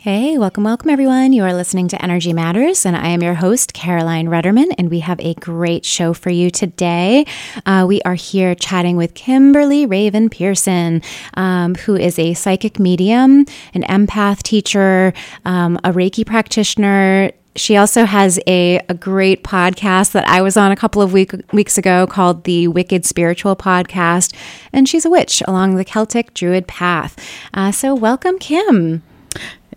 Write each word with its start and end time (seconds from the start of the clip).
Hey, 0.00 0.38
welcome, 0.38 0.64
welcome, 0.64 0.88
everyone. 0.88 1.34
You 1.34 1.42
are 1.42 1.52
listening 1.52 1.88
to 1.88 2.02
Energy 2.02 2.32
Matters, 2.32 2.86
and 2.86 2.96
I 2.96 3.08
am 3.08 3.22
your 3.22 3.34
host, 3.34 3.74
Caroline 3.74 4.28
Rudderman, 4.28 4.72
and 4.78 4.88
we 4.88 5.00
have 5.00 5.20
a 5.20 5.34
great 5.34 5.84
show 5.84 6.14
for 6.14 6.30
you 6.30 6.50
today. 6.50 7.26
Uh, 7.66 7.84
we 7.86 8.00
are 8.06 8.14
here 8.14 8.54
chatting 8.54 8.96
with 8.96 9.12
Kimberly 9.12 9.84
Raven 9.84 10.30
Pearson, 10.30 11.02
um, 11.34 11.74
who 11.74 11.96
is 11.96 12.18
a 12.18 12.32
psychic 12.32 12.78
medium, 12.78 13.44
an 13.74 13.82
empath 13.82 14.42
teacher, 14.42 15.12
um, 15.44 15.76
a 15.84 15.92
Reiki 15.92 16.24
practitioner, 16.24 17.32
she 17.56 17.76
also 17.76 18.06
has 18.06 18.40
a, 18.46 18.80
a 18.88 18.94
great 18.94 19.44
podcast 19.44 20.12
that 20.12 20.26
I 20.26 20.40
was 20.40 20.56
on 20.56 20.72
a 20.72 20.76
couple 20.76 21.02
of 21.02 21.12
week, 21.12 21.32
weeks 21.52 21.76
ago 21.76 22.06
called 22.06 22.44
the 22.44 22.68
Wicked 22.68 23.04
Spiritual 23.04 23.54
Podcast. 23.54 24.34
And 24.72 24.88
she's 24.88 25.04
a 25.04 25.10
witch 25.10 25.42
along 25.46 25.74
the 25.74 25.84
Celtic 25.84 26.32
Druid 26.32 26.66
path. 26.68 27.18
Uh, 27.52 27.70
so, 27.70 27.94
welcome, 27.94 28.38
Kim. 28.38 29.02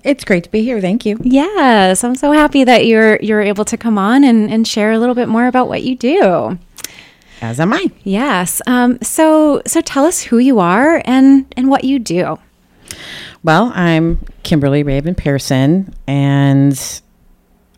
It's 0.03 0.25
great 0.25 0.43
to 0.43 0.51
be 0.51 0.63
here. 0.63 0.81
Thank 0.81 1.05
you. 1.05 1.17
Yes, 1.21 2.03
I'm 2.03 2.15
so 2.15 2.31
happy 2.31 2.63
that 2.65 2.85
you're 2.85 3.17
you're 3.21 3.41
able 3.41 3.65
to 3.65 3.77
come 3.77 3.97
on 3.97 4.23
and, 4.23 4.51
and 4.51 4.67
share 4.67 4.91
a 4.91 4.99
little 4.99 5.15
bit 5.15 5.29
more 5.29 5.47
about 5.47 5.69
what 5.69 5.83
you 5.83 5.95
do. 5.95 6.59
As 7.41 7.59
am 7.59 7.73
I. 7.73 7.87
Yes. 8.03 8.61
Um, 8.67 8.99
so 9.01 9.61
so 9.65 9.81
tell 9.81 10.05
us 10.05 10.21
who 10.23 10.37
you 10.39 10.59
are 10.59 11.01
and 11.05 11.45
and 11.55 11.69
what 11.69 11.83
you 11.85 11.99
do. 11.99 12.37
Well, 13.43 13.71
I'm 13.75 14.25
Kimberly 14.43 14.83
Raven 14.83 15.15
Pearson, 15.15 15.93
and 16.07 17.01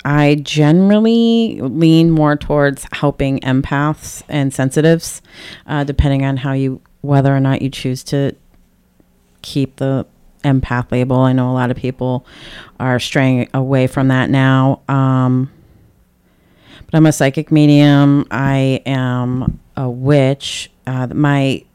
I 0.03 0.35
generally 0.35 1.59
lean 1.61 2.11
more 2.11 2.35
towards 2.35 2.87
helping 2.91 3.39
empaths 3.39 4.23
and 4.29 4.53
sensitives, 4.53 5.21
uh, 5.65 5.83
depending 5.83 6.23
on 6.23 6.37
how 6.37 6.53
you 6.53 6.81
whether 7.01 7.35
or 7.35 7.39
not 7.39 7.61
you 7.61 7.69
choose 7.69 8.03
to 8.05 8.35
keep 9.41 9.75
the 9.75 10.05
empath 10.45 10.91
label. 10.91 11.17
I 11.17 11.33
know 11.33 11.51
a 11.51 11.53
lot 11.53 11.71
of 11.71 11.77
people 11.77 12.25
are 12.79 12.99
straying 12.99 13.49
away 13.53 13.88
from 13.88 14.07
that 14.09 14.29
now. 14.29 14.81
Um, 14.88 15.51
but 16.85 16.95
I'm 16.95 17.05
a 17.05 17.11
psychic 17.11 17.51
medium. 17.51 18.27
I 18.31 18.81
am 18.85 19.59
a 19.75 19.89
witch. 19.89 20.71
Uh, 20.85 21.07
my 21.07 21.66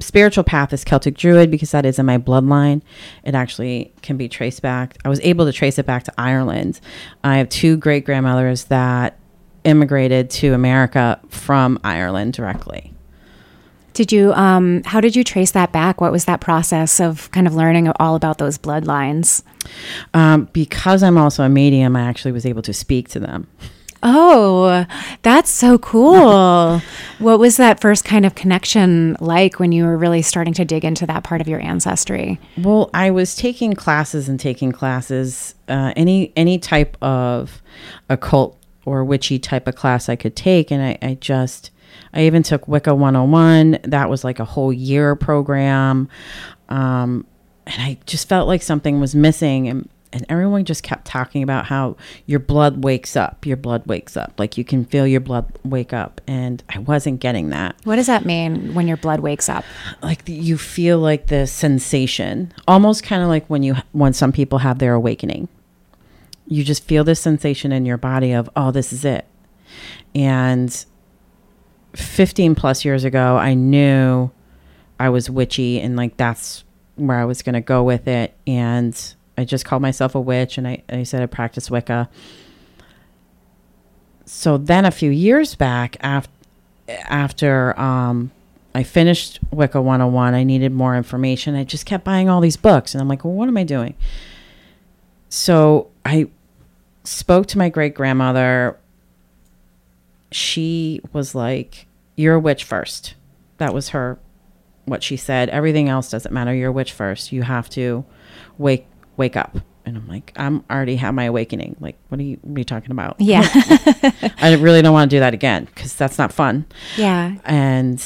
spiritual 0.00 0.44
path 0.44 0.72
is 0.72 0.84
Celtic 0.84 1.16
Druid 1.16 1.50
because 1.50 1.70
that 1.70 1.86
is 1.86 1.98
in 1.98 2.06
my 2.06 2.18
bloodline. 2.18 2.82
It 3.24 3.34
actually 3.34 3.92
can 4.02 4.16
be 4.16 4.28
traced 4.28 4.62
back. 4.62 4.96
I 5.04 5.08
was 5.08 5.20
able 5.20 5.46
to 5.46 5.52
trace 5.52 5.78
it 5.78 5.86
back 5.86 6.04
to 6.04 6.14
Ireland. 6.18 6.80
I 7.22 7.38
have 7.38 7.48
two 7.48 7.76
great 7.76 8.04
grandmothers 8.04 8.64
that 8.64 9.18
immigrated 9.64 10.30
to 10.30 10.54
America 10.54 11.20
from 11.28 11.78
Ireland 11.84 12.32
directly. 12.32 12.92
Did 13.92 14.12
you, 14.12 14.32
um, 14.34 14.82
how 14.84 15.00
did 15.00 15.16
you 15.16 15.24
trace 15.24 15.50
that 15.52 15.72
back? 15.72 16.00
What 16.00 16.12
was 16.12 16.24
that 16.26 16.40
process 16.40 17.00
of 17.00 17.30
kind 17.32 17.46
of 17.46 17.54
learning 17.54 17.88
all 17.98 18.14
about 18.14 18.38
those 18.38 18.58
bloodlines? 18.58 19.42
Um, 20.14 20.48
because 20.52 21.02
I'm 21.02 21.18
also 21.18 21.44
a 21.44 21.48
medium, 21.48 21.96
I 21.96 22.02
actually 22.02 22.32
was 22.32 22.46
able 22.46 22.62
to 22.62 22.72
speak 22.72 23.08
to 23.10 23.20
them. 23.20 23.46
Oh, 24.02 24.86
that's 25.22 25.50
so 25.50 25.78
cool. 25.78 26.80
what 27.18 27.38
was 27.38 27.58
that 27.58 27.80
first 27.80 28.04
kind 28.04 28.24
of 28.24 28.34
connection 28.34 29.16
like 29.20 29.58
when 29.58 29.72
you 29.72 29.84
were 29.84 29.96
really 29.96 30.22
starting 30.22 30.54
to 30.54 30.64
dig 30.64 30.84
into 30.84 31.06
that 31.06 31.22
part 31.22 31.40
of 31.40 31.48
your 31.48 31.60
ancestry? 31.60 32.40
Well, 32.56 32.88
I 32.94 33.10
was 33.10 33.36
taking 33.36 33.74
classes 33.74 34.28
and 34.28 34.40
taking 34.40 34.72
classes, 34.72 35.54
uh, 35.68 35.92
any 35.96 36.32
any 36.34 36.58
type 36.58 36.96
of 37.02 37.60
occult 38.08 38.56
or 38.86 39.04
witchy 39.04 39.38
type 39.38 39.68
of 39.68 39.76
class 39.76 40.08
I 40.08 40.16
could 40.16 40.34
take, 40.34 40.70
and 40.70 40.82
I, 40.82 40.98
I 41.06 41.14
just 41.14 41.70
I 42.12 42.24
even 42.24 42.42
took 42.42 42.66
Wicca 42.66 42.94
101. 42.94 43.78
That 43.84 44.10
was 44.10 44.24
like 44.24 44.40
a 44.40 44.44
whole 44.44 44.72
year 44.72 45.14
program. 45.14 46.08
Um, 46.68 47.26
and 47.66 47.82
I 47.82 47.98
just 48.06 48.28
felt 48.28 48.48
like 48.48 48.62
something 48.62 49.00
was 49.00 49.14
missing. 49.14 49.68
And, 49.68 49.88
and 50.12 50.26
everyone 50.28 50.64
just 50.64 50.82
kept 50.82 51.04
talking 51.04 51.42
about 51.42 51.66
how 51.66 51.96
your 52.26 52.40
blood 52.40 52.82
wakes 52.82 53.16
up. 53.16 53.46
Your 53.46 53.56
blood 53.56 53.86
wakes 53.86 54.16
up. 54.16 54.34
Like 54.38 54.58
you 54.58 54.64
can 54.64 54.84
feel 54.84 55.06
your 55.06 55.20
blood 55.20 55.52
wake 55.64 55.92
up. 55.92 56.20
And 56.26 56.62
I 56.68 56.78
wasn't 56.80 57.20
getting 57.20 57.50
that. 57.50 57.76
What 57.84 57.96
does 57.96 58.08
that 58.08 58.24
mean 58.24 58.74
when 58.74 58.88
your 58.88 58.96
blood 58.96 59.20
wakes 59.20 59.48
up? 59.48 59.64
Like 60.02 60.22
you 60.26 60.58
feel 60.58 60.98
like 60.98 61.28
the 61.28 61.46
sensation, 61.46 62.52
almost 62.66 63.04
kind 63.04 63.22
of 63.22 63.28
like 63.28 63.46
when 63.46 63.62
you, 63.62 63.76
when 63.92 64.12
some 64.12 64.32
people 64.32 64.58
have 64.58 64.78
their 64.80 64.94
awakening. 64.94 65.48
You 66.48 66.64
just 66.64 66.82
feel 66.84 67.04
this 67.04 67.20
sensation 67.20 67.70
in 67.70 67.86
your 67.86 67.96
body 67.96 68.32
of, 68.32 68.50
oh, 68.56 68.72
this 68.72 68.92
is 68.92 69.04
it. 69.04 69.26
And 70.12 70.84
15 71.94 72.54
plus 72.54 72.84
years 72.84 73.04
ago, 73.04 73.36
I 73.36 73.54
knew 73.54 74.30
I 74.98 75.08
was 75.08 75.30
witchy 75.30 75.80
and 75.80 75.96
like 75.96 76.16
that's 76.16 76.64
where 76.96 77.18
I 77.18 77.24
was 77.24 77.42
going 77.42 77.54
to 77.54 77.60
go 77.60 77.82
with 77.82 78.06
it. 78.06 78.34
And 78.46 79.14
I 79.36 79.44
just 79.44 79.64
called 79.64 79.82
myself 79.82 80.14
a 80.14 80.20
witch 80.20 80.58
and 80.58 80.68
I, 80.68 80.82
I 80.88 81.02
said 81.02 81.22
I 81.22 81.26
practice 81.26 81.70
Wicca. 81.70 82.08
So 84.24 84.58
then 84.58 84.84
a 84.84 84.90
few 84.90 85.10
years 85.10 85.54
back, 85.54 85.96
after, 86.00 86.30
after 86.88 87.78
um, 87.80 88.30
I 88.74 88.82
finished 88.82 89.40
Wicca 89.50 89.80
101, 89.80 90.34
I 90.34 90.44
needed 90.44 90.72
more 90.72 90.96
information. 90.96 91.56
I 91.56 91.64
just 91.64 91.86
kept 91.86 92.04
buying 92.04 92.28
all 92.28 92.40
these 92.40 92.56
books 92.56 92.94
and 92.94 93.00
I'm 93.00 93.08
like, 93.08 93.24
well, 93.24 93.34
what 93.34 93.48
am 93.48 93.56
I 93.56 93.64
doing? 93.64 93.94
So 95.28 95.90
I 96.04 96.28
spoke 97.04 97.46
to 97.48 97.58
my 97.58 97.68
great 97.68 97.94
grandmother 97.94 98.78
she 100.32 101.00
was 101.12 101.34
like, 101.34 101.86
You're 102.16 102.34
a 102.34 102.40
witch 102.40 102.64
first. 102.64 103.14
That 103.58 103.74
was 103.74 103.90
her, 103.90 104.18
what 104.84 105.02
she 105.02 105.16
said. 105.16 105.48
Everything 105.50 105.88
else 105.88 106.10
doesn't 106.10 106.32
matter. 106.32 106.54
You're 106.54 106.70
a 106.70 106.72
witch 106.72 106.92
first. 106.92 107.32
You 107.32 107.42
have 107.42 107.68
to 107.70 108.04
wake 108.58 108.86
wake 109.16 109.36
up. 109.36 109.58
And 109.84 109.96
I'm 109.96 110.08
like, 110.08 110.32
I'm 110.36 110.64
already 110.70 110.96
have 110.96 111.14
my 111.14 111.24
awakening. 111.24 111.76
Like, 111.80 111.96
what 112.08 112.20
are 112.20 112.24
you, 112.24 112.38
what 112.42 112.56
are 112.56 112.60
you 112.60 112.64
talking 112.64 112.90
about? 112.90 113.16
Yeah. 113.18 113.42
I 114.40 114.56
really 114.60 114.82
don't 114.82 114.92
want 114.92 115.10
to 115.10 115.16
do 115.16 115.20
that 115.20 115.34
again 115.34 115.64
because 115.64 115.94
that's 115.94 116.18
not 116.18 116.32
fun. 116.32 116.66
Yeah. 116.96 117.36
And 117.44 118.02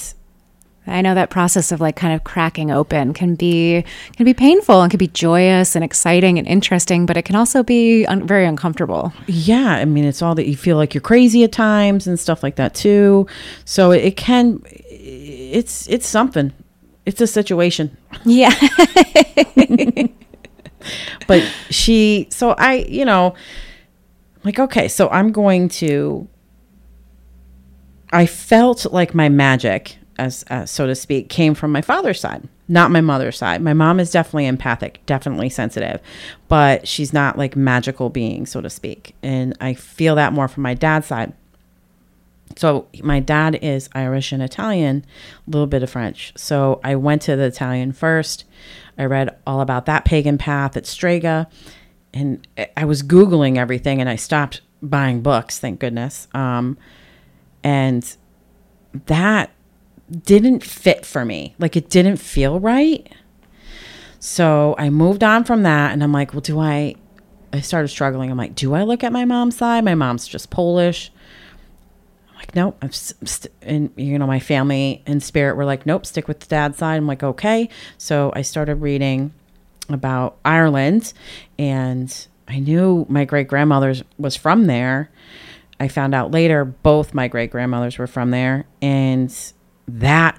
I 0.87 1.01
know 1.01 1.15
that 1.15 1.31
process 1.31 1.73
of 1.73 1.81
like 1.81 1.97
kind 1.97 2.15
of 2.15 2.25
cracking 2.25 2.71
open 2.71 3.15
can 3.15 3.37
be 3.37 3.85
can 4.17 4.25
be 4.25 4.35
painful 4.35 4.83
and 4.83 4.91
can 4.91 4.99
be 4.99 5.09
joyous 5.09 5.75
and 5.75 5.83
exciting 5.83 6.39
and 6.39 6.47
interesting, 6.47 7.07
but 7.07 7.17
it 7.17 7.23
can 7.23 7.37
also 7.37 7.63
be 7.63 8.05
un- 8.07 8.27
very 8.27 8.45
uncomfortable. 8.45 9.13
Yeah, 9.27 9.77
I 9.77 9.87
mean, 9.87 10.05
it's 10.05 10.21
all 10.21 10.35
that 10.35 10.47
you 10.47 10.57
feel 10.57 10.77
like 10.77 10.93
you're 10.93 11.01
crazy 11.01 11.43
at 11.43 11.53
times 11.53 12.07
and 12.07 12.21
stuff 12.21 12.43
like 12.43 12.57
that 12.57 12.75
too. 12.75 13.27
So 13.65 13.93
it, 13.93 14.05
it 14.05 14.17
can, 14.19 14.61
it's 14.67 15.89
it's 15.89 16.07
something. 16.07 16.53
It's 17.07 17.21
a 17.21 17.27
situation. 17.27 17.97
Yeah. 18.25 18.53
but 21.27 21.43
she, 21.71 22.29
so 22.31 22.51
I, 22.53 22.87
you 22.89 23.07
know, 23.07 23.35
like 24.45 24.59
okay, 24.59 24.89
so 24.89 25.09
I'm 25.09 25.33
going 25.33 25.71
to. 25.71 26.29
I 28.13 28.27
felt 28.27 28.93
like 28.93 29.15
my 29.15 29.29
magic 29.29 29.99
as 30.19 30.45
uh, 30.51 30.67
so 30.67 30.87
to 30.87 30.95
speak, 30.95 31.29
came 31.29 31.55
from 31.55 31.73
my 31.73 31.83
father's 31.83 32.21
side, 32.21 32.49
not 32.69 32.91
my 32.91 33.01
mother's 33.01 33.39
side. 33.39 33.63
My 33.63 33.73
mom 33.73 34.01
is 34.01 34.11
definitely 34.11 34.47
empathic, 34.47 35.01
definitely 35.07 35.49
sensitive, 35.49 36.01
but 36.49 36.87
she's 36.87 37.13
not 37.13 37.39
like 37.39 37.57
magical 37.57 38.11
being, 38.11 38.47
so 38.47 38.61
to 38.61 38.71
speak. 38.71 39.15
And 39.23 39.57
I 39.61 39.75
feel 39.75 40.15
that 40.17 40.33
more 40.33 40.49
from 40.49 40.63
my 40.63 40.75
dad's 40.75 41.07
side. 41.07 41.33
So 42.57 42.87
my 43.03 43.21
dad 43.21 43.59
is 43.63 43.89
Irish 43.95 44.31
and 44.31 44.43
Italian, 44.43 45.05
a 45.47 45.51
little 45.51 45.67
bit 45.67 45.83
of 45.83 45.91
French. 45.91 46.33
So 46.37 46.81
I 46.85 46.95
went 46.95 47.23
to 47.23 47.37
the 47.37 47.45
Italian 47.45 47.93
first. 47.93 48.45
I 48.97 49.05
read 49.07 49.37
all 49.47 49.61
about 49.61 49.87
that 49.87 50.05
pagan 50.05 50.39
path 50.39 50.77
at 50.77 50.87
Strega, 50.87 51.49
and 52.13 52.47
I 52.77 52.85
was 52.85 53.03
googling 53.03 53.57
everything, 53.57 54.01
and 54.01 54.09
I 54.09 54.17
stopped 54.17 54.61
buying 54.81 55.21
books. 55.21 55.59
Thank 55.59 55.81
goodness. 55.81 56.29
Um, 56.33 56.79
and 57.65 58.17
that 59.07 59.51
didn't 60.11 60.63
fit 60.63 61.07
for 61.07 61.25
me. 61.25 61.55
Like 61.59 61.77
it 61.77 61.91
didn't 61.91 62.17
feel 62.19 62.61
right. 62.61 63.11
So 64.19 64.75
I 64.79 64.91
moved 64.91 65.23
on 65.23 65.45
from 65.45 65.65
that 65.65 65.93
and 65.93 66.03
I'm 66.03 66.13
like, 66.13 66.33
well, 66.33 66.41
do 66.41 66.59
I 66.59 66.97
I 67.53 67.61
started 67.61 67.89
struggling. 67.89 68.31
I'm 68.31 68.37
like, 68.37 68.57
do 68.57 68.75
I 68.75 68.83
look 68.83 69.05
at 69.05 69.13
my 69.13 69.25
mom's 69.25 69.57
side? 69.57 69.85
My 69.85 69.95
mom's 69.95 70.27
just 70.27 70.51
Polish. 70.51 71.13
I'm 72.29 72.37
like, 72.37 72.55
nope. 72.57 72.77
I'm 72.83 72.91
st- 72.91 73.53
and 73.63 73.91
you 73.97 74.19
know, 74.19 74.27
my 74.27 74.41
family 74.41 75.03
and 75.07 75.23
spirit 75.23 75.57
were 75.57 75.65
like, 75.65 75.87
nope, 75.87 76.05
stick 76.05 76.27
with 76.27 76.41
the 76.41 76.47
dad's 76.47 76.79
side. 76.79 76.97
I'm 76.97 77.07
like, 77.07 77.23
okay. 77.23 77.69
So 77.97 78.33
I 78.35 78.43
started 78.43 78.77
reading 78.77 79.33
about 79.89 80.37
Ireland, 80.45 81.13
and 81.59 82.27
I 82.49 82.59
knew 82.59 83.07
my 83.09 83.25
great 83.25 83.47
grandmother 83.47 83.95
was 84.19 84.35
from 84.35 84.67
there. 84.67 85.11
I 85.79 85.89
found 85.89 86.15
out 86.15 86.31
later 86.31 86.65
both 86.65 87.15
my 87.15 87.29
great 87.29 87.51
grandmothers 87.51 87.99
were 87.99 88.07
from 88.07 88.31
there, 88.31 88.65
and 88.83 89.31
that 89.89 90.39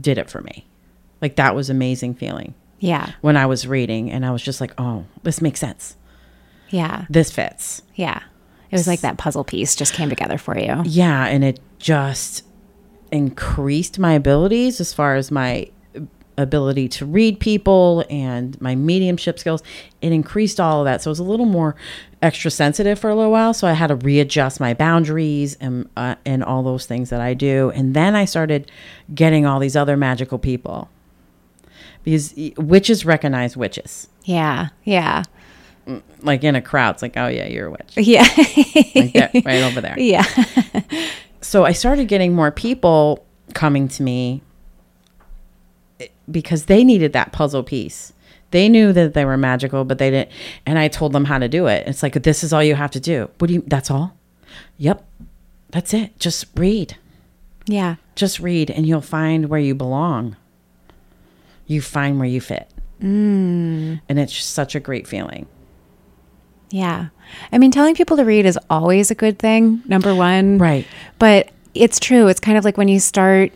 did 0.00 0.18
it 0.18 0.30
for 0.30 0.40
me. 0.42 0.66
Like 1.20 1.36
that 1.36 1.54
was 1.54 1.70
amazing 1.70 2.14
feeling 2.14 2.54
Yeah. 2.80 3.12
when 3.20 3.36
I 3.36 3.46
was 3.46 3.66
reading, 3.66 4.10
and 4.10 4.24
I 4.26 4.30
was 4.30 4.42
just 4.42 4.60
like, 4.60 4.72
"Oh, 4.78 5.04
this 5.22 5.40
makes 5.40 5.60
sense. 5.60 5.96
Yeah. 6.70 7.04
This 7.10 7.30
fits." 7.30 7.82
Yeah. 7.94 8.20
It 8.70 8.76
was 8.76 8.86
like 8.88 9.00
that 9.02 9.18
puzzle 9.18 9.44
piece 9.44 9.76
just 9.76 9.92
came 9.94 10.08
together 10.08 10.36
for 10.38 10.58
you. 10.58 10.82
Yeah, 10.84 11.26
and 11.26 11.44
it 11.44 11.60
just 11.78 12.42
increased 13.12 13.98
my 13.98 14.12
abilities 14.14 14.80
as 14.80 14.92
far 14.92 15.14
as 15.14 15.30
my 15.30 15.68
ability 16.36 16.88
to 16.88 17.06
read 17.06 17.38
people 17.38 18.04
and 18.10 18.60
my 18.60 18.74
mediumship 18.74 19.38
skills. 19.38 19.62
It 20.00 20.10
increased 20.12 20.58
all 20.58 20.80
of 20.80 20.86
that. 20.86 21.00
So 21.02 21.08
it 21.08 21.12
was 21.12 21.18
a 21.20 21.24
little 21.24 21.46
more 21.46 21.76
extra 22.24 22.50
sensitive 22.50 22.98
for 22.98 23.10
a 23.10 23.14
little 23.14 23.30
while. 23.30 23.52
So 23.52 23.68
I 23.68 23.74
had 23.74 23.88
to 23.88 23.96
readjust 23.96 24.58
my 24.58 24.72
boundaries 24.72 25.56
and 25.60 25.88
uh, 25.96 26.16
and 26.24 26.42
all 26.42 26.62
those 26.62 26.86
things 26.86 27.10
that 27.10 27.20
I 27.20 27.34
do. 27.34 27.70
And 27.74 27.94
then 27.94 28.16
I 28.16 28.24
started 28.24 28.70
getting 29.14 29.44
all 29.44 29.60
these 29.60 29.76
other 29.76 29.96
magical 29.96 30.38
people 30.38 30.88
because 32.02 32.34
witches 32.56 33.04
recognize 33.04 33.56
witches. 33.56 34.08
Yeah. 34.24 34.68
Yeah. 34.84 35.24
Like 36.22 36.42
in 36.42 36.56
a 36.56 36.62
crowd, 36.62 36.94
it's 36.94 37.02
like, 37.02 37.16
oh 37.18 37.26
yeah, 37.26 37.46
you're 37.46 37.66
a 37.66 37.70
witch. 37.70 37.92
Yeah. 37.96 38.22
Like 38.22 39.12
that, 39.12 39.30
right 39.44 39.62
over 39.62 39.82
there. 39.82 39.94
yeah. 39.98 40.24
so 41.42 41.66
I 41.66 41.72
started 41.72 42.08
getting 42.08 42.34
more 42.34 42.50
people 42.50 43.24
coming 43.52 43.86
to 43.88 44.02
me 44.02 44.42
eh, 46.00 46.06
because 46.30 46.66
they 46.66 46.84
needed 46.84 47.12
that 47.12 47.32
puzzle 47.32 47.62
piece. 47.62 48.13
They 48.54 48.68
knew 48.68 48.92
that 48.92 49.14
they 49.14 49.24
were 49.24 49.36
magical, 49.36 49.84
but 49.84 49.98
they 49.98 50.10
didn't. 50.10 50.30
And 50.64 50.78
I 50.78 50.86
told 50.86 51.12
them 51.12 51.24
how 51.24 51.38
to 51.38 51.48
do 51.48 51.66
it. 51.66 51.88
It's 51.88 52.04
like, 52.04 52.12
this 52.22 52.44
is 52.44 52.52
all 52.52 52.62
you 52.62 52.76
have 52.76 52.92
to 52.92 53.00
do. 53.00 53.28
What 53.38 53.48
do 53.48 53.54
you, 53.54 53.64
that's 53.66 53.90
all? 53.90 54.16
Yep. 54.78 55.04
That's 55.70 55.92
it. 55.92 56.20
Just 56.20 56.46
read. 56.54 56.96
Yeah. 57.66 57.96
Just 58.14 58.38
read, 58.38 58.70
and 58.70 58.86
you'll 58.86 59.00
find 59.00 59.48
where 59.48 59.58
you 59.58 59.74
belong. 59.74 60.36
You 61.66 61.82
find 61.82 62.20
where 62.20 62.28
you 62.28 62.40
fit. 62.40 62.70
Mm. 63.02 64.00
And 64.08 64.18
it's 64.20 64.36
such 64.36 64.76
a 64.76 64.80
great 64.80 65.08
feeling. 65.08 65.48
Yeah. 66.70 67.08
I 67.50 67.58
mean, 67.58 67.72
telling 67.72 67.96
people 67.96 68.16
to 68.18 68.24
read 68.24 68.46
is 68.46 68.56
always 68.70 69.10
a 69.10 69.16
good 69.16 69.40
thing, 69.40 69.82
number 69.86 70.14
one. 70.14 70.58
Right. 70.58 70.86
But 71.18 71.50
it's 71.74 71.98
true. 71.98 72.28
It's 72.28 72.38
kind 72.38 72.56
of 72.56 72.64
like 72.64 72.76
when 72.76 72.86
you 72.86 73.00
start 73.00 73.50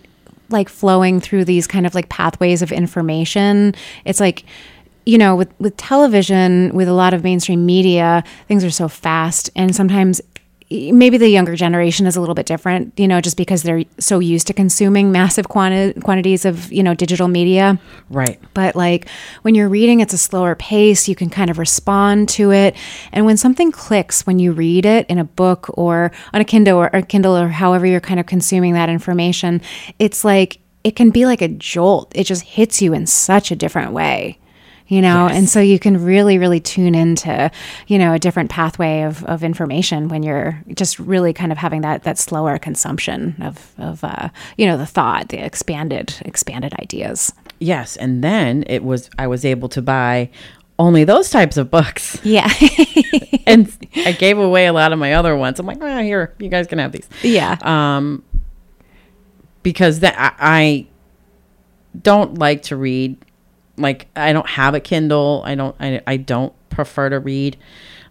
like 0.49 0.69
flowing 0.69 1.21
through 1.21 1.45
these 1.45 1.69
kind 1.69 1.87
of 1.87 1.95
like 1.95 2.09
pathways 2.09 2.63
of 2.63 2.73
information, 2.73 3.77
it's 4.05 4.19
like, 4.19 4.45
you 5.09 5.17
know, 5.17 5.35
with, 5.35 5.49
with 5.59 5.75
television, 5.79 6.71
with 6.75 6.87
a 6.87 6.93
lot 6.93 7.15
of 7.15 7.25
mainstream 7.25 7.65
media, 7.65 8.23
things 8.47 8.63
are 8.63 8.71
so 8.71 8.89
fast. 8.89 9.49
And 9.57 9.75
sometimes 9.75 10.21
maybe 10.71 11.17
the 11.17 11.31
younger 11.31 11.57
generation 11.57 12.07
is 12.07 12.15
a 12.15 12.21
little 12.21 12.35
bit 12.35 12.45
different, 12.45 12.93
you 12.99 13.09
know, 13.09 13.19
just 13.19 13.39
because 13.39 13.63
they're 13.63 13.85
so 13.99 14.19
used 14.19 14.47
to 14.49 14.53
consuming 14.53 15.11
massive 15.11 15.49
quanti- 15.49 15.99
quantities 16.03 16.45
of, 16.45 16.71
you 16.71 16.83
know, 16.83 16.93
digital 16.93 17.27
media. 17.27 17.81
Right. 18.11 18.39
But 18.53 18.77
like 18.77 19.09
when 19.41 19.55
you're 19.55 19.71
reading, 19.71 20.01
it's 20.01 20.13
a 20.13 20.19
slower 20.19 20.55
pace. 20.55 21.09
You 21.09 21.15
can 21.15 21.31
kind 21.31 21.49
of 21.49 21.59
respond 21.59 22.29
to 22.31 22.53
it. 22.53 22.77
And 23.11 23.25
when 23.25 23.39
something 23.39 23.73
clicks 23.73 24.27
when 24.27 24.39
you 24.39 24.53
read 24.53 24.85
it 24.85 25.07
in 25.09 25.17
a 25.17 25.25
book 25.25 25.71
or 25.79 26.13
on 26.35 26.43
a 26.43 26.45
Kindle 26.45 26.77
or, 26.77 26.95
or 26.95 27.01
Kindle 27.01 27.35
or 27.35 27.49
however 27.49 27.87
you're 27.87 27.99
kind 27.99 28.21
of 28.21 28.27
consuming 28.27 28.75
that 28.75 28.91
information, 28.91 29.63
it's 29.99 30.23
like 30.23 30.59
it 30.85 30.97
can 30.97 31.09
be 31.09 31.25
like 31.25 31.41
a 31.41 31.49
jolt. 31.49 32.13
It 32.15 32.25
just 32.25 32.43
hits 32.43 32.83
you 32.83 32.93
in 32.93 33.07
such 33.07 33.51
a 33.51 33.57
different 33.57 33.93
way. 33.93 34.39
You 34.89 35.03
know, 35.03 35.27
Yes. 35.29 35.37
and 35.37 35.49
so 35.49 35.61
you 35.61 35.79
can 35.79 36.03
really, 36.03 36.39
really 36.39 36.61
tune 36.61 36.95
into, 36.95 37.51
you 37.87 37.99
know, 37.99 38.15
a 38.15 38.19
different 38.19 38.51
pathway 38.51 39.03
of, 39.03 39.23
of 39.25 39.45
information 39.45 40.09
when 40.09 40.23
you're 40.23 40.63
just 40.75 40.99
really 40.99 41.33
kind 41.35 41.53
of 41.53 41.59
having 41.59 41.83
that 41.83 42.05
that 42.05 42.19
slower 42.19 42.59
consumption 42.59 43.37
of 43.43 43.73
of 43.79 44.03
uh, 44.03 44.31
you 44.57 44.67
know 44.67 44.77
the 44.79 44.87
thought, 44.87 45.29
the 45.29 45.39
expanded 45.45 46.15
expanded 46.25 46.73
ideas. 46.81 47.33
Yes. 47.61 47.97
And 47.97 48.23
then 48.25 48.65
it 48.69 48.85
was, 48.85 49.11
I 49.19 49.27
was 49.27 49.45
able 49.45 49.69
to 49.71 49.83
buy 49.83 50.31
only 50.79 51.03
those 51.03 51.29
types 51.29 51.57
of 51.57 51.71
books. 51.73 52.19
Yeah. 52.23 52.49
and 53.47 53.77
I 53.97 54.13
gave 54.13 54.39
away 54.39 54.67
a 54.67 54.73
lot 54.73 54.93
of 54.93 54.99
my 55.01 55.15
other 55.15 55.37
ones. 55.37 55.59
I'm 55.59 55.67
like, 55.67 55.79
oh, 55.81 56.03
here, 56.03 56.33
you 56.39 56.49
guys 56.49 56.69
can 56.69 56.79
have 56.79 56.93
these. 56.93 57.09
Yeah. 57.23 57.57
Um, 57.63 58.23
because 59.65 60.01
that 60.01 60.15
I, 60.17 60.33
I 60.39 60.87
don't 62.01 62.39
like 62.39 62.63
to 62.65 62.77
read. 62.77 63.17
Like 63.79 64.09
I 64.17 64.33
don't 64.33 64.49
have 64.49 64.75
a 64.75 64.81
Kindle. 64.81 65.43
I 65.45 65.55
don't. 65.55 65.77
I, 65.81 66.01
I 66.07 66.17
don't 66.17 66.53
prefer 66.71 67.09
to 67.11 67.19
read 67.21 67.57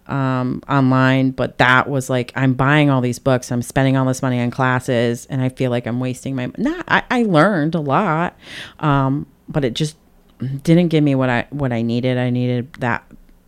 um, 0.08 0.64
online. 0.68 1.32
But 1.32 1.58
that 1.58 1.90
was 1.90 2.10
like 2.10 2.32
I'm 2.36 2.54
buying 2.54 2.90
all 2.90 3.02
these 3.02 3.20
books. 3.20 3.52
I'm 3.52 3.62
spending 3.62 3.98
all 3.98 4.06
this 4.06 4.22
money 4.22 4.40
on 4.40 4.52
classes, 4.52 5.26
and 5.28 5.42
I 5.42 5.50
feel 5.50 5.72
like 5.72 5.86
I'm 5.86 6.00
wasting 6.00 6.36
my. 6.36 6.52
Nah, 6.58 6.84
I, 6.88 7.04
I 7.10 7.24
learned 7.24 7.76
a 7.76 7.82
lot, 7.82 8.38
um, 8.80 9.28
but 9.48 9.64
it 9.64 9.74
just 9.74 9.98
didn't 10.64 10.90
give 10.90 11.04
me 11.04 11.16
what 11.16 11.30
I 11.30 11.48
what 11.50 11.72
I 11.72 11.82
needed. 11.82 12.18
I 12.18 12.30
needed 12.30 12.74
that 12.80 13.04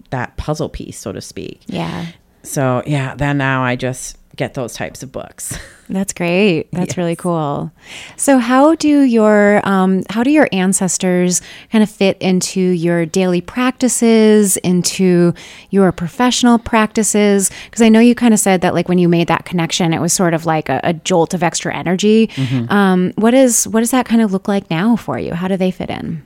that 0.10 0.38
puzzle 0.38 0.70
piece, 0.70 0.98
so 0.98 1.12
to 1.12 1.22
speak. 1.22 1.62
Yeah. 1.68 2.08
So 2.44 2.84
yeah, 2.86 3.16
then 3.16 3.38
now 3.38 3.64
I 3.64 3.76
just 3.76 4.18
get 4.36 4.54
those 4.54 4.74
types 4.74 5.04
of 5.04 5.12
books. 5.12 5.58
That's 5.90 6.14
great. 6.14 6.72
That's 6.72 6.98
really 6.98 7.16
cool. 7.16 7.72
So, 8.16 8.38
how 8.38 8.76
do 8.76 9.02
your 9.02 9.60
um, 9.68 10.04
how 10.12 10.22
do 10.22 10.30
your 10.30 10.48
ancestors 10.52 11.42
kind 11.72 11.84
of 11.84 11.90
fit 11.90 12.16
into 12.20 12.60
your 12.62 13.08
daily 13.08 13.42
practices, 13.42 14.58
into 14.58 15.34
your 15.72 15.92
professional 15.92 16.60
practices? 16.60 17.50
Because 17.66 17.82
I 17.82 17.90
know 17.90 18.00
you 18.00 18.14
kind 18.14 18.36
of 18.36 18.40
said 18.40 18.62
that, 18.62 18.76
like 18.76 18.88
when 18.88 19.00
you 19.00 19.10
made 19.10 19.28
that 19.30 19.46
connection, 19.46 19.92
it 19.94 20.00
was 20.00 20.14
sort 20.14 20.36
of 20.36 20.46
like 20.46 20.70
a, 20.70 20.80
a 20.84 20.94
jolt 20.94 21.34
of 21.34 21.42
extra 21.42 21.76
energy. 21.76 22.30
Um, 22.70 23.14
what 23.16 23.34
is 23.34 23.68
what 23.68 23.80
does 23.80 23.92
that 23.92 24.06
kind 24.06 24.22
of 24.22 24.32
look 24.32 24.48
like 24.48 24.70
now 24.70 24.96
for 24.96 25.18
you? 25.18 25.34
How 25.34 25.48
do 25.48 25.58
they 25.58 25.72
fit 25.72 25.90
in? 25.90 26.24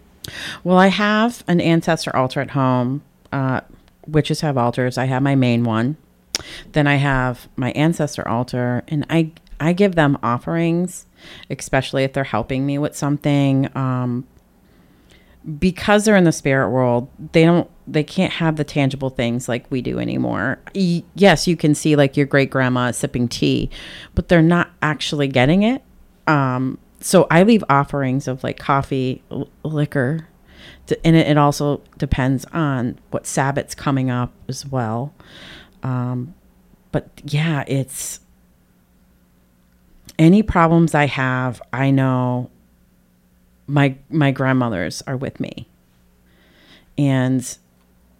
Well, 0.65 0.77
I 0.77 0.87
have 0.87 1.43
an 1.47 1.61
ancestor 1.61 2.13
altar 2.15 2.41
at 2.41 2.51
home. 2.51 3.01
Uh, 3.31 3.61
witches 4.07 4.41
have 4.41 4.57
altars. 4.57 4.97
I 4.97 5.05
have 5.05 5.23
my 5.23 5.35
main 5.35 5.63
one. 5.63 5.95
Then 6.71 6.87
I 6.87 6.95
have 6.95 7.47
my 7.55 7.71
ancestor 7.71 8.27
altar, 8.27 8.83
and 8.87 9.05
I 9.09 9.31
I 9.59 9.73
give 9.73 9.95
them 9.95 10.17
offerings, 10.23 11.05
especially 11.49 12.03
if 12.03 12.13
they're 12.13 12.23
helping 12.23 12.65
me 12.65 12.77
with 12.77 12.95
something. 12.95 13.69
Um, 13.77 14.27
because 15.59 16.05
they're 16.05 16.15
in 16.15 16.23
the 16.23 16.31
spirit 16.31 16.69
world, 16.69 17.09
they 17.33 17.43
don't 17.43 17.69
they 17.85 18.03
can't 18.03 18.31
have 18.33 18.55
the 18.55 18.63
tangible 18.63 19.09
things 19.09 19.49
like 19.49 19.69
we 19.69 19.81
do 19.81 19.99
anymore. 19.99 20.59
Yes, 20.73 21.47
you 21.47 21.57
can 21.57 21.75
see 21.75 21.95
like 21.95 22.15
your 22.15 22.25
great 22.25 22.49
grandma 22.49 22.91
sipping 22.91 23.27
tea, 23.27 23.69
but 24.15 24.29
they're 24.29 24.41
not 24.41 24.71
actually 24.81 25.27
getting 25.27 25.63
it. 25.63 25.83
Um, 26.27 26.77
so 27.01 27.27
I 27.29 27.43
leave 27.43 27.63
offerings 27.69 28.27
of 28.29 28.43
like 28.43 28.57
coffee, 28.57 29.21
l- 29.29 29.49
liquor, 29.63 30.29
D- 30.87 30.95
and 31.03 31.17
it, 31.17 31.27
it 31.27 31.37
also 31.37 31.81
depends 31.97 32.45
on 32.53 32.97
what 33.11 33.27
Sabbath's 33.27 33.75
coming 33.75 34.09
up 34.09 34.31
as 34.47 34.65
well. 34.65 35.13
Um, 35.83 36.33
but 36.91 37.09
yeah, 37.25 37.63
it's 37.67 38.19
any 40.17 40.43
problems 40.43 40.95
I 40.95 41.05
have, 41.05 41.61
I 41.71 41.91
know 41.91 42.49
my 43.67 43.95
my 44.09 44.31
grandmothers 44.31 45.01
are 45.07 45.17
with 45.17 45.39
me. 45.39 45.67
And 46.97 47.57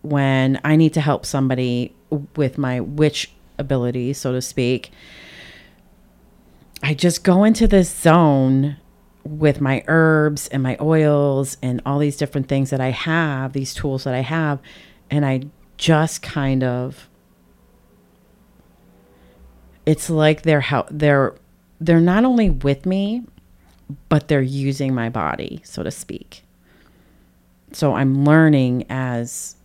when 0.02 0.60
I 0.64 0.76
need 0.76 0.94
to 0.94 1.02
help 1.02 1.26
somebody 1.26 1.96
with 2.36 2.58
my 2.58 2.80
witch 2.80 3.32
ability, 3.58 4.14
so 4.14 4.32
to 4.32 4.42
speak, 4.42 4.92
I 6.82 6.94
just 6.94 7.24
go 7.24 7.44
into 7.44 7.68
this 7.68 7.90
zone 7.96 8.78
with 9.24 9.62
my 9.62 9.84
herbs 9.88 10.48
and 10.50 10.62
my 10.62 10.76
oils 10.82 11.58
and 11.62 11.82
all 11.86 12.00
these 12.00 12.18
different 12.18 12.50
things 12.50 12.72
that 12.72 12.82
I 12.82 12.90
have, 12.90 13.54
these 13.54 13.74
tools 13.74 14.04
that 14.04 14.14
I 14.14 14.20
have, 14.20 14.60
and 15.10 15.26
I 15.26 15.44
just 15.78 16.22
kind 16.22 16.64
of 16.64 17.08
it's 19.86 20.10
like 20.10 20.44
they're 20.44 20.62
how 20.62 20.86
they're 20.90 21.36
they're 21.80 22.00
not 22.00 22.24
only 22.26 22.50
with 22.50 22.86
me, 22.86 23.24
but 24.10 24.28
they're 24.28 24.42
using 24.42 24.94
my 24.94 25.10
body, 25.10 25.62
so 25.64 25.84
to 25.84 25.92
speak. 25.92 26.44
So 27.72 27.96
I'm 27.96 28.24
learning 28.24 28.86
as 28.90 29.56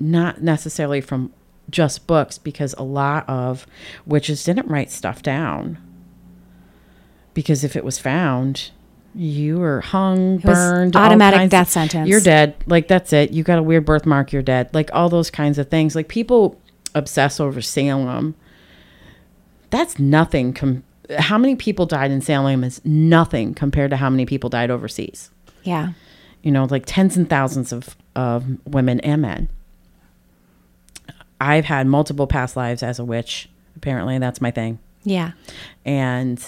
not 0.00 0.42
necessarily 0.42 1.00
from 1.00 1.32
just 1.70 2.06
books 2.06 2.38
because 2.38 2.74
a 2.74 2.82
lot 2.82 3.28
of 3.28 3.66
witches 4.06 4.44
didn't 4.44 4.68
write 4.68 4.90
stuff 4.90 5.22
down. 5.22 5.78
Because 7.34 7.62
if 7.62 7.76
it 7.76 7.84
was 7.84 7.98
found, 7.98 8.70
you 9.14 9.58
were 9.58 9.80
hung, 9.80 10.38
burned, 10.38 10.96
automatic 10.96 11.50
death 11.50 11.66
of- 11.66 11.72
sentence. 11.72 12.08
You're 12.08 12.20
dead. 12.20 12.54
Like 12.66 12.88
that's 12.88 13.12
it. 13.12 13.32
You 13.32 13.42
got 13.42 13.58
a 13.58 13.62
weird 13.62 13.84
birthmark. 13.84 14.32
You're 14.32 14.42
dead. 14.42 14.70
Like 14.72 14.90
all 14.92 15.08
those 15.08 15.30
kinds 15.30 15.58
of 15.58 15.68
things. 15.68 15.94
Like 15.94 16.08
people 16.08 16.60
obsess 16.94 17.38
over 17.40 17.60
Salem. 17.60 18.34
That's 19.70 19.98
nothing. 19.98 20.52
Com- 20.54 20.82
how 21.18 21.38
many 21.38 21.56
people 21.56 21.86
died 21.86 22.10
in 22.10 22.20
Salem 22.20 22.64
is 22.64 22.80
nothing 22.84 23.54
compared 23.54 23.90
to 23.90 23.96
how 23.96 24.10
many 24.10 24.26
people 24.26 24.50
died 24.50 24.70
overseas. 24.70 25.30
Yeah. 25.64 25.92
you 26.42 26.50
know, 26.52 26.64
like 26.64 26.84
tens 26.86 27.16
and 27.16 27.28
thousands 27.28 27.72
of, 27.72 27.96
of 28.16 28.44
women 28.66 29.00
and 29.00 29.20
men. 29.22 29.48
I've 31.40 31.66
had 31.66 31.86
multiple 31.86 32.26
past 32.26 32.56
lives 32.56 32.82
as 32.82 32.98
a 32.98 33.04
witch. 33.04 33.48
Apparently, 33.76 34.18
that's 34.18 34.40
my 34.40 34.50
thing. 34.50 34.78
Yeah. 35.04 35.32
And 35.84 36.42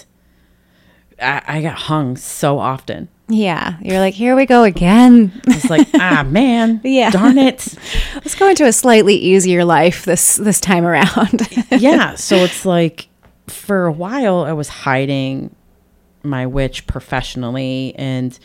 I, 1.21 1.43
I 1.47 1.63
got 1.63 1.75
hung 1.77 2.17
so 2.17 2.59
often. 2.59 3.09
Yeah. 3.29 3.77
You're 3.81 4.01
like, 4.01 4.15
here 4.15 4.35
we 4.35 4.47
go 4.47 4.65
again. 4.65 5.31
It's 5.47 5.71
like, 5.71 5.87
ah, 5.95 6.25
man. 6.29 6.81
Yeah. 6.83 7.11
Darn 7.11 7.39
it. 7.39 7.75
Let's 8.17 8.35
go 8.35 8.49
into 8.49 8.67
a 8.67 8.73
slightly 8.73 9.15
easier 9.15 9.65
life 9.65 10.05
this 10.05 10.37
this 10.37 10.61
time 10.61 10.85
around. 10.85 11.49
yeah. 11.71 12.17
So 12.17 12.37
it's 12.37 12.65
like 12.67 13.07
for 13.51 13.87
a 13.87 13.93
while 13.93 14.41
I 14.41 14.53
was 14.53 14.69
hiding 14.69 15.55
my 16.23 16.47
witch 16.47 16.87
professionally 16.87 17.95
and 17.97 18.39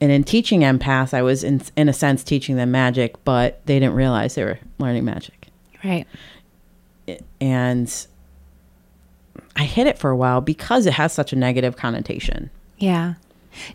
and 0.00 0.10
in 0.10 0.24
teaching 0.24 0.60
empaths 0.60 1.14
I 1.14 1.22
was 1.22 1.44
in 1.44 1.62
in 1.76 1.88
a 1.88 1.92
sense 1.92 2.24
teaching 2.24 2.56
them 2.56 2.70
magic, 2.70 3.22
but 3.24 3.64
they 3.66 3.78
didn't 3.78 3.94
realize 3.94 4.34
they 4.34 4.44
were 4.44 4.58
learning 4.78 5.04
magic. 5.04 5.48
right. 5.84 6.06
And 7.40 8.06
I 9.56 9.64
hid 9.64 9.86
it 9.86 9.98
for 9.98 10.10
a 10.10 10.16
while 10.16 10.40
because 10.40 10.86
it 10.86 10.94
has 10.94 11.12
such 11.12 11.32
a 11.32 11.36
negative 11.36 11.76
connotation. 11.76 12.50
Yeah. 12.78 13.14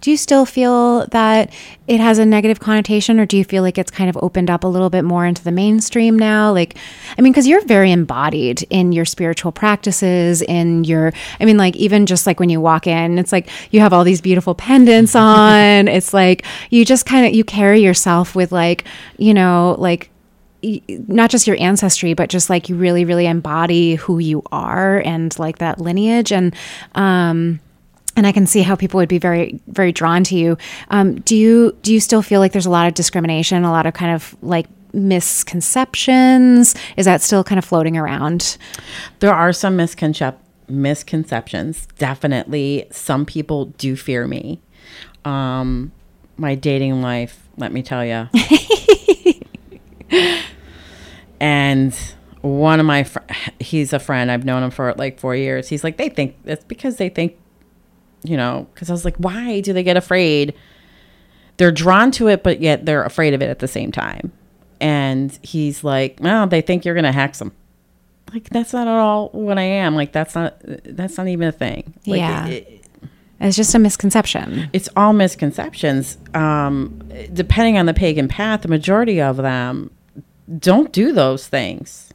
Do 0.01 0.11
you 0.11 0.17
still 0.17 0.45
feel 0.45 1.07
that 1.07 1.53
it 1.87 1.99
has 1.99 2.19
a 2.19 2.25
negative 2.25 2.59
connotation, 2.59 3.19
or 3.19 3.25
do 3.25 3.37
you 3.37 3.43
feel 3.43 3.63
like 3.63 3.77
it's 3.77 3.91
kind 3.91 4.09
of 4.09 4.17
opened 4.21 4.49
up 4.49 4.63
a 4.63 4.67
little 4.67 4.89
bit 4.89 5.03
more 5.03 5.25
into 5.25 5.43
the 5.43 5.51
mainstream 5.51 6.17
now? 6.17 6.51
Like, 6.51 6.77
I 7.17 7.21
mean, 7.21 7.33
because 7.33 7.47
you're 7.47 7.65
very 7.65 7.91
embodied 7.91 8.63
in 8.69 8.91
your 8.91 9.05
spiritual 9.05 9.51
practices, 9.51 10.41
in 10.41 10.83
your, 10.83 11.13
I 11.39 11.45
mean, 11.45 11.57
like, 11.57 11.75
even 11.75 12.05
just 12.05 12.27
like 12.27 12.39
when 12.39 12.49
you 12.49 12.61
walk 12.61 12.87
in, 12.87 13.17
it's 13.17 13.31
like 13.31 13.49
you 13.71 13.79
have 13.79 13.93
all 13.93 14.03
these 14.03 14.21
beautiful 14.21 14.55
pendants 14.55 15.15
on. 15.15 15.87
it's 15.87 16.13
like 16.13 16.45
you 16.69 16.85
just 16.85 17.05
kind 17.05 17.25
of, 17.25 17.33
you 17.33 17.43
carry 17.43 17.81
yourself 17.81 18.35
with 18.35 18.51
like, 18.51 18.85
you 19.17 19.33
know, 19.33 19.75
like, 19.79 20.09
not 20.61 21.29
just 21.29 21.47
your 21.47 21.59
ancestry, 21.59 22.13
but 22.13 22.29
just 22.29 22.49
like 22.49 22.69
you 22.69 22.75
really, 22.75 23.05
really 23.05 23.25
embody 23.25 23.95
who 23.95 24.19
you 24.19 24.43
are 24.51 25.01
and 25.05 25.37
like 25.39 25.59
that 25.59 25.79
lineage. 25.79 26.31
And, 26.31 26.53
um, 26.95 27.59
and 28.19 28.27
I 28.27 28.33
can 28.33 28.45
see 28.45 28.61
how 28.61 28.75
people 28.75 28.97
would 28.97 29.07
be 29.07 29.17
very, 29.17 29.61
very 29.67 29.93
drawn 29.93 30.25
to 30.25 30.35
you. 30.35 30.57
Um, 30.89 31.21
do 31.21 31.37
you 31.37 31.75
do 31.83 31.93
you 31.93 32.01
still 32.01 32.21
feel 32.21 32.41
like 32.41 32.51
there's 32.51 32.65
a 32.65 32.69
lot 32.69 32.85
of 32.85 32.93
discrimination, 32.93 33.63
a 33.63 33.71
lot 33.71 33.85
of 33.85 33.93
kind 33.93 34.13
of 34.13 34.35
like 34.41 34.67
misconceptions? 34.93 36.75
Is 36.97 37.05
that 37.05 37.21
still 37.21 37.45
kind 37.45 37.57
of 37.57 37.63
floating 37.63 37.95
around? 37.95 38.57
There 39.19 39.33
are 39.33 39.53
some 39.53 39.77
misconcep- 39.77 40.35
misconceptions. 40.67 41.87
Definitely, 41.97 42.87
some 42.91 43.25
people 43.25 43.65
do 43.77 43.95
fear 43.95 44.27
me. 44.27 44.59
Um, 45.23 45.93
my 46.35 46.55
dating 46.55 47.01
life, 47.01 47.47
let 47.55 47.71
me 47.71 47.81
tell 47.81 48.03
you. 48.03 48.27
and 51.39 51.97
one 52.41 52.81
of 52.81 52.85
my, 52.85 53.03
fr- 53.03 53.19
he's 53.61 53.93
a 53.93 53.99
friend. 53.99 54.29
I've 54.29 54.43
known 54.43 54.63
him 54.63 54.71
for 54.71 54.93
like 54.97 55.19
four 55.19 55.35
years. 55.37 55.69
He's 55.69 55.85
like, 55.85 55.95
they 55.95 56.09
think 56.09 56.35
it's 56.43 56.65
because 56.65 56.97
they 56.97 57.07
think, 57.07 57.37
you 58.23 58.35
know, 58.37 58.67
because 58.73 58.89
I 58.89 58.93
was 58.93 59.05
like, 59.05 59.15
why 59.17 59.61
do 59.61 59.73
they 59.73 59.83
get 59.83 59.97
afraid? 59.97 60.53
They're 61.57 61.71
drawn 61.71 62.11
to 62.11 62.27
it, 62.27 62.43
but 62.43 62.61
yet 62.61 62.85
they're 62.85 63.03
afraid 63.03 63.33
of 63.33 63.41
it 63.41 63.49
at 63.49 63.59
the 63.59 63.67
same 63.67 63.91
time. 63.91 64.31
And 64.81 65.37
he's 65.41 65.83
like, 65.83 66.17
well, 66.21 66.47
they 66.47 66.61
think 66.61 66.85
you're 66.85 66.95
gonna 66.95 67.11
hex 67.11 67.39
them 67.39 67.51
like 68.31 68.47
that's 68.51 68.73
not 68.73 68.87
at 68.87 68.93
all 68.93 69.29
what 69.29 69.57
I 69.57 69.63
am. 69.63 69.95
Like 69.95 70.11
that's 70.11 70.35
not 70.35 70.55
that's 70.63 71.17
not 71.17 71.27
even 71.27 71.47
a 71.47 71.51
thing. 71.51 71.95
Like, 72.05 72.19
Yeah. 72.19 72.45
it- 72.47 72.51
it- 72.69 72.85
It's 73.41 73.55
just 73.57 73.73
a 73.73 73.79
misconception. 73.79 74.69
it's 74.71 74.87
all 74.95 75.13
misconceptions. 75.13 76.17
Um, 76.35 76.99
depending 77.33 77.77
on 77.79 77.87
the 77.87 77.93
pagan 77.95 78.27
path, 78.27 78.61
the 78.61 78.67
majority 78.67 79.19
of 79.19 79.37
them 79.37 79.89
don't 80.59 80.91
do 80.91 81.11
those 81.11 81.47
things 81.47 82.13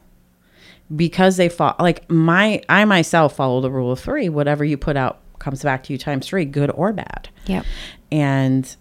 because 0.95 1.35
they 1.37 1.49
fall. 1.49 1.75
Like 1.79 2.09
my, 2.09 2.61
I 2.69 2.85
myself 2.85 3.35
follow 3.35 3.59
the 3.59 3.71
rule 3.71 3.91
of 3.91 3.99
three. 3.99 4.29
Whatever 4.29 4.63
you 4.63 4.77
put 4.77 4.95
out 4.95 5.17
comes 5.45 5.61
back 5.61 5.83
to 5.83 5.93
you 5.93 5.99
times 5.99 6.27
three, 6.27 6.43
good 6.43 6.71
or 6.71 6.91
bad. 6.91 7.29
Yep. 7.45 7.65
and 8.11 8.75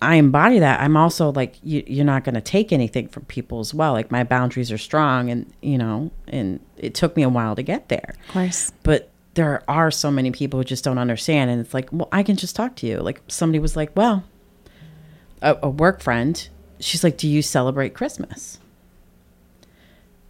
I 0.00 0.14
embody 0.14 0.60
that. 0.60 0.80
I'm 0.80 0.96
also 0.96 1.32
like 1.32 1.56
you, 1.62 1.84
you're 1.86 2.06
not 2.06 2.24
going 2.24 2.36
to 2.36 2.40
take 2.40 2.72
anything 2.72 3.08
from 3.08 3.24
people 3.26 3.60
as 3.60 3.74
well. 3.74 3.92
Like 3.92 4.10
my 4.10 4.24
boundaries 4.24 4.72
are 4.72 4.78
strong, 4.78 5.28
and 5.28 5.52
you 5.60 5.76
know, 5.76 6.10
and 6.28 6.60
it 6.78 6.94
took 6.94 7.16
me 7.16 7.22
a 7.22 7.28
while 7.28 7.54
to 7.54 7.62
get 7.62 7.88
there. 7.90 8.14
Of 8.28 8.32
course. 8.32 8.72
But 8.82 9.10
there 9.34 9.62
are 9.68 9.90
so 9.90 10.10
many 10.10 10.30
people 10.30 10.58
who 10.58 10.64
just 10.64 10.84
don't 10.84 10.98
understand, 10.98 11.50
and 11.50 11.60
it's 11.60 11.74
like, 11.74 11.90
well, 11.92 12.08
I 12.10 12.22
can 12.22 12.36
just 12.36 12.56
talk 12.56 12.76
to 12.76 12.86
you. 12.86 12.98
Like 13.00 13.20
somebody 13.28 13.58
was 13.58 13.76
like, 13.76 13.90
well, 13.94 14.24
a, 15.42 15.58
a 15.64 15.68
work 15.68 16.00
friend. 16.00 16.48
She's 16.80 17.04
like, 17.04 17.18
do 17.18 17.28
you 17.28 17.42
celebrate 17.42 17.92
Christmas? 17.92 18.58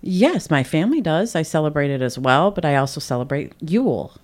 Yes, 0.01 0.51
my 0.51 0.65
family 0.65 1.01
does. 1.01 1.35
I 1.37 1.43
celebrate 1.43 1.91
it 1.91 2.01
as 2.03 2.19
well, 2.19 2.51
but 2.51 2.65
I 2.65 2.77
also 2.77 3.01
celebrate 3.01 3.53
Yule. 3.61 4.17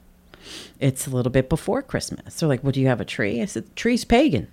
It's 0.81 1.07
a 1.07 1.11
little 1.11 1.31
bit 1.33 1.49
before 1.49 1.83
Christmas. 1.83 2.39
They're 2.41 2.49
like, 2.49 2.63
well, 2.63 2.73
do 2.73 2.81
you 2.81 2.87
have 2.89 3.01
a 3.01 3.05
tree? 3.05 3.41
I 3.41 3.45
said, 3.47 3.75
tree's 3.77 4.05
pagan. 4.05 4.49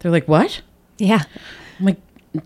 They're 0.00 0.12
like, 0.12 0.28
what? 0.28 0.62
Yeah. 0.98 1.22
I'm 1.78 1.84
like, 1.86 2.00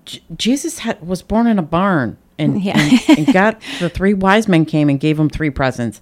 J- 0.04 0.22
Jesus 0.36 0.80
had, 0.80 1.06
was 1.06 1.22
born 1.22 1.46
in 1.46 1.58
a 1.58 1.62
barn 1.62 2.16
and, 2.38 2.62
Yeah. 2.62 2.78
and, 2.78 3.18
and 3.18 3.32
got 3.32 3.60
the 3.80 3.88
three 3.90 4.14
wise 4.14 4.48
men 4.48 4.64
came 4.64 4.88
and 4.88 4.98
gave 4.98 5.18
him 5.18 5.28
three 5.28 5.50
presents. 5.50 6.00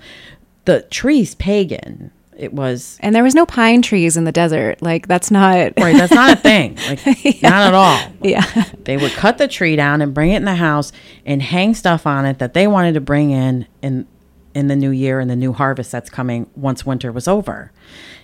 The 0.64 0.82
tree's 0.82 1.34
pagan. 1.34 2.12
It 2.36 2.54
was 2.54 2.96
And 3.00 3.14
there 3.14 3.22
was 3.22 3.34
no 3.34 3.44
pine 3.44 3.82
trees 3.82 4.16
in 4.16 4.24
the 4.24 4.32
desert. 4.32 4.80
Like 4.80 5.06
that's 5.08 5.30
not 5.30 5.72
right. 5.78 5.94
That's 5.96 6.12
not 6.12 6.32
a 6.32 6.36
thing. 6.40 6.78
Like 6.88 7.42
not 7.42 7.68
at 7.68 7.74
all. 7.74 8.12
Yeah. 8.22 8.44
They 8.84 8.96
would 8.96 9.12
cut 9.12 9.36
the 9.38 9.48
tree 9.48 9.76
down 9.76 10.00
and 10.00 10.14
bring 10.14 10.30
it 10.30 10.36
in 10.36 10.44
the 10.46 10.54
house 10.54 10.90
and 11.26 11.42
hang 11.42 11.74
stuff 11.74 12.06
on 12.06 12.24
it 12.24 12.38
that 12.38 12.54
they 12.54 12.66
wanted 12.66 12.94
to 12.94 13.00
bring 13.00 13.30
in 13.30 13.66
in 13.82 14.06
in 14.60 14.68
the 14.68 14.76
new 14.76 14.90
year 14.90 15.18
and 15.18 15.28
the 15.28 15.34
new 15.36 15.52
harvest 15.52 15.90
that's 15.90 16.08
coming 16.10 16.48
once 16.54 16.86
winter 16.86 17.10
was 17.10 17.26
over. 17.26 17.72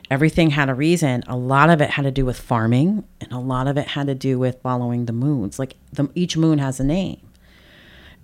Everything 0.08 0.50
had 0.50 0.68
a 0.68 0.74
reason. 0.74 1.24
A 1.26 1.36
lot 1.36 1.68
of 1.70 1.80
it 1.80 1.90
had 1.90 2.02
to 2.02 2.12
do 2.12 2.24
with 2.24 2.38
farming, 2.38 3.02
and 3.20 3.32
a 3.32 3.40
lot 3.40 3.66
of 3.66 3.76
it 3.76 3.88
had 3.88 4.06
to 4.06 4.14
do 4.14 4.38
with 4.38 4.60
following 4.62 5.06
the 5.06 5.12
moons. 5.12 5.58
Like 5.58 5.74
the, 5.92 6.08
each 6.14 6.36
moon 6.36 6.58
has 6.58 6.78
a 6.78 6.84
name, 6.84 7.20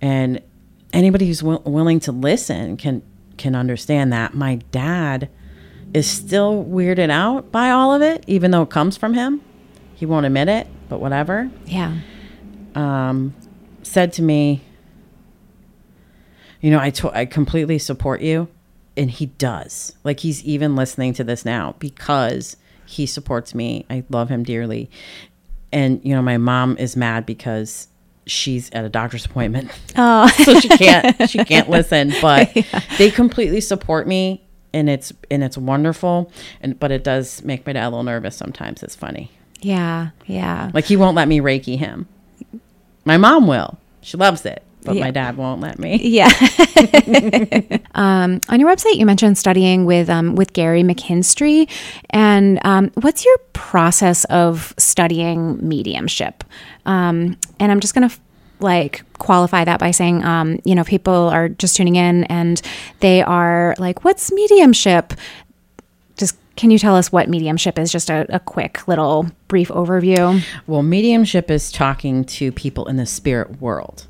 and 0.01 0.39
anybody 0.93 1.27
who's 1.27 1.41
wi- 1.41 1.61
willing 1.65 1.99
to 2.01 2.13
listen 2.13 2.77
can 2.77 3.01
can 3.35 3.55
understand 3.55 4.13
that. 4.13 4.33
My 4.33 4.55
dad 4.71 5.27
is 5.93 6.07
still 6.09 6.63
weirded 6.63 7.09
out 7.09 7.51
by 7.51 7.69
all 7.71 7.93
of 7.93 8.01
it, 8.01 8.23
even 8.27 8.51
though 8.51 8.61
it 8.61 8.69
comes 8.69 8.95
from 8.95 9.13
him. 9.15 9.41
He 9.95 10.05
won't 10.05 10.25
admit 10.25 10.47
it, 10.47 10.67
but 10.89 10.99
whatever 11.01 11.49
Yeah. 11.65 11.97
um, 12.75 13.33
said 13.83 14.13
to 14.13 14.21
me, 14.21 14.61
"You 16.63 16.71
know, 16.71 16.79
I 16.79 16.89
to- 16.89 17.15
I 17.15 17.25
completely 17.25 17.77
support 17.77 18.21
you," 18.21 18.47
and 18.97 19.11
he 19.11 19.27
does. 19.27 19.93
Like 20.03 20.21
he's 20.21 20.43
even 20.43 20.75
listening 20.75 21.13
to 21.13 21.23
this 21.23 21.45
now 21.45 21.75
because 21.77 22.57
he 22.87 23.05
supports 23.05 23.53
me. 23.53 23.85
I 23.89 24.03
love 24.09 24.29
him 24.29 24.43
dearly, 24.43 24.89
and 25.71 26.01
you 26.03 26.15
know, 26.15 26.21
my 26.23 26.37
mom 26.37 26.77
is 26.77 26.95
mad 26.95 27.25
because 27.27 27.87
she's 28.25 28.71
at 28.71 28.85
a 28.85 28.89
doctor's 28.89 29.25
appointment, 29.25 29.69
Oh. 29.97 30.27
so 30.45 30.59
she 30.59 30.69
can't 30.69 31.29
she 31.29 31.43
can't 31.43 31.69
listen. 31.69 32.13
But 32.21 32.55
they 32.97 33.11
completely 33.11 33.59
support 33.61 34.07
me, 34.07 34.41
and 34.73 34.89
it's 34.89 35.11
and 35.29 35.43
it's 35.43 35.57
wonderful. 35.57 36.31
And 36.61 36.79
but 36.79 36.91
it 36.91 37.03
does 37.03 37.43
make 37.43 37.65
my 37.65 37.73
dad 37.73 37.83
a 37.87 37.89
little 37.89 38.03
nervous 38.03 38.35
sometimes. 38.35 38.81
It's 38.83 38.95
funny. 38.95 39.29
Yeah. 39.61 40.09
Yeah. 40.27 40.71
Like 40.73 40.85
he 40.85 40.95
won't 40.97 41.15
let 41.15 41.27
me 41.27 41.39
Reiki 41.39 41.77
him. 41.77 42.07
My 43.05 43.17
mom 43.17 43.47
will. 43.47 43.77
She 44.01 44.17
loves 44.17 44.45
it, 44.45 44.61
but 44.83 44.95
Yeah. 44.95 45.03
my 45.03 45.11
dad 45.11 45.37
won't 45.37 45.61
let 45.61 45.79
me. 45.79 45.99
Yeah. 46.03 46.29
um, 47.95 48.39
on 48.49 48.59
your 48.59 48.69
website, 48.69 48.95
you 48.95 49.05
mentioned 49.05 49.37
studying 49.37 49.85
with 49.85 50.09
um, 50.09 50.35
with 50.35 50.53
Gary 50.53 50.83
McKinstry, 50.83 51.69
and 52.09 52.59
um, 52.65 52.91
what's 52.95 53.25
your 53.25 53.37
process 53.53 54.23
of 54.25 54.73
studying 54.77 55.65
mediumship? 55.67 56.43
Um, 56.85 57.37
and 57.59 57.71
I'm 57.71 57.79
just 57.79 57.93
gonna 57.93 58.07
f- 58.07 58.19
like 58.59 59.03
qualify 59.19 59.63
that 59.65 59.79
by 59.79 59.91
saying, 59.91 60.23
um, 60.23 60.59
you 60.65 60.75
know, 60.75 60.83
people 60.83 61.29
are 61.29 61.49
just 61.49 61.75
tuning 61.75 61.95
in 61.95 62.23
and 62.25 62.61
they 62.99 63.21
are 63.21 63.75
like, 63.77 64.03
"What's 64.03 64.31
mediumship?" 64.31 65.13
Just 66.17 66.37
can 66.55 66.69
you 66.71 66.77
tell 66.77 66.95
us 66.95 67.11
what 67.11 67.27
mediumship 67.29 67.79
is? 67.79 67.91
Just 67.91 68.09
a, 68.09 68.25
a 68.33 68.39
quick 68.39 68.87
little 68.87 69.25
brief 69.47 69.69
overview. 69.69 70.41
Well, 70.67 70.83
mediumship 70.83 71.49
is 71.49 71.71
talking 71.71 72.23
to 72.25 72.51
people 72.51 72.85
in 72.87 72.97
the 72.97 73.05
spirit 73.07 73.59
world, 73.61 74.05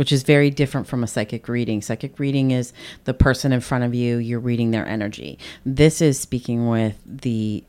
which 0.00 0.12
is 0.12 0.22
very 0.22 0.48
different 0.48 0.86
from 0.86 1.04
a 1.04 1.06
psychic 1.06 1.46
reading. 1.46 1.82
Psychic 1.82 2.18
reading 2.18 2.52
is 2.52 2.72
the 3.04 3.12
person 3.12 3.52
in 3.52 3.60
front 3.60 3.84
of 3.84 3.94
you, 3.94 4.16
you're 4.16 4.40
reading 4.40 4.70
their 4.70 4.88
energy. 4.88 5.38
This 5.66 6.00
is 6.00 6.18
speaking 6.18 6.70
with 6.70 6.98
the 7.04 7.62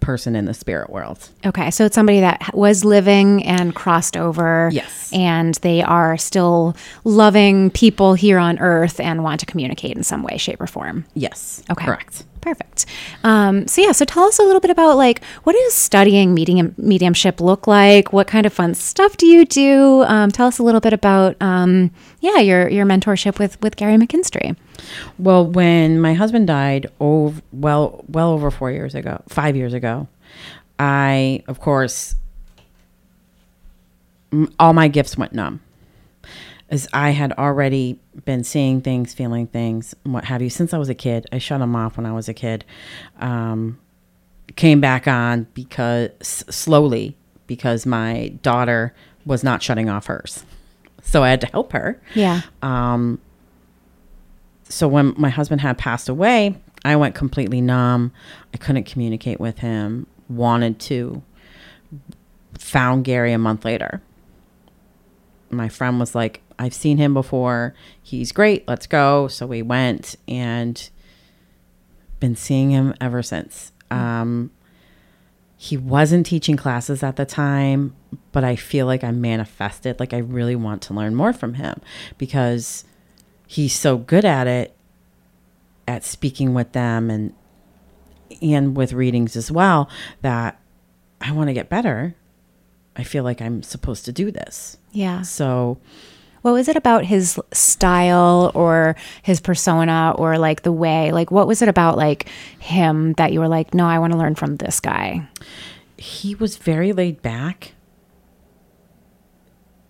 person 0.00 0.36
in 0.36 0.44
the 0.44 0.52
spirit 0.52 0.90
world. 0.90 1.30
Okay, 1.46 1.70
so 1.70 1.86
it's 1.86 1.94
somebody 1.94 2.20
that 2.20 2.50
was 2.52 2.84
living 2.84 3.42
and 3.42 3.74
crossed 3.74 4.18
over. 4.18 4.68
Yes. 4.70 5.10
And 5.14 5.54
they 5.62 5.82
are 5.82 6.18
still 6.18 6.76
loving 7.04 7.70
people 7.70 8.12
here 8.12 8.38
on 8.38 8.58
earth 8.58 9.00
and 9.00 9.24
want 9.24 9.40
to 9.40 9.46
communicate 9.46 9.96
in 9.96 10.02
some 10.02 10.22
way, 10.22 10.36
shape, 10.36 10.60
or 10.60 10.66
form. 10.66 11.06
Yes. 11.14 11.62
Okay. 11.70 11.86
Correct. 11.86 12.24
Perfect. 12.40 12.86
Um, 13.24 13.66
so 13.66 13.82
yeah, 13.82 13.92
so 13.92 14.04
tell 14.04 14.24
us 14.24 14.38
a 14.38 14.42
little 14.42 14.60
bit 14.60 14.70
about 14.70 14.96
like 14.96 15.22
what 15.44 15.54
does 15.54 15.74
studying 15.74 16.34
medium 16.34 16.74
mediumship 16.78 17.40
look 17.40 17.66
like? 17.66 18.12
What 18.12 18.26
kind 18.26 18.46
of 18.46 18.52
fun 18.52 18.74
stuff 18.74 19.16
do 19.16 19.26
you 19.26 19.44
do? 19.44 20.02
Um, 20.04 20.30
tell 20.30 20.46
us 20.46 20.58
a 20.58 20.62
little 20.62 20.80
bit 20.80 20.92
about 20.92 21.36
um, 21.40 21.90
yeah 22.20 22.38
your 22.38 22.68
your 22.68 22.86
mentorship 22.86 23.38
with 23.38 23.60
with 23.60 23.76
Gary 23.76 23.96
McKinstry. 23.96 24.56
Well, 25.18 25.46
when 25.46 26.00
my 26.00 26.14
husband 26.14 26.46
died, 26.46 26.86
oh 27.00 27.34
well, 27.52 28.04
well 28.08 28.30
over 28.30 28.50
four 28.50 28.70
years 28.70 28.94
ago, 28.94 29.22
five 29.28 29.56
years 29.56 29.74
ago, 29.74 30.08
I 30.78 31.42
of 31.48 31.60
course 31.60 32.14
all 34.58 34.72
my 34.74 34.88
gifts 34.88 35.16
went 35.16 35.32
numb 35.32 35.60
as 36.70 36.86
I 36.92 37.10
had 37.10 37.32
already 37.32 37.98
been 38.24 38.44
seeing 38.44 38.80
things, 38.80 39.14
feeling 39.14 39.46
things, 39.46 39.94
what 40.04 40.24
have 40.24 40.42
you, 40.42 40.50
since 40.50 40.74
I 40.74 40.78
was 40.78 40.88
a 40.88 40.94
kid. 40.94 41.26
I 41.32 41.38
shut 41.38 41.60
them 41.60 41.74
off 41.74 41.96
when 41.96 42.06
I 42.06 42.12
was 42.12 42.28
a 42.28 42.34
kid. 42.34 42.64
Um, 43.20 43.78
came 44.56 44.80
back 44.80 45.06
on 45.06 45.46
because 45.54 46.10
slowly 46.20 47.16
because 47.46 47.86
my 47.86 48.28
daughter 48.42 48.94
was 49.24 49.42
not 49.42 49.62
shutting 49.62 49.88
off 49.88 50.06
hers, 50.06 50.44
so 51.02 51.22
I 51.22 51.30
had 51.30 51.40
to 51.42 51.46
help 51.46 51.72
her. 51.72 52.00
Yeah. 52.14 52.42
Um, 52.62 53.20
so 54.68 54.86
when 54.86 55.14
my 55.16 55.30
husband 55.30 55.62
had 55.62 55.78
passed 55.78 56.08
away, 56.08 56.56
I 56.84 56.96
went 56.96 57.14
completely 57.14 57.60
numb. 57.60 58.12
I 58.52 58.58
couldn't 58.58 58.84
communicate 58.84 59.40
with 59.40 59.58
him. 59.58 60.06
Wanted 60.28 60.78
to. 60.80 61.22
Found 62.58 63.04
Gary 63.04 63.32
a 63.32 63.38
month 63.38 63.64
later. 63.64 64.02
My 65.50 65.68
friend 65.68 65.98
was 65.98 66.14
like, 66.14 66.42
I've 66.58 66.74
seen 66.74 66.98
him 66.98 67.14
before. 67.14 67.74
He's 68.02 68.32
great. 68.32 68.66
Let's 68.66 68.86
go. 68.86 69.28
So 69.28 69.46
we 69.46 69.62
went 69.62 70.16
and 70.26 70.88
been 72.20 72.36
seeing 72.36 72.70
him 72.70 72.94
ever 73.00 73.22
since. 73.22 73.72
Um, 73.90 74.50
he 75.56 75.76
wasn't 75.76 76.26
teaching 76.26 76.56
classes 76.56 77.02
at 77.02 77.16
the 77.16 77.24
time, 77.24 77.94
but 78.32 78.44
I 78.44 78.56
feel 78.56 78.86
like 78.86 79.02
I 79.02 79.10
manifested. 79.10 79.98
Like 79.98 80.12
I 80.12 80.18
really 80.18 80.56
want 80.56 80.82
to 80.82 80.94
learn 80.94 81.14
more 81.14 81.32
from 81.32 81.54
him 81.54 81.80
because 82.16 82.84
he's 83.46 83.74
so 83.74 83.96
good 83.96 84.24
at 84.24 84.46
it, 84.46 84.76
at 85.86 86.04
speaking 86.04 86.54
with 86.54 86.72
them 86.72 87.10
and 87.10 87.34
and 88.42 88.76
with 88.76 88.92
readings 88.92 89.36
as 89.36 89.50
well. 89.50 89.88
That 90.22 90.60
I 91.20 91.32
want 91.32 91.48
to 91.48 91.54
get 91.54 91.68
better. 91.68 92.14
I 92.94 93.02
feel 93.02 93.24
like 93.24 93.40
I'm 93.40 93.62
supposed 93.62 94.04
to 94.04 94.12
do 94.12 94.30
this. 94.30 94.76
Yeah. 94.92 95.22
So 95.22 95.78
what 96.42 96.52
was 96.52 96.68
it 96.68 96.76
about 96.76 97.04
his 97.04 97.38
style 97.52 98.50
or 98.54 98.96
his 99.22 99.40
persona 99.40 100.14
or 100.16 100.38
like 100.38 100.62
the 100.62 100.72
way? 100.72 101.12
Like, 101.12 101.30
what 101.30 101.46
was 101.46 101.62
it 101.62 101.68
about 101.68 101.96
like 101.96 102.28
him 102.58 103.14
that 103.14 103.32
you 103.32 103.40
were 103.40 103.48
like, 103.48 103.74
no, 103.74 103.86
I 103.86 103.98
want 103.98 104.12
to 104.12 104.18
learn 104.18 104.34
from 104.34 104.56
this 104.56 104.80
guy? 104.80 105.28
he 105.98 106.34
was 106.36 106.56
very 106.56 106.92
laid 106.92 107.20
back 107.20 107.74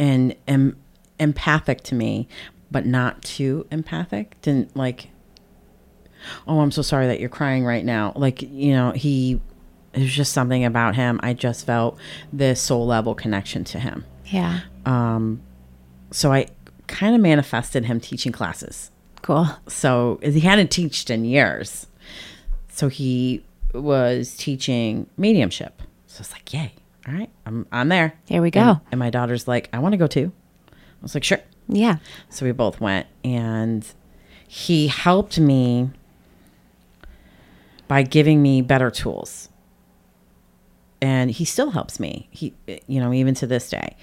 and 0.00 0.34
em- 0.48 0.76
empathic 1.20 1.82
to 1.82 1.94
me, 1.94 2.26
but 2.70 2.86
not 2.86 3.22
too 3.22 3.66
empathic. 3.70 4.40
Didn't 4.40 4.74
like, 4.74 5.10
oh, 6.46 6.60
I'm 6.60 6.70
so 6.70 6.82
sorry 6.82 7.06
that 7.06 7.20
you're 7.20 7.28
crying 7.28 7.64
right 7.64 7.84
now. 7.84 8.12
Like, 8.16 8.40
you 8.42 8.72
know, 8.72 8.92
he, 8.92 9.38
there's 9.92 10.14
just 10.14 10.32
something 10.32 10.64
about 10.64 10.96
him. 10.96 11.20
I 11.22 11.34
just 11.34 11.66
felt 11.66 11.98
this 12.32 12.60
soul 12.60 12.86
level 12.86 13.14
connection 13.14 13.64
to 13.64 13.78
him. 13.78 14.04
Yeah. 14.26 14.60
Um, 14.86 15.42
so 16.10 16.32
I 16.32 16.48
kind 16.86 17.14
of 17.14 17.20
manifested 17.20 17.84
him 17.84 18.00
teaching 18.00 18.32
classes. 18.32 18.90
Cool. 19.22 19.48
So 19.68 20.18
he 20.22 20.40
hadn't 20.40 20.70
taught 20.70 21.10
in 21.10 21.24
years. 21.24 21.86
So 22.68 22.88
he 22.88 23.44
was 23.74 24.36
teaching 24.36 25.08
mediumship. 25.16 25.82
So 26.06 26.20
it's 26.20 26.32
like, 26.32 26.52
yay. 26.52 26.72
All 27.06 27.14
right. 27.14 27.30
I'm, 27.46 27.66
I'm 27.72 27.88
there. 27.88 28.14
Here 28.26 28.42
we 28.42 28.50
go. 28.50 28.60
And, 28.60 28.80
and 28.92 28.98
my 28.98 29.10
daughter's 29.10 29.46
like, 29.46 29.68
I 29.72 29.78
want 29.78 29.92
to 29.92 29.96
go 29.96 30.06
too. 30.06 30.32
I 30.70 31.02
was 31.02 31.14
like, 31.14 31.24
sure. 31.24 31.40
Yeah. 31.68 31.96
So 32.30 32.46
we 32.46 32.52
both 32.52 32.80
went 32.80 33.06
and 33.24 33.86
he 34.46 34.88
helped 34.88 35.38
me 35.38 35.90
by 37.86 38.02
giving 38.02 38.42
me 38.42 38.62
better 38.62 38.90
tools. 38.90 39.48
And 41.00 41.30
he 41.30 41.44
still 41.44 41.70
helps 41.70 42.00
me. 42.00 42.28
He 42.30 42.54
you 42.86 43.00
know, 43.00 43.12
even 43.12 43.34
to 43.36 43.46
this 43.46 43.70
day 43.70 43.96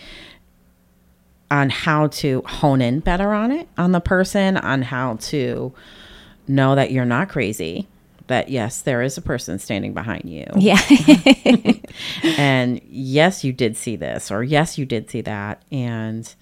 on 1.52 1.70
how 1.70 2.08
to 2.08 2.42
hone 2.46 2.82
in 2.82 3.00
better 3.00 3.34
on 3.34 3.52
it, 3.52 3.68
on 3.78 3.92
the 3.92 4.00
person, 4.00 4.58
on 4.58 4.82
how 4.82 5.16
to 5.16 5.74
know 6.48 6.76
that 6.76 6.92
you're 6.92 7.06
not 7.06 7.30
crazy, 7.30 7.88
that 8.28 8.50
yes, 8.50 8.82
there 8.82 9.02
is 9.02 9.18
a 9.18 9.22
person 9.22 9.60
standing 9.60 9.94
behind 9.94 10.30
you. 10.30 10.46
Yeah. 10.58 10.82
and 12.38 12.82
yes, 12.90 13.44
you 13.44 13.54
did 13.54 13.78
see 13.78 13.96
this, 13.96 14.32
or 14.32 14.44
yes, 14.44 14.78
you 14.78 14.86
did 14.86 15.10
see 15.10 15.22
that. 15.22 15.62
And 15.72 16.34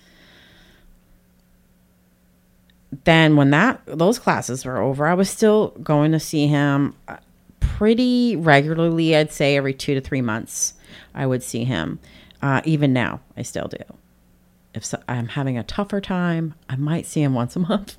then 3.04 3.36
when 3.36 3.50
that 3.52 3.82
those 3.86 4.20
classes 4.20 4.66
were 4.66 4.80
over, 4.80 5.06
I 5.06 5.14
was 5.14 5.30
still 5.30 5.70
going 5.84 6.12
to 6.14 6.20
see 6.20 6.48
him 6.48 6.96
uh, 7.08 7.18
pretty 7.60 8.36
regularly. 8.36 9.16
I'd 9.16 9.34
say 9.34 9.58
every 9.58 9.74
two 9.74 9.96
to 9.96 10.02
three 10.02 10.22
months, 10.22 10.76
I 11.14 11.26
would 11.26 11.44
see 11.44 11.66
him. 11.66 12.00
Uh, 12.42 12.62
even 12.66 12.94
now, 12.94 13.22
I 13.36 13.42
still 13.42 13.68
do. 13.68 13.84
If 14.74 14.86
so, 14.86 15.02
I'm 15.08 15.30
having 15.30 15.58
a 15.58 15.64
tougher 15.64 16.02
time, 16.02 16.56
I 16.70 16.76
might 16.76 17.06
see 17.06 17.22
him 17.22 17.34
once 17.42 17.56
a 17.56 17.60
month. 17.60 17.98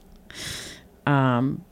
Um, 1.07 1.65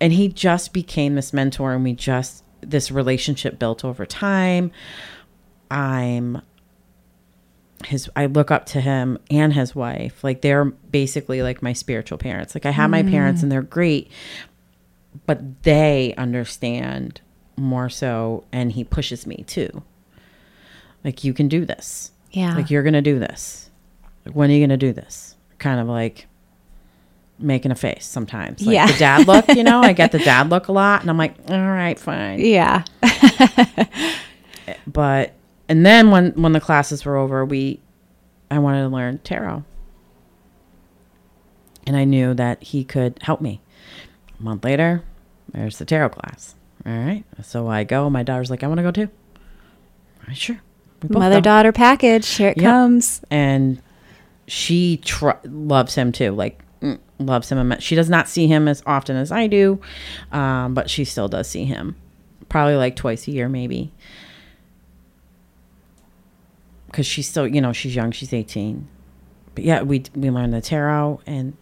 and 0.00 0.12
he 0.12 0.28
just 0.28 0.72
became 0.72 1.14
this 1.14 1.32
mentor, 1.32 1.74
and 1.74 1.84
we 1.84 1.92
just 1.92 2.44
this 2.60 2.90
relationship 2.90 3.58
built 3.58 3.84
over 3.84 4.04
time. 4.06 4.70
I'm 5.70 6.42
his 7.84 8.10
I 8.14 8.26
look 8.26 8.50
up 8.50 8.66
to 8.66 8.80
him 8.80 9.18
and 9.30 9.52
his 9.52 9.74
wife. 9.74 10.22
Like 10.22 10.42
they're 10.42 10.66
basically 10.66 11.42
like 11.42 11.62
my 11.62 11.72
spiritual 11.72 12.18
parents. 12.18 12.54
Like 12.54 12.66
I 12.66 12.70
have 12.70 12.90
my 12.90 13.02
parents 13.02 13.42
and 13.42 13.50
they're 13.50 13.62
great, 13.62 14.10
but 15.26 15.62
they 15.62 16.14
understand 16.16 17.20
more 17.56 17.88
so 17.88 18.44
and 18.52 18.72
he 18.72 18.84
pushes 18.84 19.26
me 19.26 19.44
too. 19.46 19.82
Like 21.04 21.24
you 21.24 21.32
can 21.32 21.48
do 21.48 21.64
this. 21.64 22.12
Yeah. 22.32 22.54
Like 22.54 22.70
you're 22.70 22.82
going 22.82 22.94
to 22.94 23.02
do 23.02 23.18
this. 23.18 23.69
Like 24.24 24.34
when 24.34 24.50
are 24.50 24.52
you 24.54 24.60
going 24.60 24.70
to 24.70 24.76
do 24.76 24.92
this? 24.92 25.36
Kind 25.58 25.80
of 25.80 25.86
like 25.88 26.26
making 27.38 27.70
a 27.70 27.74
face 27.74 28.04
sometimes. 28.06 28.60
Like 28.64 28.74
Yeah. 28.74 28.86
the 28.86 28.98
dad 28.98 29.26
look, 29.26 29.48
you 29.48 29.64
know, 29.64 29.80
I 29.80 29.92
get 29.94 30.12
the 30.12 30.18
dad 30.18 30.50
look 30.50 30.68
a 30.68 30.72
lot 30.72 31.00
and 31.00 31.10
I'm 31.10 31.16
like, 31.18 31.34
all 31.48 31.58
right, 31.58 31.98
fine 31.98 32.38
yeah. 32.40 32.84
but 34.86 35.32
and 35.68 35.84
then 35.84 36.10
when 36.10 36.30
when 36.32 36.52
the 36.52 36.60
classes 36.60 37.04
were 37.04 37.16
over 37.16 37.44
we 37.44 37.80
i 38.50 38.58
wanted 38.58 38.82
to 38.82 38.88
learn 38.88 39.18
tarot 39.18 39.64
and 41.86 41.96
i 41.96 42.04
knew 42.04 42.34
that 42.34 42.62
he 42.62 42.84
could 42.84 43.18
help 43.22 43.40
me 43.40 43.60
a 44.38 44.42
month 44.42 44.64
later 44.64 45.02
there's 45.52 45.78
the 45.78 45.84
tarot 45.84 46.10
class 46.10 46.54
all 46.86 46.92
right 46.92 47.24
so 47.42 47.68
i 47.68 47.82
go 47.84 48.08
my 48.10 48.22
daughter's 48.22 48.50
like 48.50 48.62
i 48.62 48.66
want 48.66 48.78
to 48.78 48.82
go 48.82 48.90
too 48.92 49.08
all 50.20 50.24
right 50.28 50.36
sure 50.36 50.60
Mother 51.08 51.40
daughter 51.40 51.72
package. 51.72 52.28
Here 52.28 52.50
it 52.50 52.58
Yep. 52.58 52.64
comes. 52.70 53.22
and 53.30 53.80
she 54.50 54.96
tr- 54.96 55.30
loves 55.44 55.94
him 55.94 56.10
too 56.10 56.32
like 56.32 56.60
mm, 56.80 56.98
loves 57.20 57.52
him 57.52 57.72
she 57.78 57.94
does 57.94 58.10
not 58.10 58.28
see 58.28 58.48
him 58.48 58.66
as 58.66 58.82
often 58.84 59.16
as 59.16 59.30
i 59.30 59.46
do 59.46 59.80
um, 60.32 60.74
but 60.74 60.90
she 60.90 61.04
still 61.04 61.28
does 61.28 61.48
see 61.48 61.64
him. 61.64 61.96
Probably 62.48 62.74
like 62.74 62.96
twice 62.96 63.28
a 63.28 63.30
year 63.30 63.48
maybe. 63.48 63.92
Because 66.86 67.06
she's 67.06 67.28
still 67.28 67.46
you 67.46 67.60
know 67.60 67.72
she's 67.72 67.94
young 67.94 68.10
she's 68.10 68.32
18 68.32 68.88
but 69.54 69.62
yeah 69.62 69.82
we 69.82 70.02
we 70.16 70.30
learned 70.30 70.52
the 70.52 70.60
tarot 70.60 71.20
and 71.26 71.56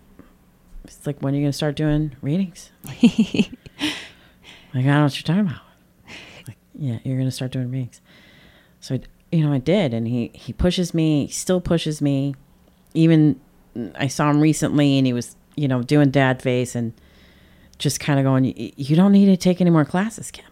it's 0.85 1.07
like 1.07 1.21
when 1.21 1.35
are 1.35 1.37
you 1.37 1.43
gonna 1.43 1.53
start 1.53 1.77
doing 1.77 2.17
readings? 2.23 2.71
Like, 2.85 3.03
like 3.03 3.51
i 4.75 4.81
don't 4.81 4.87
know 4.87 5.03
what 5.03 5.17
you're 5.17 5.23
talking 5.23 5.41
about. 5.41 5.61
Like 6.47 6.57
yeah 6.75 6.99
you're 7.05 7.19
gonna 7.19 7.31
start 7.31 7.53
doing 7.53 7.71
readings. 7.71 8.01
So 8.81 8.95
I, 8.95 9.01
you 9.31 9.45
know 9.45 9.53
i 9.53 9.59
did 9.59 9.93
and 9.93 10.09
he 10.09 10.31
he 10.33 10.55
pushes 10.55 10.95
me 10.95 11.27
he 11.27 11.33
still 11.33 11.61
pushes 11.61 12.01
me 12.01 12.35
even 12.95 13.39
i 13.97 14.07
saw 14.07 14.31
him 14.31 14.41
recently 14.41 14.99
and 14.99 15.07
he 15.07 15.13
was 15.13 15.37
you 15.57 15.69
know 15.69 15.83
doing 15.83 16.11
dad 16.11 16.41
face 16.43 16.75
and 16.75 16.93
just 17.79 18.01
kind 18.01 18.19
of 18.19 18.25
going 18.25 18.45
you 18.77 18.97
don't 18.97 19.13
need 19.13 19.27
to 19.27 19.37
take 19.37 19.61
any 19.61 19.71
more 19.71 19.85
classes 19.85 20.31
kim 20.31 20.45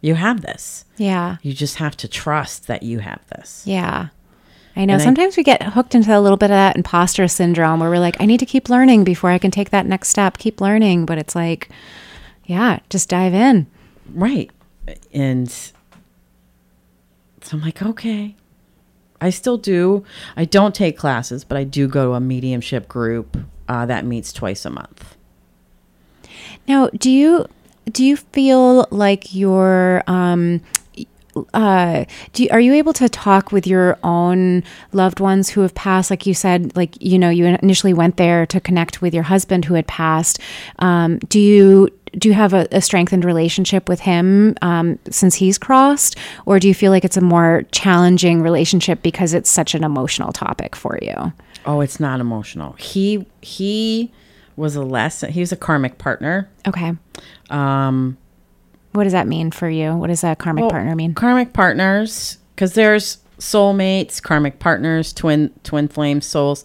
you 0.00 0.14
have 0.14 0.40
this 0.42 0.84
Yeah. 0.96 1.36
you 1.42 1.52
just 1.52 1.76
have 1.76 1.96
to 1.98 2.08
trust 2.08 2.66
that 2.68 2.82
you 2.82 3.00
have 3.00 3.20
this 3.28 3.62
Yeah. 3.66 4.08
I 4.76 4.84
know. 4.84 4.94
And 4.94 5.02
I- 5.02 5.04
Sometimes 5.04 5.36
we 5.36 5.42
get 5.42 5.62
hooked 5.74 5.96
into 5.96 6.16
a 6.16 6.20
little 6.20 6.36
bit 6.38 6.46
of 6.46 6.54
that 6.54 6.76
imposter 6.76 7.26
syndrome 7.26 7.80
where 7.80 7.90
we're 7.90 7.98
like, 7.98 8.16
I 8.20 8.24
need 8.24 8.38
to 8.38 8.46
keep 8.46 8.68
learning 8.68 9.02
before 9.02 9.30
I 9.30 9.36
can 9.36 9.50
take 9.50 9.70
that 9.70 9.84
next 9.84 10.10
step. 10.10 10.38
Keep 10.38 10.60
learning. 10.60 11.06
But 11.06 11.18
it's 11.18 11.34
like, 11.34 11.68
yeah, 12.46 12.78
just 12.88 13.08
dive 13.08 13.34
in. 13.34 13.66
Right. 14.14 14.48
And 15.12 15.50
so 15.50 15.72
I'm 17.52 17.60
like, 17.62 17.82
okay. 17.82 18.36
I 19.20 19.30
still 19.30 19.58
do. 19.58 20.04
I 20.36 20.44
don't 20.44 20.74
take 20.74 20.96
classes, 20.96 21.44
but 21.44 21.58
I 21.58 21.64
do 21.64 21.86
go 21.86 22.06
to 22.06 22.12
a 22.14 22.20
mediumship 22.20 22.88
group 22.88 23.36
uh, 23.68 23.86
that 23.86 24.04
meets 24.04 24.32
twice 24.32 24.64
a 24.64 24.70
month. 24.70 25.16
Now, 26.66 26.88
do 26.88 27.10
you 27.10 27.46
do 27.90 28.04
you 28.04 28.16
feel 28.16 28.86
like 28.90 29.34
you're 29.34 30.02
um 30.06 30.60
uh 31.54 32.04
do 32.32 32.42
you, 32.44 32.48
are 32.50 32.60
you 32.60 32.72
able 32.74 32.92
to 32.92 33.08
talk 33.08 33.52
with 33.52 33.66
your 33.66 33.96
own 34.02 34.62
loved 34.92 35.20
ones 35.20 35.48
who 35.48 35.60
have 35.60 35.74
passed 35.74 36.10
like 36.10 36.26
you 36.26 36.34
said 36.34 36.74
like 36.76 37.00
you 37.00 37.18
know 37.18 37.30
you 37.30 37.44
initially 37.46 37.94
went 37.94 38.16
there 38.16 38.44
to 38.46 38.60
connect 38.60 39.00
with 39.00 39.14
your 39.14 39.22
husband 39.22 39.64
who 39.64 39.74
had 39.74 39.86
passed 39.86 40.38
um 40.80 41.18
do 41.28 41.38
you 41.38 41.88
do 42.18 42.28
you 42.28 42.34
have 42.34 42.52
a, 42.52 42.66
a 42.72 42.80
strengthened 42.80 43.24
relationship 43.24 43.88
with 43.88 44.00
him 44.00 44.56
um, 44.62 44.98
since 45.08 45.36
he's 45.36 45.58
crossed 45.58 46.16
or 46.44 46.58
do 46.58 46.66
you 46.66 46.74
feel 46.74 46.90
like 46.90 47.04
it's 47.04 47.16
a 47.16 47.20
more 47.20 47.62
challenging 47.70 48.42
relationship 48.42 49.00
because 49.00 49.32
it's 49.32 49.48
such 49.48 49.76
an 49.76 49.84
emotional 49.84 50.32
topic 50.32 50.74
for 50.74 50.98
you 51.00 51.32
Oh, 51.66 51.82
it's 51.82 52.00
not 52.00 52.20
emotional. 52.20 52.72
He 52.78 53.26
he 53.42 54.10
was 54.56 54.76
a 54.76 54.82
lesson. 54.82 55.30
he 55.30 55.40
was 55.40 55.52
a 55.52 55.56
karmic 55.56 55.98
partner. 55.98 56.48
okay 56.66 56.94
Um 57.50 58.16
what 58.92 59.04
does 59.04 59.12
that 59.12 59.26
mean 59.28 59.50
for 59.50 59.68
you 59.68 59.94
what 59.94 60.08
does 60.08 60.24
a 60.24 60.34
karmic 60.36 60.62
well, 60.62 60.70
partner 60.70 60.94
mean 60.96 61.14
Karmic 61.14 61.52
partners 61.52 62.38
cuz 62.56 62.72
there's 62.74 63.18
soulmates, 63.38 64.22
karmic 64.22 64.58
partners, 64.58 65.14
twin 65.14 65.50
twin 65.64 65.88
flame 65.88 66.20
souls. 66.20 66.64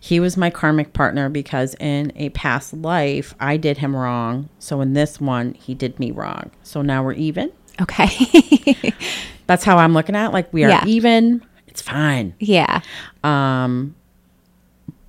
He 0.00 0.20
was 0.20 0.36
my 0.38 0.48
karmic 0.48 0.94
partner 0.94 1.28
because 1.28 1.74
in 1.80 2.12
a 2.16 2.30
past 2.30 2.72
life 2.72 3.34
I 3.40 3.56
did 3.58 3.78
him 3.78 3.94
wrong. 3.94 4.48
So 4.58 4.80
in 4.80 4.94
this 4.94 5.20
one 5.20 5.52
he 5.54 5.74
did 5.74 5.98
me 6.00 6.10
wrong. 6.12 6.50
So 6.62 6.80
now 6.82 7.02
we're 7.04 7.12
even. 7.12 7.50
okay 7.80 8.08
That's 9.46 9.64
how 9.64 9.76
I'm 9.76 9.92
looking 9.92 10.16
at 10.16 10.28
it. 10.28 10.32
like 10.32 10.50
we 10.52 10.64
are 10.64 10.70
Yeah. 10.70 10.84
even. 10.86 11.42
It's 11.66 11.82
fine. 11.82 12.34
yeah 12.38 12.80
Um, 13.22 13.94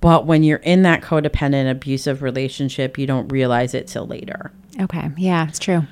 but 0.00 0.26
when 0.26 0.42
you're 0.42 0.58
in 0.58 0.82
that 0.82 1.00
codependent, 1.00 1.70
abusive 1.70 2.22
relationship, 2.22 2.98
you 2.98 3.06
don't 3.06 3.28
realize 3.28 3.72
it 3.72 3.86
till 3.86 4.06
later. 4.06 4.50
okay 4.80 5.10
yeah 5.16 5.48
it's 5.48 5.58
true 5.58 5.82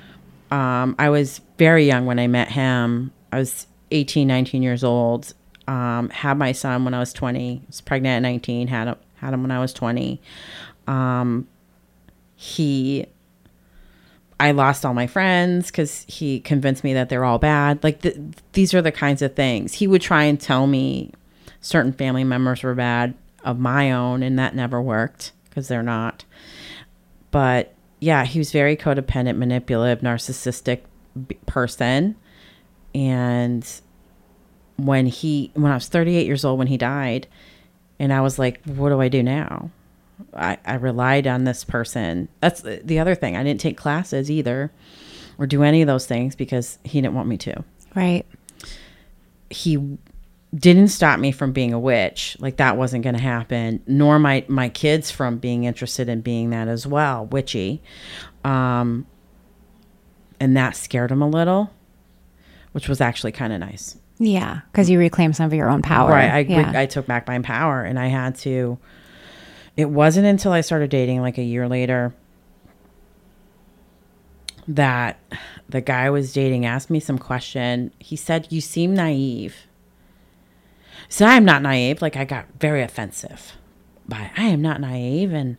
Um, 0.55 0.95
I 0.97 1.09
was 1.09 1.41
very 1.57 1.85
young 1.85 2.05
when 2.05 2.17
I 2.17 2.27
met 2.27 2.49
him. 2.49 3.11
I 3.29 3.39
was 3.39 3.67
18, 3.91 4.25
19 4.25 4.63
years 4.63 4.85
old. 4.85 5.33
Um, 5.67 6.09
had 6.09 6.37
my 6.37 6.53
son 6.53 6.85
when 6.85 6.93
I 6.93 6.99
was 6.99 7.11
20. 7.11 7.63
Was 7.67 7.81
pregnant 7.81 8.25
at 8.25 8.29
19. 8.29 8.69
Had 8.69 8.87
him, 8.87 8.95
had 9.15 9.33
him 9.33 9.41
when 9.41 9.51
I 9.51 9.59
was 9.59 9.73
20. 9.73 10.21
Um, 10.87 11.49
he, 12.37 13.05
I 14.39 14.51
lost 14.51 14.85
all 14.85 14.93
my 14.93 15.07
friends 15.07 15.67
because 15.67 16.05
he 16.07 16.39
convinced 16.39 16.85
me 16.85 16.93
that 16.93 17.09
they're 17.09 17.25
all 17.25 17.39
bad. 17.39 17.83
Like 17.83 18.01
th- 18.01 18.15
these 18.53 18.73
are 18.73 18.81
the 18.81 18.93
kinds 18.93 19.21
of 19.21 19.35
things 19.35 19.73
he 19.73 19.87
would 19.87 20.01
try 20.01 20.23
and 20.23 20.39
tell 20.39 20.67
me. 20.67 21.11
Certain 21.59 21.91
family 21.91 22.23
members 22.23 22.63
were 22.63 22.75
bad 22.75 23.13
of 23.43 23.59
my 23.59 23.91
own, 23.91 24.23
and 24.23 24.39
that 24.39 24.55
never 24.55 24.81
worked 24.81 25.33
because 25.49 25.67
they're 25.67 25.83
not. 25.83 26.23
But 27.31 27.74
yeah, 27.99 28.25
he 28.25 28.39
was 28.39 28.51
very 28.51 28.75
codependent, 28.75 29.37
manipulative, 29.37 30.03
narcissistic 30.03 30.81
b- 31.27 31.37
person. 31.45 32.15
And 32.93 33.67
when 34.77 35.05
he, 35.05 35.51
when 35.53 35.71
I 35.71 35.75
was 35.75 35.87
38 35.87 36.25
years 36.25 36.45
old, 36.45 36.59
when 36.59 36.67
he 36.67 36.77
died, 36.77 37.27
and 37.99 38.11
I 38.11 38.21
was 38.21 38.37
like, 38.37 38.63
what 38.65 38.89
do 38.89 39.01
I 39.01 39.07
do 39.07 39.23
now? 39.23 39.71
I, 40.33 40.57
I 40.65 40.75
relied 40.75 41.27
on 41.27 41.43
this 41.43 41.63
person. 41.63 42.29
That's 42.39 42.61
the 42.61 42.81
the 42.83 42.99
other 42.99 43.15
thing. 43.15 43.35
I 43.35 43.43
didn't 43.43 43.59
take 43.59 43.77
classes 43.77 44.31
either 44.31 44.71
or 45.37 45.45
do 45.45 45.63
any 45.63 45.81
of 45.81 45.87
those 45.87 46.05
things 46.05 46.35
because 46.35 46.77
he 46.83 47.01
didn't 47.01 47.15
want 47.15 47.27
me 47.27 47.37
to. 47.37 47.63
right 47.95 48.25
He 49.49 49.97
didn't 50.55 50.87
stop 50.87 51.19
me 51.19 51.31
from 51.31 51.51
being 51.51 51.73
a 51.73 51.79
witch. 51.79 52.37
Like 52.39 52.57
that 52.57 52.77
wasn't 52.77 53.03
going 53.03 53.15
to 53.15 53.21
happen, 53.21 53.83
nor 53.87 54.19
my 54.19 54.45
my 54.47 54.69
kids 54.69 55.11
from 55.11 55.37
being 55.37 55.65
interested 55.65 56.07
in 56.07 56.21
being 56.21 56.51
that 56.51 56.67
as 56.67 56.87
well, 56.87 57.25
witchy. 57.25 57.81
Um 58.43 59.05
and 60.39 60.55
that 60.57 60.75
scared 60.75 61.11
him 61.11 61.21
a 61.21 61.29
little, 61.29 61.71
which 62.73 62.89
was 62.89 63.01
actually 63.01 63.31
kind 63.31 63.53
of 63.53 63.59
nice. 63.59 63.97
Yeah, 64.17 64.61
because 64.71 64.89
you 64.89 64.97
reclaim 64.99 65.33
some 65.33 65.45
of 65.45 65.53
your 65.53 65.69
own 65.69 65.81
power. 65.81 66.09
Right. 66.09 66.31
I, 66.31 66.39
yeah. 66.39 66.71
I 66.73 66.85
took 66.85 67.05
back 67.05 67.27
my 67.27 67.39
power 67.39 67.83
and 67.83 67.99
I 67.99 68.07
had 68.07 68.35
to. 68.39 68.77
It 69.75 69.89
wasn't 69.89 70.25
until 70.25 70.53
I 70.53 70.61
started 70.61 70.89
dating, 70.89 71.21
like 71.21 71.37
a 71.37 71.43
year 71.43 71.67
later, 71.67 72.13
that 74.69 75.19
the 75.67 75.81
guy 75.81 76.05
I 76.05 76.09
was 76.11 76.31
dating 76.31 76.65
asked 76.65 76.89
me 76.89 77.01
some 77.01 77.17
question. 77.17 77.91
He 77.99 78.15
said, 78.15 78.47
You 78.49 78.61
seem 78.61 78.93
naive. 78.93 79.67
So 81.09 81.25
I'm 81.25 81.45
not 81.45 81.61
naive. 81.61 82.01
Like, 82.01 82.15
I 82.15 82.25
got 82.25 82.45
very 82.59 82.81
offensive. 82.81 83.53
But 84.07 84.31
I 84.37 84.45
am 84.45 84.61
not 84.61 84.81
naive. 84.81 85.33
And 85.33 85.57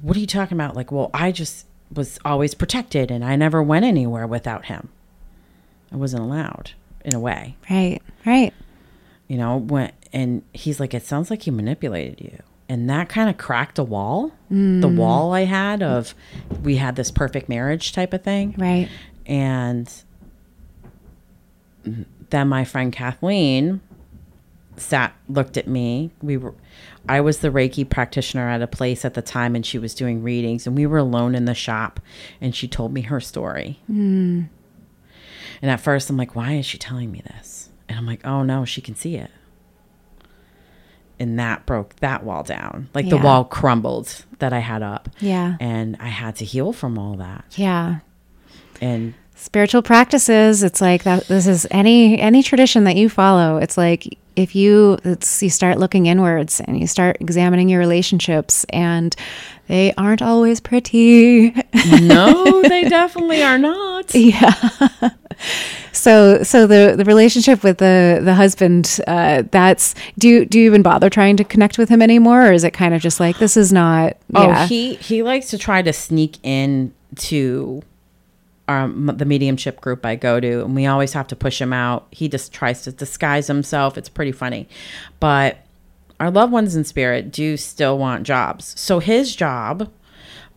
what 0.00 0.16
are 0.16 0.20
you 0.20 0.26
talking 0.26 0.56
about? 0.56 0.76
Like, 0.76 0.90
well, 0.92 1.10
I 1.14 1.32
just 1.32 1.66
was 1.92 2.18
always 2.24 2.54
protected 2.54 3.10
and 3.10 3.24
I 3.24 3.36
never 3.36 3.62
went 3.62 3.84
anywhere 3.84 4.26
without 4.26 4.66
him. 4.66 4.90
I 5.90 5.96
wasn't 5.96 6.22
allowed 6.22 6.72
in 7.04 7.14
a 7.14 7.20
way 7.20 7.56
right. 7.70 8.00
Right. 8.26 8.52
you 9.28 9.38
know 9.38 9.56
when 9.56 9.92
and 10.12 10.42
he's 10.52 10.80
like 10.80 10.92
it 10.94 11.04
sounds 11.06 11.30
like 11.30 11.42
he 11.42 11.50
manipulated 11.50 12.20
you 12.20 12.42
and 12.68 12.90
that 12.90 13.08
kind 13.08 13.30
of 13.30 13.38
cracked 13.38 13.78
a 13.78 13.84
wall 13.84 14.32
the 14.50 14.54
mm. 14.54 14.96
wall 14.96 15.32
i 15.32 15.44
had 15.44 15.82
of 15.82 16.14
we 16.62 16.76
had 16.76 16.96
this 16.96 17.10
perfect 17.10 17.48
marriage 17.48 17.92
type 17.92 18.12
of 18.12 18.22
thing 18.22 18.54
Right. 18.58 18.88
and 19.26 19.90
then 22.30 22.48
my 22.48 22.64
friend 22.64 22.92
kathleen 22.92 23.80
sat 24.76 25.12
looked 25.28 25.56
at 25.56 25.66
me. 25.66 26.10
We 26.22 26.36
were 26.36 26.54
i 27.08 27.20
was 27.20 27.38
the 27.38 27.48
reiki 27.50 27.88
practitioner 27.88 28.48
at 28.48 28.62
a 28.62 28.66
place 28.66 29.04
at 29.04 29.14
the 29.14 29.22
time 29.22 29.56
and 29.56 29.64
she 29.64 29.78
was 29.78 29.94
doing 29.94 30.22
readings 30.22 30.66
and 30.66 30.76
we 30.76 30.86
were 30.86 30.98
alone 30.98 31.34
in 31.34 31.46
the 31.46 31.54
shop 31.54 32.00
and 32.40 32.54
she 32.54 32.68
told 32.68 32.92
me 32.92 33.00
her 33.02 33.20
story. 33.20 33.80
And 33.88 34.48
at 35.62 35.80
first 35.80 36.08
i'm 36.10 36.16
like 36.16 36.36
why 36.36 36.52
is 36.52 36.66
she 36.66 36.78
telling 36.78 37.10
me 37.10 37.22
this? 37.22 37.70
And 37.88 37.98
i'm 37.98 38.06
like 38.06 38.24
oh 38.26 38.42
no 38.42 38.64
she 38.64 38.80
can 38.80 38.94
see 38.94 39.16
it. 39.16 39.30
And 41.20 41.36
that 41.40 41.66
broke 41.66 41.96
that 41.96 42.22
wall 42.22 42.44
down. 42.44 42.88
Like 42.94 43.08
the 43.08 43.16
wall 43.16 43.44
crumbled 43.44 44.24
that 44.38 44.52
i 44.52 44.60
had 44.60 44.82
up. 44.82 45.08
Yeah. 45.18 45.56
and 45.60 45.96
i 45.98 46.08
had 46.08 46.36
to 46.36 46.44
heal 46.44 46.72
from 46.72 46.98
all 46.98 47.16
that. 47.16 47.44
Yeah. 47.56 47.98
and 48.80 49.14
Spiritual 49.40 49.82
practices. 49.82 50.62
It's 50.62 50.80
like 50.80 51.04
that. 51.04 51.28
This 51.28 51.46
is 51.46 51.66
any 51.70 52.20
any 52.20 52.42
tradition 52.42 52.84
that 52.84 52.96
you 52.96 53.08
follow. 53.08 53.58
It's 53.58 53.76
like 53.76 54.18
if 54.34 54.54
you 54.54 54.98
it's 55.04 55.42
you 55.42 55.48
start 55.48 55.78
looking 55.78 56.06
inwards 56.06 56.60
and 56.60 56.78
you 56.78 56.86
start 56.86 57.18
examining 57.20 57.68
your 57.68 57.78
relationships, 57.78 58.64
and 58.70 59.14
they 59.68 59.94
aren't 59.94 60.22
always 60.22 60.60
pretty. 60.60 61.54
no 62.02 62.62
they 62.68 62.88
definitely 62.88 63.42
are 63.42 63.58
not 63.58 64.14
yeah. 64.14 64.54
So 65.92 66.42
so 66.42 66.66
the 66.66 66.94
the 66.96 67.04
relationship 67.04 67.62
with 67.62 67.78
the 67.78 68.20
the 68.22 68.34
husband. 68.34 69.00
Uh, 69.06 69.42
that's 69.50 69.94
do 70.18 70.28
you, 70.28 70.44
do 70.44 70.58
you 70.58 70.66
even 70.66 70.82
bother 70.82 71.10
trying 71.10 71.36
to 71.36 71.44
connect 71.44 71.78
with 71.78 71.88
him 71.88 72.02
anymore, 72.02 72.46
or 72.46 72.52
is 72.52 72.64
it 72.64 72.72
kind 72.72 72.94
of 72.94 73.00
just 73.02 73.20
like 73.20 73.38
this 73.38 73.56
is 73.56 73.72
not? 73.72 74.16
Oh, 74.34 74.46
yeah. 74.46 74.66
he 74.66 74.94
he 74.94 75.22
likes 75.22 75.50
to 75.50 75.58
try 75.58 75.82
to 75.82 75.92
sneak 75.92 76.38
in 76.42 76.92
to 77.16 77.82
um, 78.68 79.10
the 79.16 79.24
mediumship 79.24 79.80
group 79.80 80.04
I 80.06 80.14
go 80.14 80.38
to, 80.40 80.64
and 80.64 80.74
we 80.74 80.86
always 80.86 81.12
have 81.14 81.26
to 81.28 81.36
push 81.36 81.60
him 81.60 81.72
out. 81.72 82.06
He 82.10 82.28
just 82.28 82.52
tries 82.52 82.82
to 82.82 82.92
disguise 82.92 83.46
himself. 83.46 83.96
It's 83.98 84.08
pretty 84.08 84.32
funny, 84.32 84.68
but 85.20 85.58
our 86.20 86.30
loved 86.30 86.52
ones 86.52 86.76
in 86.76 86.84
spirit 86.84 87.30
do 87.32 87.56
still 87.56 87.96
want 87.98 88.24
jobs. 88.24 88.78
So 88.78 88.98
his 88.98 89.34
job 89.34 89.90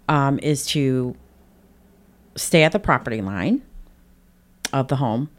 um, 0.10 0.40
is 0.40 0.66
to 0.68 1.16
stay 2.36 2.64
at 2.64 2.72
the 2.72 2.80
property 2.80 3.22
line 3.22 3.62
of 4.74 4.88
the 4.88 4.96
home 4.98 5.30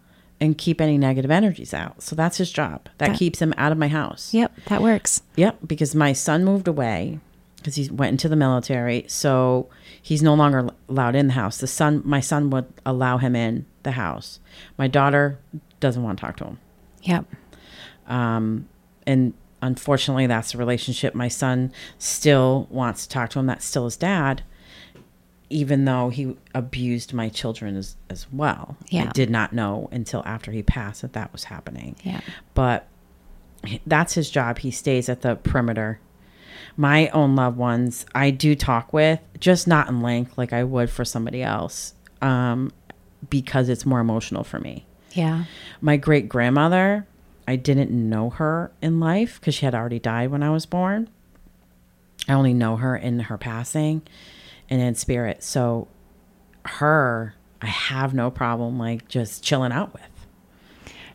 and 0.41 0.57
keep 0.59 0.81
any 0.81 0.99
negative 0.99 1.31
energies 1.31 1.73
out. 1.75 2.03
So 2.03 2.17
that's 2.17 2.37
his 2.39 2.51
job. 2.51 2.89
That 2.99 3.11
That- 3.11 3.19
keeps 3.19 3.41
him 3.41 3.55
out 3.57 3.73
of 3.73 3.79
my 3.79 3.89
house. 3.89 4.33
Yep, 4.35 4.53
that 4.67 4.83
works. 4.83 5.23
Yep, 5.37 5.59
because 5.67 5.95
my 5.95 6.13
son 6.13 6.45
moved 6.45 6.69
away 6.69 7.19
because 7.57 7.77
he 7.77 7.89
went 7.91 8.11
into 8.13 8.29
the 8.29 8.35
military, 8.37 9.05
so 9.09 9.69
he's 10.03 10.23
no 10.23 10.35
longer 10.35 10.69
allowed 10.89 11.15
in 11.15 11.29
the 11.29 11.33
house. 11.35 11.59
The 11.59 11.67
son, 11.67 12.03
my 12.05 12.21
son, 12.21 12.51
would 12.51 12.67
allow 12.85 13.19
him 13.19 13.35
in 13.37 13.65
the 13.85 13.93
house. 13.93 14.41
My 14.77 14.89
daughter 14.89 15.39
doesn't 15.81 16.03
want 16.03 16.19
to 16.19 16.25
talk 16.27 16.37
to 16.39 16.45
him, 16.45 16.59
Yep. 17.03 17.25
um, 18.09 18.69
and 19.07 19.33
unfortunately, 19.63 20.27
that's 20.27 20.53
the 20.53 20.59
relationship. 20.59 21.15
My 21.15 21.29
son 21.29 21.73
still 21.99 22.67
wants 22.71 23.05
to 23.07 23.09
talk 23.09 23.31
to 23.31 23.39
him. 23.39 23.47
That's 23.47 23.65
still 23.65 23.85
his 23.85 23.97
dad, 23.97 24.43
even 25.51 25.85
though 25.85 26.09
he 26.11 26.37
abused 26.55 27.13
my 27.13 27.29
children 27.29 27.77
as 27.77 27.97
as 28.11 28.27
well. 28.33 28.77
Yeah. 28.89 29.05
I 29.09 29.13
did 29.13 29.31
not 29.31 29.53
know 29.53 29.89
until 29.93 30.23
after 30.25 30.51
he 30.53 30.63
passed 30.63 31.03
that 31.03 31.13
that 31.15 31.33
was 31.33 31.45
happening 31.45 31.97
Yeah. 32.03 32.21
but 32.55 32.89
that's 33.87 34.15
his 34.15 34.31
job. 34.31 34.59
He 34.59 34.71
stays 34.71 35.09
at 35.09 35.21
the 35.23 35.37
perimeter. 35.37 36.01
My 36.77 37.09
own 37.09 37.37
loved 37.37 37.57
ones, 37.59 38.07
I 38.15 38.31
do 38.31 38.55
talk 38.55 38.93
with, 38.93 39.21
just 39.39 39.67
not 39.67 39.89
in 39.89 40.01
length 40.01 40.39
like 40.39 40.53
I 40.53 40.65
would 40.65 40.91
for 40.91 41.05
somebody 41.05 41.43
else, 41.43 41.95
um, 42.21 42.73
because 43.29 43.69
it's 43.69 43.85
more 43.85 44.01
emotional 44.01 44.43
for 44.45 44.59
me. 44.59 44.87
Yeah. 45.13 45.45
My 45.81 45.97
great 45.97 46.29
grandmother, 46.29 47.07
I 47.47 47.57
didn't 47.57 47.91
know 47.91 48.31
her 48.31 48.73
in 48.81 49.01
life 49.01 49.39
because 49.41 49.55
she 49.55 49.67
had 49.67 49.75
already 49.75 49.99
died 49.99 50.31
when 50.31 50.43
I 50.43 50.51
was 50.51 50.65
born. 50.65 51.09
I 52.29 52.33
only 52.33 52.55
know 52.55 52.77
her 52.77 52.97
in 52.97 53.19
her 53.21 53.37
passing. 53.37 54.03
and 54.71 54.81
in 54.81 54.95
spirit. 54.95 55.43
So 55.43 55.89
her, 56.65 57.35
I 57.61 57.67
have 57.67 58.15
no 58.15 58.31
problem 58.31 58.79
like 58.79 59.07
just 59.07 59.43
chilling 59.45 59.71
out 59.73 59.93
with. 59.93 60.03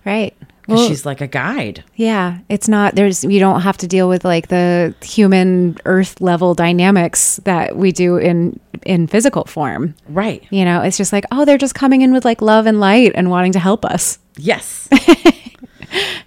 Right. 0.06 0.38
Well, 0.68 0.88
she's 0.88 1.06
like 1.06 1.22
a 1.22 1.28
guide. 1.28 1.84
yeah, 1.96 2.40
it's 2.50 2.68
not 2.68 2.96
there's 2.96 3.24
you 3.24 3.40
don't 3.40 3.62
have 3.62 3.78
to 3.78 3.88
deal 3.88 4.10
with 4.10 4.26
like 4.26 4.50
the 4.50 4.94
human 5.02 5.78
earth 5.86 6.20
level 6.20 6.54
dynamics 6.54 7.38
that 7.46 7.78
we 7.78 7.92
do 7.94 8.18
in 8.18 8.60
in 8.86 9.08
physical 9.08 9.46
form. 9.46 9.96
Right. 10.10 10.46
You 10.50 10.66
know, 10.66 10.82
it's 10.82 10.98
just 10.98 11.14
like, 11.14 11.24
oh, 11.32 11.46
they're 11.46 11.58
just 11.58 11.74
coming 11.74 12.02
in 12.02 12.12
with 12.14 12.26
like 12.26 12.42
love 12.42 12.66
and 12.66 12.80
light 12.80 13.14
and 13.16 13.30
wanting 13.30 13.54
to 13.54 13.60
help 13.60 13.86
us. 13.86 14.20
Yes. 14.38 14.88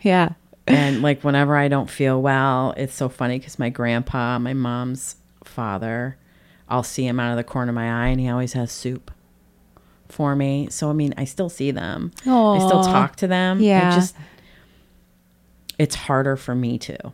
Yeah. 0.02 0.30
and 0.66 1.02
like 1.02 1.22
whenever 1.22 1.56
I 1.56 1.68
don't 1.68 1.90
feel 1.90 2.20
well, 2.22 2.72
it's 2.76 2.94
so 2.94 3.08
funny 3.08 3.38
because 3.38 3.58
my 3.58 3.68
grandpa, 3.68 4.38
my 4.38 4.54
mom's 4.54 5.16
father, 5.44 6.16
I'll 6.68 6.82
see 6.82 7.06
him 7.06 7.20
out 7.20 7.30
of 7.32 7.36
the 7.36 7.44
corner 7.44 7.70
of 7.70 7.74
my 7.74 8.06
eye 8.06 8.08
and 8.08 8.20
he 8.20 8.28
always 8.28 8.54
has 8.54 8.72
soup 8.72 9.10
for 10.12 10.34
me. 10.36 10.68
So 10.70 10.90
I 10.90 10.92
mean, 10.92 11.14
I 11.16 11.24
still 11.24 11.48
see 11.48 11.70
them. 11.70 12.12
I 12.20 12.58
still 12.58 12.82
talk 12.84 13.16
to 13.16 13.26
them. 13.26 13.60
Yeah. 13.60 13.92
It 13.92 13.94
just 13.96 14.16
it's 15.78 15.94
harder 15.94 16.36
for 16.36 16.54
me 16.54 16.78
to 16.78 17.12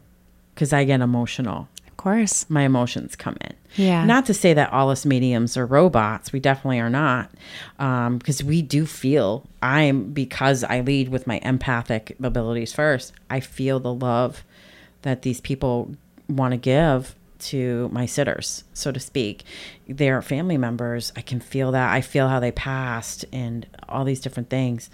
because 0.54 0.72
I 0.72 0.84
get 0.84 1.00
emotional. 1.00 1.68
Of 1.86 1.96
course. 1.96 2.48
My 2.50 2.62
emotions 2.62 3.16
come 3.16 3.36
in. 3.40 3.54
Yeah. 3.76 4.04
Not 4.04 4.26
to 4.26 4.34
say 4.34 4.54
that 4.54 4.72
all 4.72 4.90
us 4.90 5.04
mediums 5.04 5.56
are 5.56 5.66
robots. 5.66 6.32
We 6.32 6.40
definitely 6.40 6.80
are 6.80 6.90
not. 6.90 7.30
Um, 7.78 8.18
because 8.18 8.42
we 8.42 8.62
do 8.62 8.86
feel 8.86 9.46
I'm 9.62 10.12
because 10.12 10.64
I 10.64 10.80
lead 10.80 11.10
with 11.10 11.26
my 11.26 11.38
empathic 11.42 12.16
abilities 12.22 12.72
first. 12.72 13.12
I 13.30 13.40
feel 13.40 13.80
the 13.80 13.92
love 13.92 14.44
that 15.02 15.22
these 15.22 15.40
people 15.40 15.94
want 16.28 16.52
to 16.52 16.56
give 16.56 17.14
to 17.38 17.88
my 17.92 18.06
sitters, 18.06 18.64
so 18.72 18.92
to 18.92 19.00
speak. 19.00 19.44
They're 19.88 20.22
family 20.22 20.56
members. 20.56 21.12
I 21.16 21.20
can 21.20 21.40
feel 21.40 21.72
that. 21.72 21.92
I 21.92 22.00
feel 22.00 22.28
how 22.28 22.40
they 22.40 22.52
passed 22.52 23.24
and 23.32 23.66
all 23.88 24.04
these 24.04 24.20
different 24.20 24.50
things. 24.50 24.90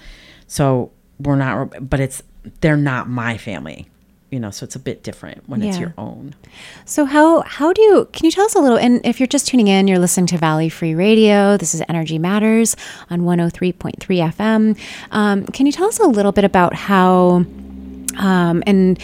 So 0.47 0.91
we're 1.19 1.37
not, 1.37 1.89
but 1.89 2.01
it's, 2.01 2.23
they're 2.61 2.77
not 2.77 3.09
my 3.09 3.39
family, 3.39 3.89
you 4.31 4.41
know, 4.41 4.51
so 4.51 4.65
it's 4.65 4.75
a 4.75 4.81
bit 4.81 5.03
different 5.03 5.49
when 5.49 5.63
it's 5.63 5.79
your 5.79 5.95
own. 5.97 6.35
So 6.85 7.05
how 7.05 7.43
how 7.43 7.73
do 7.73 7.83
you 7.83 8.09
can 8.13 8.25
you 8.25 8.31
tell 8.31 8.45
us 8.47 8.55
a 8.55 8.59
little 8.59 8.79
and 8.79 9.01
if 9.05 9.21
you're 9.21 9.27
just 9.27 9.47
tuning 9.47 9.69
in 9.69 9.87
you're 9.87 9.99
listening 9.99 10.27
to 10.29 10.39
Valley 10.39 10.69
Free 10.69 10.95
Radio 10.95 11.57
this 11.57 11.75
is 11.75 11.83
Energy 11.89 12.19
Matters 12.19 12.75
on 13.11 13.21
103.3 13.21 13.95
FM 14.33 14.79
um, 15.11 15.47
can 15.47 15.67
you 15.67 15.73
tell 15.73 15.87
us 15.87 15.99
a 15.99 16.07
little 16.07 16.33
bit 16.33 16.45
about 16.45 16.75
how 16.75 17.45
um, 18.19 18.63
and 18.67 18.99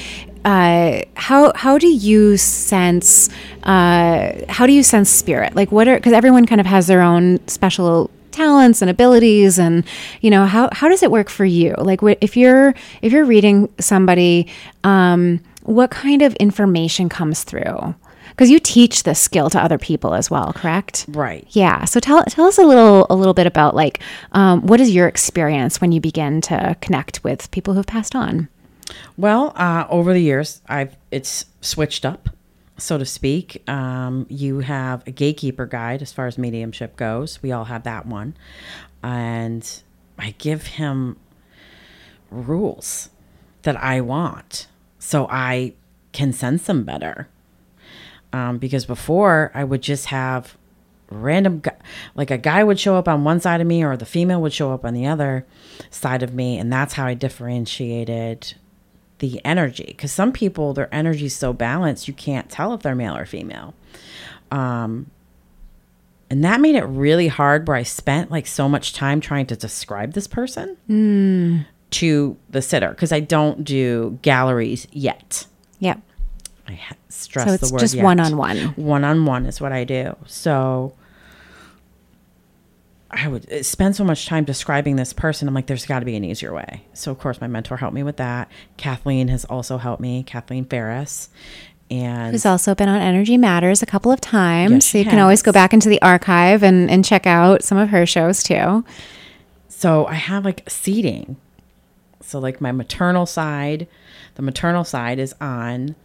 uh, 0.49 1.03
how 1.15 1.53
how 1.55 1.77
do 1.77 1.87
you 1.87 2.39
sense 2.39 3.29
uh, 3.65 4.33
how 4.49 4.67
do 4.67 4.73
you 4.73 4.83
sense 4.83 5.11
spirit? 5.11 5.55
Like 5.55 5.71
what 5.71 5.87
are 5.89 5.97
because 5.97 6.15
everyone 6.15 6.47
kind 6.47 6.59
of 6.59 6.67
has 6.67 6.87
their 6.87 7.03
own 7.03 7.47
special 7.47 8.11
talents 8.31 8.81
and 8.81 8.91
abilities 8.91 9.59
and 9.59 9.85
you 10.23 10.31
know 10.31 10.47
how 10.47 10.71
how 10.73 10.89
does 10.89 11.03
it 11.03 11.11
work 11.11 11.29
for 11.29 11.45
you? 11.45 11.75
Like 11.77 12.01
wh- 12.01 12.17
if 12.23 12.35
you're 12.35 12.75
if 13.03 13.13
you're 13.13 13.27
reading 13.27 13.69
somebody 13.79 14.49
um, 14.85 15.41
what 15.65 15.91
kind 15.91 16.23
of 16.23 16.35
information 16.37 17.11
comes 17.11 17.45
through? 17.45 17.95
Because 18.31 18.49
you 18.49 18.59
teach 18.59 19.03
this 19.03 19.21
skill 19.21 19.51
to 19.51 19.63
other 19.63 19.77
people 19.77 20.15
as 20.15 20.31
well 20.31 20.55
correct? 20.55 21.05
Right. 21.09 21.47
yeah. 21.51 21.85
So 21.85 22.01
tell 22.01 22.25
tell 22.25 22.47
us 22.47 22.57
a 22.57 22.63
little 22.63 23.07
a 23.11 23.15
little 23.15 23.35
bit 23.35 23.47
about 23.47 23.77
like 23.77 24.01
um, 24.33 24.67
what 24.67 24.81
is 24.81 24.95
your 24.95 25.09
experience 25.09 25.79
when 25.83 25.93
you 25.93 26.01
begin 26.01 26.41
to 26.43 26.75
connect 26.81 27.23
with 27.23 27.51
people 27.51 27.75
who've 27.75 27.87
passed 27.87 28.17
on 28.17 28.49
Well, 29.17 29.53
uh, 29.57 29.87
over 29.89 30.13
the 30.13 30.21
years, 30.21 30.63
I've 30.69 30.97
it's 31.11 31.47
switched 31.61 32.05
up, 32.05 32.29
so 32.77 32.99
to 32.99 33.05
speak. 33.05 33.69
Um, 33.69 34.27
you 34.29 34.61
have 34.61 35.07
a 35.07 35.11
gatekeeper 35.11 35.67
guide 35.67 36.03
as 36.03 36.13
far 36.13 36.27
as 36.27 36.39
mediumship 36.39 36.97
goes. 36.97 37.43
We 37.43 37.53
all 37.53 37.65
have 37.65 37.83
that 37.85 38.07
one, 38.07 38.35
and 39.03 39.83
I 40.19 40.35
give 40.39 40.67
him 40.67 41.17
rules 42.31 43.11
that 43.63 43.77
I 43.83 44.01
want, 44.01 44.69
so 44.99 45.27
I 45.31 45.75
can 46.13 46.33
sense 46.33 46.67
them 46.67 46.85
better. 46.85 47.29
Um, 48.33 48.59
because 48.59 48.85
before 48.85 49.51
I 49.55 49.65
would 49.65 49.81
just 49.81 50.07
have 50.07 50.57
random 51.11 51.63
like 52.15 52.31
a 52.31 52.37
guy 52.37 52.63
would 52.63 52.79
show 52.79 52.97
up 52.97 53.09
on 53.09 53.25
one 53.25 53.41
side 53.41 53.61
of 53.63 53.67
me 53.67 53.83
or 53.83 53.97
the 53.97 54.05
female 54.05 54.43
would 54.43 54.53
show 54.53 54.73
up 54.73 54.85
on 54.85 54.93
the 54.93 55.07
other 55.07 55.47
side 55.91 56.23
of 56.23 56.35
me 56.35 56.59
and 56.59 56.71
that's 56.71 56.93
how 56.93 57.07
i 57.07 57.15
differentiated 57.15 58.55
the 59.19 59.41
energy 59.45 59.85
because 59.89 60.13
some 60.13 60.33
people 60.33 60.73
their 60.75 60.93
energy 60.95 61.27
is 61.27 61.35
so 61.35 61.53
balanced 61.53 62.09
you 62.09 62.15
can't 62.15 62.49
tell 62.49 62.73
if 62.73 62.83
they're 62.83 62.95
male 62.95 63.17
or 63.17 63.27
female 63.27 63.75
um 64.51 65.11
and 66.31 66.45
that 66.45 66.61
made 66.61 66.75
it 66.75 66.85
really 66.85 67.29
hard 67.29 67.67
where 67.67 67.77
i 67.77 67.83
spent 67.83 68.31
like 68.31 68.47
so 68.47 68.69
much 68.69 68.93
time 68.93 69.21
trying 69.21 69.47
to 69.47 69.57
describe 69.57 70.13
this 70.13 70.27
person 70.27 70.77
mm. 70.89 71.67
to 71.91 72.37
the 72.51 72.63
sitter 72.63 72.91
because 72.91 73.13
i 73.13 73.21
don't 73.21 73.65
do 73.65 74.19
galleries 74.23 74.87
yet 74.93 75.47
yep 75.81 76.01
i 76.69 76.73
ha- 76.73 76.95
stress 77.19 77.49
so 77.49 77.55
it's 77.55 77.69
the 77.69 77.73
word 77.73 77.81
just 77.81 77.95
yet. 77.95 78.05
one-on-one 78.05 78.59
one 78.77 79.05
on 79.05 79.25
one 79.25 79.47
is 79.47 79.61
what 79.61 79.73
I 79.73 79.85
do. 79.85 80.17
So 80.27 80.95
I 83.11 83.27
would 83.29 83.51
uh, 83.51 83.63
spend 83.63 83.97
so 83.97 84.05
much 84.05 84.27
time 84.27 84.45
describing 84.45 84.97
this 84.97 85.13
person. 85.13 85.49
I'm 85.49 85.55
like, 85.55 85.67
there's 85.67 85.87
got 85.87 86.01
to 86.01 86.05
be 86.05 86.17
an 86.17 86.25
easier 86.25 86.53
way. 86.53 86.85
So 86.93 87.11
of 87.11 87.19
course, 87.19 87.41
my 87.41 87.47
mentor 87.47 87.79
helped 87.79 87.95
me 87.95 88.03
with 88.03 88.19
that. 88.19 88.51
Kathleen 88.77 89.29
has 89.29 89.45
also 89.47 89.79
helped 89.79 90.01
me. 90.03 90.23
Kathleen 90.25 90.65
Ferris, 90.67 91.31
and 91.91 92.33
who's 92.33 92.45
also 92.45 92.75
been 92.75 92.89
on 92.89 93.01
Energy 93.01 93.39
Matters 93.39 93.83
a 93.83 93.87
couple 93.87 94.13
of 94.13 94.21
times. 94.21 94.73
Yes, 94.73 94.87
so 94.87 94.99
you 94.99 95.05
can 95.05 95.19
always 95.19 95.41
go 95.41 95.53
back 95.53 95.73
into 95.73 95.89
the 95.89 96.01
archive 96.03 96.63
and, 96.63 96.91
and 96.91 97.03
check 97.05 97.27
out 97.27 97.63
some 97.65 97.79
of 97.79 97.89
her 97.89 98.05
shows 98.05 98.43
too. 98.43 98.85
so 99.69 100.05
I 100.07 100.15
have 100.15 100.45
like 100.45 100.69
seating. 100.69 101.37
So 102.21 102.39
like 102.39 102.61
my 102.61 102.73
maternal 102.73 103.25
side, 103.25 103.87
the 104.35 104.43
maternal 104.43 104.85
side 104.85 105.19
is 105.19 105.35
on 105.41 105.97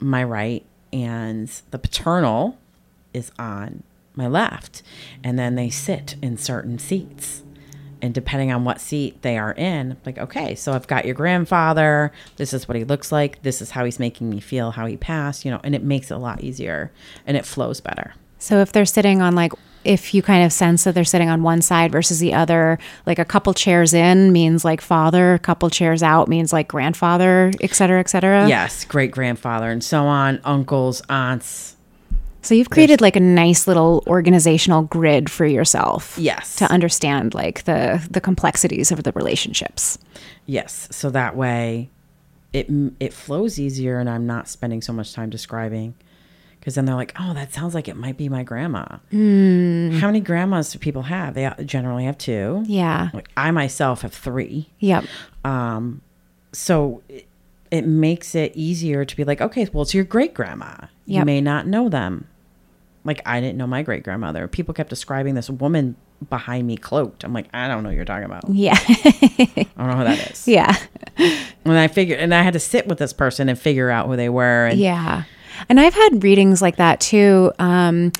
my 0.00 0.24
right, 0.24 0.64
and 0.92 1.48
the 1.70 1.78
paternal 1.78 2.58
is 3.14 3.30
on 3.38 3.84
my 4.18 4.26
left. 4.26 4.82
And 5.24 5.38
then 5.38 5.54
they 5.54 5.70
sit 5.70 6.16
in 6.20 6.36
certain 6.36 6.78
seats. 6.78 7.42
And 8.00 8.14
depending 8.14 8.52
on 8.52 8.64
what 8.64 8.80
seat 8.80 9.22
they 9.22 9.38
are 9.38 9.52
in, 9.54 9.96
like, 10.06 10.18
okay, 10.18 10.54
so 10.54 10.72
I've 10.72 10.86
got 10.86 11.04
your 11.04 11.16
grandfather. 11.16 12.12
This 12.36 12.52
is 12.52 12.68
what 12.68 12.76
he 12.76 12.84
looks 12.84 13.10
like. 13.10 13.42
This 13.42 13.60
is 13.60 13.70
how 13.72 13.84
he's 13.84 13.98
making 13.98 14.30
me 14.30 14.38
feel, 14.38 14.70
how 14.70 14.86
he 14.86 14.96
passed, 14.96 15.44
you 15.44 15.50
know, 15.50 15.60
and 15.64 15.74
it 15.74 15.82
makes 15.82 16.10
it 16.10 16.14
a 16.14 16.18
lot 16.18 16.44
easier 16.44 16.92
and 17.26 17.36
it 17.36 17.44
flows 17.44 17.80
better. 17.80 18.14
So 18.38 18.60
if 18.60 18.70
they're 18.70 18.86
sitting 18.86 19.20
on 19.20 19.34
like 19.34 19.52
if 19.84 20.12
you 20.12 20.22
kind 20.22 20.44
of 20.44 20.52
sense 20.52 20.84
that 20.84 20.94
they're 20.94 21.04
sitting 21.04 21.28
on 21.28 21.42
one 21.42 21.62
side 21.62 21.90
versus 21.90 22.18
the 22.18 22.34
other, 22.34 22.78
like 23.06 23.18
a 23.18 23.24
couple 23.24 23.54
chairs 23.54 23.94
in 23.94 24.32
means 24.32 24.64
like 24.64 24.80
father, 24.80 25.34
a 25.34 25.38
couple 25.38 25.70
chairs 25.70 26.02
out 26.02 26.28
means 26.28 26.52
like 26.52 26.68
grandfather, 26.68 27.50
et 27.60 27.74
cetera, 27.74 27.98
et 27.98 28.10
cetera. 28.10 28.46
Yes, 28.48 28.84
great 28.84 29.10
grandfather 29.10 29.70
and 29.70 29.82
so 29.82 30.04
on, 30.04 30.40
uncles, 30.44 31.00
aunts. 31.08 31.76
So 32.48 32.54
you've 32.54 32.70
created 32.70 33.02
like 33.02 33.14
a 33.14 33.20
nice 33.20 33.66
little 33.66 34.02
organizational 34.06 34.80
grid 34.80 35.30
for 35.30 35.44
yourself. 35.44 36.16
Yes. 36.16 36.56
To 36.56 36.64
understand 36.72 37.34
like 37.34 37.64
the 37.64 38.02
the 38.10 38.22
complexities 38.22 38.90
of 38.90 39.02
the 39.02 39.12
relationships. 39.12 39.98
Yes, 40.46 40.88
so 40.90 41.10
that 41.10 41.36
way 41.36 41.90
it 42.54 42.70
it 43.00 43.12
flows 43.12 43.60
easier, 43.60 43.98
and 43.98 44.08
I'm 44.08 44.26
not 44.26 44.48
spending 44.48 44.80
so 44.80 44.94
much 44.94 45.12
time 45.12 45.28
describing. 45.28 45.94
Because 46.58 46.74
then 46.74 46.86
they're 46.86 46.94
like, 46.94 47.12
"Oh, 47.20 47.34
that 47.34 47.52
sounds 47.52 47.74
like 47.74 47.86
it 47.86 47.96
might 47.96 48.16
be 48.16 48.30
my 48.30 48.44
grandma." 48.44 48.86
How 49.12 50.06
many 50.06 50.20
grandmas 50.20 50.72
do 50.72 50.78
people 50.78 51.02
have? 51.02 51.34
They 51.34 51.52
generally 51.66 52.06
have 52.06 52.16
two. 52.16 52.64
Yeah. 52.66 53.10
Like 53.12 53.28
I 53.36 53.50
myself 53.50 54.00
have 54.00 54.14
three. 54.14 54.70
Yep. 54.78 55.04
Um, 55.44 56.00
so 56.52 57.02
it, 57.10 57.26
it 57.70 57.86
makes 57.86 58.34
it 58.34 58.52
easier 58.56 59.04
to 59.04 59.16
be 59.16 59.24
like, 59.24 59.42
okay, 59.42 59.68
well, 59.70 59.82
it's 59.82 59.92
your 59.92 60.04
great 60.04 60.32
grandma. 60.32 60.86
You 61.04 61.26
may 61.26 61.42
not 61.42 61.66
know 61.66 61.90
them. 61.90 62.26
Like 63.04 63.20
I 63.26 63.40
didn't 63.40 63.56
know 63.56 63.66
my 63.66 63.82
great 63.82 64.02
grandmother. 64.02 64.48
People 64.48 64.74
kept 64.74 64.90
describing 64.90 65.34
this 65.34 65.48
woman 65.48 65.96
behind 66.28 66.66
me 66.66 66.76
cloaked. 66.76 67.24
I'm 67.24 67.32
like, 67.32 67.48
I 67.54 67.68
don't 67.68 67.82
know 67.82 67.90
what 67.90 67.96
you're 67.96 68.04
talking 68.04 68.24
about. 68.24 68.44
Yeah. 68.50 68.76
I 68.88 69.66
don't 69.76 69.88
know 69.88 69.96
who 69.96 70.04
that 70.04 70.30
is. 70.30 70.48
yeah. 70.48 70.74
And 71.64 71.78
I 71.78 71.88
figured, 71.88 72.18
and 72.18 72.34
I 72.34 72.42
had 72.42 72.54
to 72.54 72.60
sit 72.60 72.86
with 72.86 72.98
this 72.98 73.12
person 73.12 73.48
and 73.48 73.58
figure 73.58 73.90
out 73.90 74.06
who 74.06 74.16
they 74.16 74.28
were. 74.28 74.66
And 74.66 74.78
Yeah. 74.78 75.24
And 75.68 75.80
I've 75.80 75.94
had 75.94 76.22
readings 76.22 76.62
like 76.62 76.76
that 76.76 77.00
too. 77.00 77.52
Um, 77.58 78.12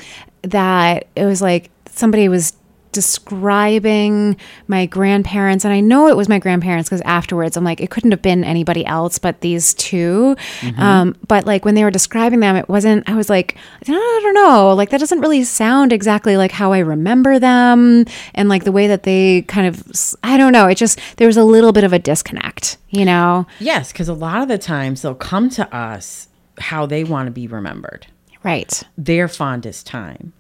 that 0.43 1.07
it 1.17 1.25
was 1.25 1.43
like 1.43 1.71
somebody 1.87 2.29
was 2.29 2.53
describing 2.99 4.37
my 4.67 4.87
grandparents, 4.87 5.65
and 5.65 5.73
I 5.73 5.79
know 5.79 6.09
it 6.09 6.17
was 6.17 6.29
my 6.29 6.41
grandparents 6.41 6.89
because 6.89 7.01
afterwards 7.03 7.57
I'm 7.57 7.63
like, 7.63 7.81
it 7.81 7.91
couldn't 7.91 8.11
have 8.11 8.23
been 8.23 8.43
anybody 8.43 8.85
else 8.85 9.19
but 9.19 9.41
these 9.41 9.73
2 9.75 10.35
Um, 10.79 11.15
but 11.29 11.47
like 11.47 11.65
when 11.65 11.75
they 11.77 11.85
were 11.85 11.91
describing 11.93 12.41
them, 12.41 12.57
it 12.57 12.69
wasn't, 12.69 13.09
I 13.09 13.15
was 13.15 13.31
like, 13.31 13.57
I 13.87 14.21
don't 14.23 14.35
know, 14.35 14.75
like 14.75 14.91
that 14.91 14.99
doesn't 14.99 15.21
really 15.21 15.45
sound 15.45 15.93
exactly 15.93 16.37
like 16.37 16.51
how 16.51 16.73
I 16.73 16.79
remember 16.81 17.39
them. 17.39 18.05
And 18.35 18.49
like 18.49 18.65
the 18.65 18.73
way 18.73 18.87
that 18.89 19.05
they 19.05 19.43
kind 19.43 19.67
of, 19.67 19.83
I 20.25 20.37
don't 20.37 20.53
know, 20.53 20.67
it 20.67 20.77
just, 20.77 20.99
there 21.19 21.27
was 21.29 21.37
a 21.37 21.45
little 21.45 21.73
bit 21.73 21.85
of 21.85 21.93
a 21.93 21.99
disconnect, 21.99 22.79
you 22.91 23.05
know? 23.05 23.47
yes, 23.61 23.93
because 23.93 24.09
a 24.09 24.15
lot 24.15 24.43
of 24.43 24.49
the 24.49 24.59
times 24.59 25.03
they'll 25.03 25.15
come 25.15 25.49
to 25.51 25.75
us 25.75 26.29
how 26.59 26.87
they 26.87 27.05
want 27.05 27.27
to 27.29 27.31
be 27.31 27.47
remembered. 27.47 28.07
Right. 28.43 28.83
their 28.97 29.29
fondest 29.29 29.87
time. 29.87 30.33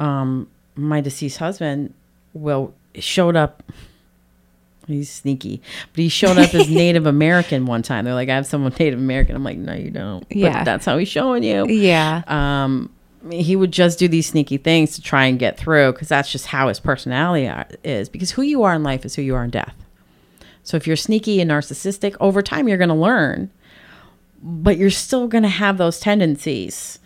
Um, 0.00 0.48
my 0.76 1.00
deceased 1.00 1.38
husband 1.38 1.94
will 2.34 2.74
showed 2.96 3.36
up 3.36 3.62
he's 4.86 5.10
sneaky 5.10 5.62
but 5.92 6.00
he 6.02 6.08
showed 6.10 6.36
up 6.36 6.54
as 6.54 6.68
native 6.82 7.06
american 7.06 7.64
one 7.64 7.80
time 7.82 8.04
they're 8.04 8.12
like 8.12 8.28
i 8.28 8.34
have 8.34 8.44
someone 8.46 8.72
native 8.78 8.98
american 8.98 9.34
i'm 9.34 9.42
like 9.42 9.56
no 9.56 9.72
you 9.72 9.90
don't 9.90 10.28
But 10.28 10.36
Yeah. 10.36 10.62
that's 10.64 10.84
how 10.84 10.98
he's 10.98 11.08
showing 11.08 11.42
you 11.42 11.66
Yeah. 11.66 12.22
um, 12.26 12.90
he 13.30 13.56
would 13.56 13.72
just 13.72 13.98
do 13.98 14.06
these 14.08 14.26
sneaky 14.28 14.58
things 14.58 14.94
to 14.96 15.00
try 15.00 15.24
and 15.24 15.38
get 15.38 15.56
through 15.56 15.92
because 15.92 16.08
that's 16.08 16.30
just 16.30 16.44
how 16.48 16.68
his 16.68 16.78
personality 16.78 17.48
are- 17.48 17.66
is. 17.82 18.10
Because 18.10 18.32
who 18.32 18.42
you 18.42 18.64
are 18.64 18.74
in 18.74 18.82
life 18.82 19.06
is 19.06 19.14
who 19.14 19.22
you 19.22 19.34
are 19.34 19.42
in 19.44 19.48
death. 19.48 19.74
So 20.62 20.76
if 20.76 20.86
you're 20.86 20.94
sneaky 20.96 21.40
and 21.40 21.50
narcissistic, 21.50 22.16
over 22.20 22.42
time 22.42 22.68
you're 22.68 22.76
going 22.76 22.90
to 22.90 22.94
learn, 22.94 23.50
but 24.42 24.76
you're 24.76 24.90
still 24.90 25.26
going 25.26 25.42
to 25.44 25.48
have 25.48 25.78
those 25.78 25.98
tendencies. 26.00 26.98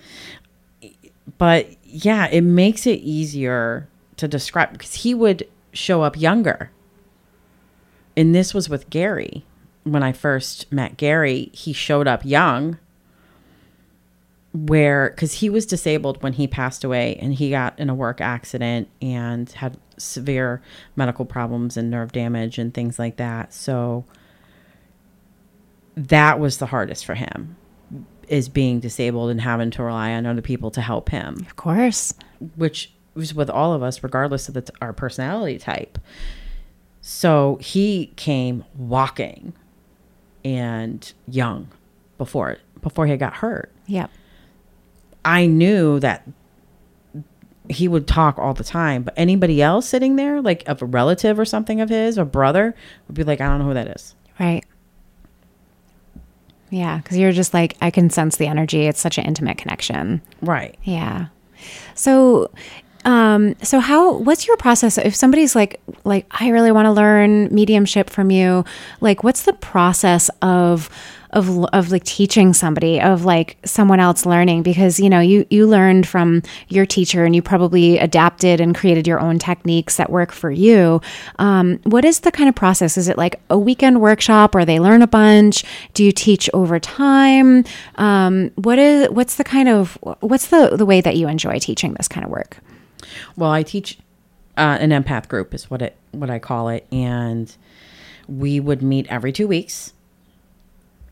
But 1.38 1.68
yeah, 1.84 2.26
it 2.26 2.40
makes 2.40 2.84
it 2.84 2.98
easier 2.98 3.86
to 4.18 4.28
describe 4.28 4.72
because 4.72 4.94
he 4.94 5.14
would 5.14 5.48
show 5.72 6.02
up 6.02 6.16
younger. 6.16 6.70
And 8.16 8.34
this 8.34 8.52
was 8.52 8.68
with 8.68 8.90
Gary. 8.90 9.44
When 9.84 10.02
I 10.02 10.12
first 10.12 10.70
met 10.72 10.96
Gary, 10.96 11.50
he 11.52 11.72
showed 11.72 12.06
up 12.06 12.24
young 12.24 12.78
where 14.52 15.10
because 15.10 15.34
he 15.34 15.50
was 15.50 15.66
disabled 15.66 16.22
when 16.22 16.32
he 16.32 16.46
passed 16.46 16.82
away 16.82 17.16
and 17.20 17.34
he 17.34 17.50
got 17.50 17.78
in 17.78 17.90
a 17.90 17.94
work 17.94 18.20
accident 18.20 18.88
and 19.02 19.50
had 19.52 19.78
severe 19.98 20.62
medical 20.96 21.24
problems 21.24 21.76
and 21.76 21.90
nerve 21.90 22.12
damage 22.12 22.58
and 22.58 22.72
things 22.72 22.98
like 22.98 23.16
that 23.16 23.52
so 23.52 24.04
that 25.96 26.40
was 26.40 26.58
the 26.58 26.66
hardest 26.66 27.04
for 27.04 27.14
him 27.14 27.56
is 28.28 28.48
being 28.48 28.80
disabled 28.80 29.30
and 29.30 29.40
having 29.40 29.70
to 29.70 29.82
rely 29.82 30.12
on 30.12 30.24
other 30.24 30.42
people 30.42 30.70
to 30.70 30.80
help 30.80 31.10
him 31.10 31.36
Of 31.46 31.56
course. 31.56 32.14
which 32.56 32.92
was 33.14 33.34
with 33.34 33.50
all 33.50 33.72
of 33.72 33.82
us 33.82 34.02
regardless 34.02 34.48
of 34.48 34.54
the, 34.54 34.70
our 34.80 34.92
personality 34.92 35.58
type 35.58 35.98
so 37.00 37.58
he 37.60 38.12
came 38.16 38.64
walking 38.76 39.52
and 40.44 41.12
young 41.26 41.68
before 42.16 42.58
before 42.82 43.06
he 43.06 43.16
got 43.16 43.34
hurt 43.34 43.72
Yep. 43.88 44.10
I 45.24 45.46
knew 45.46 45.98
that 46.00 46.28
he 47.68 47.88
would 47.88 48.06
talk 48.06 48.38
all 48.38 48.54
the 48.54 48.64
time, 48.64 49.02
but 49.02 49.14
anybody 49.16 49.60
else 49.60 49.88
sitting 49.88 50.16
there, 50.16 50.40
like 50.40 50.66
of 50.68 50.80
a 50.80 50.86
relative 50.86 51.38
or 51.38 51.44
something 51.44 51.80
of 51.80 51.88
his 51.88 52.18
or 52.18 52.24
brother, 52.24 52.74
would 53.06 53.14
be 53.14 53.24
like, 53.24 53.40
I 53.40 53.48
don't 53.48 53.58
know 53.58 53.66
who 53.66 53.74
that 53.74 53.88
is. 53.88 54.14
Right. 54.38 54.64
Yeah, 56.70 56.98
because 56.98 57.18
you're 57.18 57.32
just 57.32 57.52
like 57.52 57.76
I 57.80 57.90
can 57.90 58.10
sense 58.10 58.36
the 58.36 58.46
energy. 58.46 58.86
It's 58.86 59.00
such 59.00 59.18
an 59.18 59.24
intimate 59.24 59.58
connection. 59.58 60.22
Right. 60.40 60.78
Yeah. 60.82 61.26
So, 61.94 62.50
um, 63.04 63.54
so 63.62 63.80
how? 63.80 64.18
What's 64.18 64.46
your 64.46 64.56
process? 64.56 64.98
If 64.98 65.14
somebody's 65.14 65.54
like, 65.54 65.80
like 66.04 66.26
I 66.30 66.48
really 66.48 66.72
want 66.72 66.86
to 66.86 66.92
learn 66.92 67.52
mediumship 67.54 68.10
from 68.10 68.30
you? 68.30 68.64
Like, 69.00 69.22
what's 69.22 69.42
the 69.42 69.52
process 69.52 70.30
of 70.42 70.90
of 71.30 71.64
of 71.66 71.92
like 71.92 72.04
teaching 72.04 72.54
somebody 72.54 73.00
of 73.00 73.24
like 73.24 73.56
someone 73.64 74.00
else 74.00 74.26
learning? 74.26 74.62
Because 74.62 74.98
you 74.98 75.08
know 75.08 75.20
you 75.20 75.46
you 75.50 75.66
learned 75.66 76.06
from 76.06 76.42
your 76.68 76.86
teacher 76.86 77.24
and 77.24 77.36
you 77.36 77.42
probably 77.42 77.98
adapted 77.98 78.60
and 78.60 78.74
created 78.74 79.06
your 79.06 79.20
own 79.20 79.38
techniques 79.38 79.96
that 79.96 80.10
work 80.10 80.32
for 80.32 80.50
you. 80.50 81.00
Um, 81.38 81.78
what 81.84 82.04
is 82.04 82.20
the 82.20 82.32
kind 82.32 82.48
of 82.48 82.54
process? 82.54 82.96
Is 82.96 83.08
it 83.08 83.16
like 83.16 83.40
a 83.48 83.58
weekend 83.58 84.00
workshop 84.00 84.54
or 84.54 84.64
they 84.64 84.80
learn 84.80 85.02
a 85.02 85.06
bunch? 85.06 85.64
Do 85.94 86.02
you 86.02 86.12
teach 86.12 86.50
over 86.52 86.80
time? 86.80 87.64
Um, 87.94 88.50
what 88.56 88.78
is 88.78 89.08
what's 89.10 89.36
the 89.36 89.44
kind 89.44 89.68
of 89.68 89.98
what's 90.20 90.48
the 90.48 90.76
the 90.76 90.86
way 90.86 91.00
that 91.00 91.16
you 91.16 91.28
enjoy 91.28 91.58
teaching 91.58 91.94
this 91.94 92.08
kind 92.08 92.24
of 92.24 92.30
work 92.30 92.58
Well, 93.38 93.52
I 93.52 93.62
teach 93.62 94.00
uh, 94.56 94.78
an 94.80 94.90
empath 94.90 95.28
group 95.28 95.54
is 95.54 95.70
what 95.70 95.80
it 95.80 95.96
what 96.10 96.28
I 96.28 96.40
call 96.40 96.70
it, 96.70 96.88
and 96.90 97.56
we 98.26 98.58
would 98.58 98.82
meet 98.82 99.06
every 99.06 99.30
two 99.30 99.46
weeks, 99.46 99.92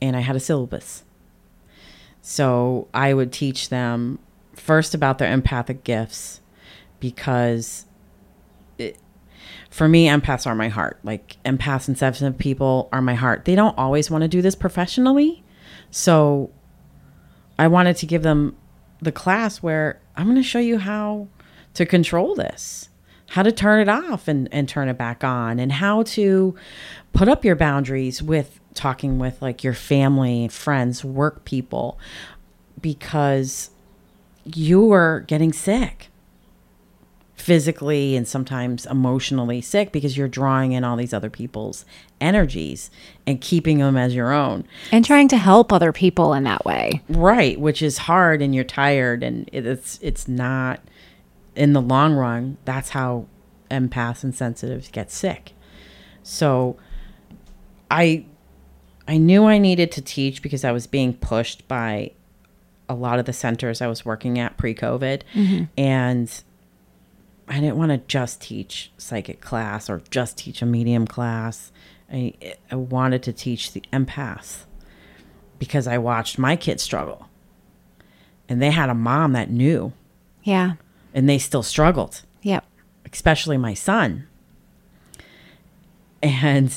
and 0.02 0.16
I 0.16 0.20
had 0.20 0.34
a 0.34 0.40
syllabus. 0.40 1.04
So 2.22 2.88
I 2.92 3.14
would 3.14 3.32
teach 3.32 3.68
them 3.68 4.18
first 4.54 4.92
about 4.92 5.18
their 5.18 5.32
empathic 5.32 5.84
gifts, 5.84 6.40
because 6.98 7.86
for 9.70 9.86
me, 9.86 10.08
empaths 10.08 10.48
are 10.48 10.56
my 10.56 10.68
heart. 10.68 10.98
Like 11.04 11.36
empaths 11.44 11.86
and 11.86 11.96
sensitive 11.96 12.36
people 12.38 12.88
are 12.90 13.00
my 13.00 13.14
heart. 13.14 13.44
They 13.44 13.54
don't 13.54 13.78
always 13.78 14.10
want 14.10 14.22
to 14.22 14.28
do 14.28 14.42
this 14.42 14.56
professionally, 14.56 15.44
so 15.92 16.50
I 17.56 17.68
wanted 17.68 17.94
to 17.98 18.06
give 18.06 18.24
them 18.24 18.56
the 19.00 19.12
class 19.12 19.62
where 19.62 20.00
I'm 20.16 20.24
going 20.24 20.34
to 20.34 20.42
show 20.42 20.58
you 20.58 20.78
how 20.78 21.28
to 21.76 21.86
control 21.86 22.34
this, 22.34 22.88
how 23.30 23.42
to 23.42 23.52
turn 23.52 23.80
it 23.80 23.88
off 23.88 24.28
and, 24.28 24.48
and 24.52 24.68
turn 24.68 24.88
it 24.88 24.98
back 24.98 25.22
on, 25.22 25.58
and 25.58 25.72
how 25.72 26.02
to 26.02 26.54
put 27.12 27.28
up 27.28 27.44
your 27.44 27.56
boundaries 27.56 28.22
with 28.22 28.60
talking 28.74 29.18
with 29.18 29.40
like 29.40 29.62
your 29.64 29.72
family, 29.74 30.48
friends, 30.48 31.04
work 31.04 31.44
people, 31.44 31.98
because 32.80 33.70
you 34.44 34.92
are 34.92 35.20
getting 35.20 35.52
sick 35.52 36.08
physically 37.34 38.16
and 38.16 38.26
sometimes 38.26 38.86
emotionally 38.86 39.60
sick 39.60 39.92
because 39.92 40.16
you're 40.16 40.26
drawing 40.26 40.72
in 40.72 40.82
all 40.82 40.96
these 40.96 41.12
other 41.12 41.30
people's 41.30 41.84
energies 42.20 42.90
and 43.26 43.40
keeping 43.40 43.78
them 43.78 43.96
as 43.96 44.14
your 44.14 44.32
own. 44.32 44.64
and 44.90 45.04
trying 45.04 45.28
to 45.28 45.36
help 45.36 45.72
other 45.72 45.92
people 45.92 46.32
in 46.32 46.44
that 46.44 46.64
way 46.64 47.02
Right, 47.08 47.60
which 47.60 47.82
is 47.82 47.98
hard 47.98 48.40
and 48.40 48.54
you're 48.54 48.64
tired 48.64 49.22
and 49.22 49.48
it's 49.52 49.98
it's 50.02 50.26
not 50.26 50.80
in 51.56 51.72
the 51.72 51.82
long 51.82 52.14
run, 52.14 52.58
that's 52.64 52.90
how 52.90 53.26
empaths 53.70 54.22
and 54.22 54.34
sensitives 54.34 54.88
get 54.88 55.10
sick. 55.10 55.52
So 56.22 56.76
I 57.90 58.26
I 59.08 59.18
knew 59.18 59.44
I 59.44 59.58
needed 59.58 59.92
to 59.92 60.02
teach 60.02 60.42
because 60.42 60.64
I 60.64 60.72
was 60.72 60.86
being 60.86 61.14
pushed 61.14 61.66
by 61.68 62.12
a 62.88 62.94
lot 62.94 63.18
of 63.18 63.24
the 63.24 63.32
centers 63.32 63.80
I 63.80 63.86
was 63.86 64.04
working 64.04 64.38
at 64.38 64.56
pre-COVID 64.56 65.22
mm-hmm. 65.32 65.64
and 65.76 66.42
I 67.48 67.60
didn't 67.60 67.76
want 67.76 67.90
to 67.92 67.98
just 67.98 68.40
teach 68.40 68.90
psychic 68.98 69.40
class 69.40 69.88
or 69.88 70.02
just 70.10 70.36
teach 70.36 70.62
a 70.62 70.66
medium 70.66 71.06
class. 71.06 71.70
I, 72.12 72.34
I 72.70 72.76
wanted 72.76 73.22
to 73.24 73.32
teach 73.32 73.72
the 73.72 73.82
empaths 73.92 74.64
because 75.58 75.86
I 75.86 75.98
watched 75.98 76.38
my 76.38 76.56
kids 76.56 76.82
struggle. 76.82 77.28
And 78.48 78.60
they 78.62 78.70
had 78.70 78.88
a 78.88 78.94
mom 78.94 79.32
that 79.32 79.50
knew 79.50 79.92
yeah 80.42 80.74
and 81.16 81.28
they 81.28 81.38
still 81.38 81.64
struggled, 81.64 82.22
yep 82.42 82.64
especially 83.12 83.56
my 83.56 83.74
son. 83.74 84.26
And 86.22 86.74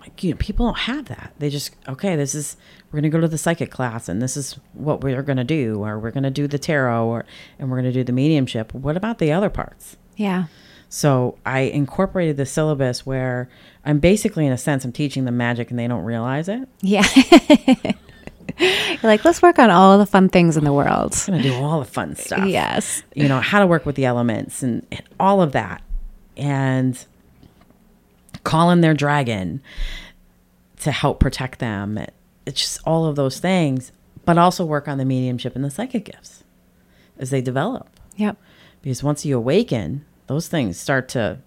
like, 0.00 0.22
you 0.22 0.30
know, 0.30 0.36
people 0.36 0.66
don't 0.66 0.78
have 0.78 1.06
that. 1.06 1.34
They 1.38 1.50
just, 1.50 1.74
okay, 1.88 2.16
this 2.16 2.34
is, 2.34 2.56
we're 2.86 3.00
going 3.00 3.10
to 3.10 3.16
go 3.16 3.20
to 3.20 3.28
the 3.28 3.38
psychic 3.38 3.70
class 3.70 4.08
and 4.08 4.22
this 4.22 4.36
is 4.36 4.58
what 4.72 5.02
we're 5.02 5.22
going 5.22 5.36
to 5.36 5.44
do, 5.44 5.84
or 5.84 5.98
we're 5.98 6.10
going 6.10 6.22
to 6.22 6.30
do 6.30 6.46
the 6.46 6.58
tarot, 6.58 7.06
or, 7.06 7.24
and 7.58 7.70
we're 7.70 7.76
going 7.80 7.92
to 7.92 7.98
do 7.98 8.04
the 8.04 8.12
mediumship. 8.12 8.72
What 8.72 8.96
about 8.96 9.18
the 9.18 9.32
other 9.32 9.50
parts? 9.50 9.96
yeah 10.16 10.44
So 10.88 11.36
I 11.44 11.60
incorporated 11.60 12.36
the 12.36 12.46
syllabus 12.46 13.04
where 13.04 13.48
I'm 13.84 13.98
basically, 13.98 14.46
in 14.46 14.52
a 14.52 14.58
sense, 14.58 14.84
I'm 14.84 14.92
teaching 14.92 15.24
them 15.24 15.36
magic 15.36 15.70
and 15.70 15.78
they 15.78 15.88
don't 15.88 16.04
realize 16.04 16.48
it. 16.48 16.68
yeah 16.80 17.02
you're 18.58 18.98
like 19.02 19.24
let's 19.24 19.42
work 19.42 19.58
on 19.58 19.70
all 19.70 19.98
the 19.98 20.06
fun 20.06 20.28
things 20.28 20.56
in 20.56 20.64
the 20.64 20.72
world. 20.72 21.14
I'm 21.26 21.34
going 21.34 21.42
to 21.42 21.48
do 21.48 21.54
all 21.54 21.80
the 21.80 21.86
fun 21.86 22.16
stuff. 22.16 22.46
yes. 22.46 23.02
You 23.14 23.28
know 23.28 23.40
how 23.40 23.60
to 23.60 23.66
work 23.66 23.86
with 23.86 23.96
the 23.96 24.04
elements 24.04 24.62
and, 24.62 24.86
and 24.90 25.02
all 25.18 25.42
of 25.42 25.52
that. 25.52 25.82
And 26.36 27.04
call 28.44 28.70
in 28.70 28.80
their 28.80 28.94
dragon 28.94 29.60
to 30.80 30.92
help 30.92 31.18
protect 31.18 31.58
them. 31.58 31.98
It's 32.46 32.60
just 32.60 32.80
all 32.84 33.06
of 33.06 33.16
those 33.16 33.40
things 33.40 33.92
but 34.28 34.36
also 34.36 34.62
work 34.62 34.86
on 34.88 34.98
the 34.98 35.06
mediumship 35.06 35.56
and 35.56 35.64
the 35.64 35.70
psychic 35.70 36.04
gifts 36.04 36.44
as 37.18 37.30
they 37.30 37.40
develop. 37.40 37.88
Yep. 38.16 38.36
Because 38.82 39.02
once 39.02 39.24
you 39.24 39.34
awaken 39.34 40.04
those 40.26 40.48
things 40.48 40.78
start 40.78 41.08
to 41.08 41.38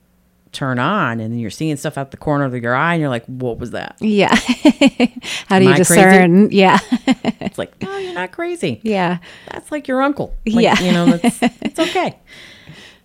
turn 0.52 0.80
on 0.80 1.20
and 1.22 1.40
you're 1.40 1.50
seeing 1.50 1.78
stuff 1.78 1.98
out 1.98 2.12
the 2.12 2.18
corner 2.18 2.44
of 2.44 2.54
your 2.56 2.76
eye 2.76 2.94
and 2.94 3.00
you're 3.00 3.10
like 3.10 3.26
what 3.26 3.58
was 3.58 3.72
that 3.72 3.96
Yeah. 4.02 4.36
How 5.48 5.60
do 5.60 5.64
Am 5.64 5.64
you 5.64 5.70
I 5.70 5.76
crazy? 5.76 5.78
discern? 5.78 6.52
Yeah. 6.52 6.78
it's 7.08 7.58
like 7.58 7.82
no 7.82 7.98
you're 7.98 8.14
not 8.14 8.32
crazy 8.34 8.82
yeah. 8.84 9.20
that's 9.50 9.72
like 9.72 9.88
your 9.88 10.02
uncle. 10.02 10.36
Like, 10.46 10.64
Yeah. 10.64 10.80
you 10.82 10.92
know, 10.92 11.06
that's 11.18 11.40
it's 11.42 11.80
okay. 11.80 12.18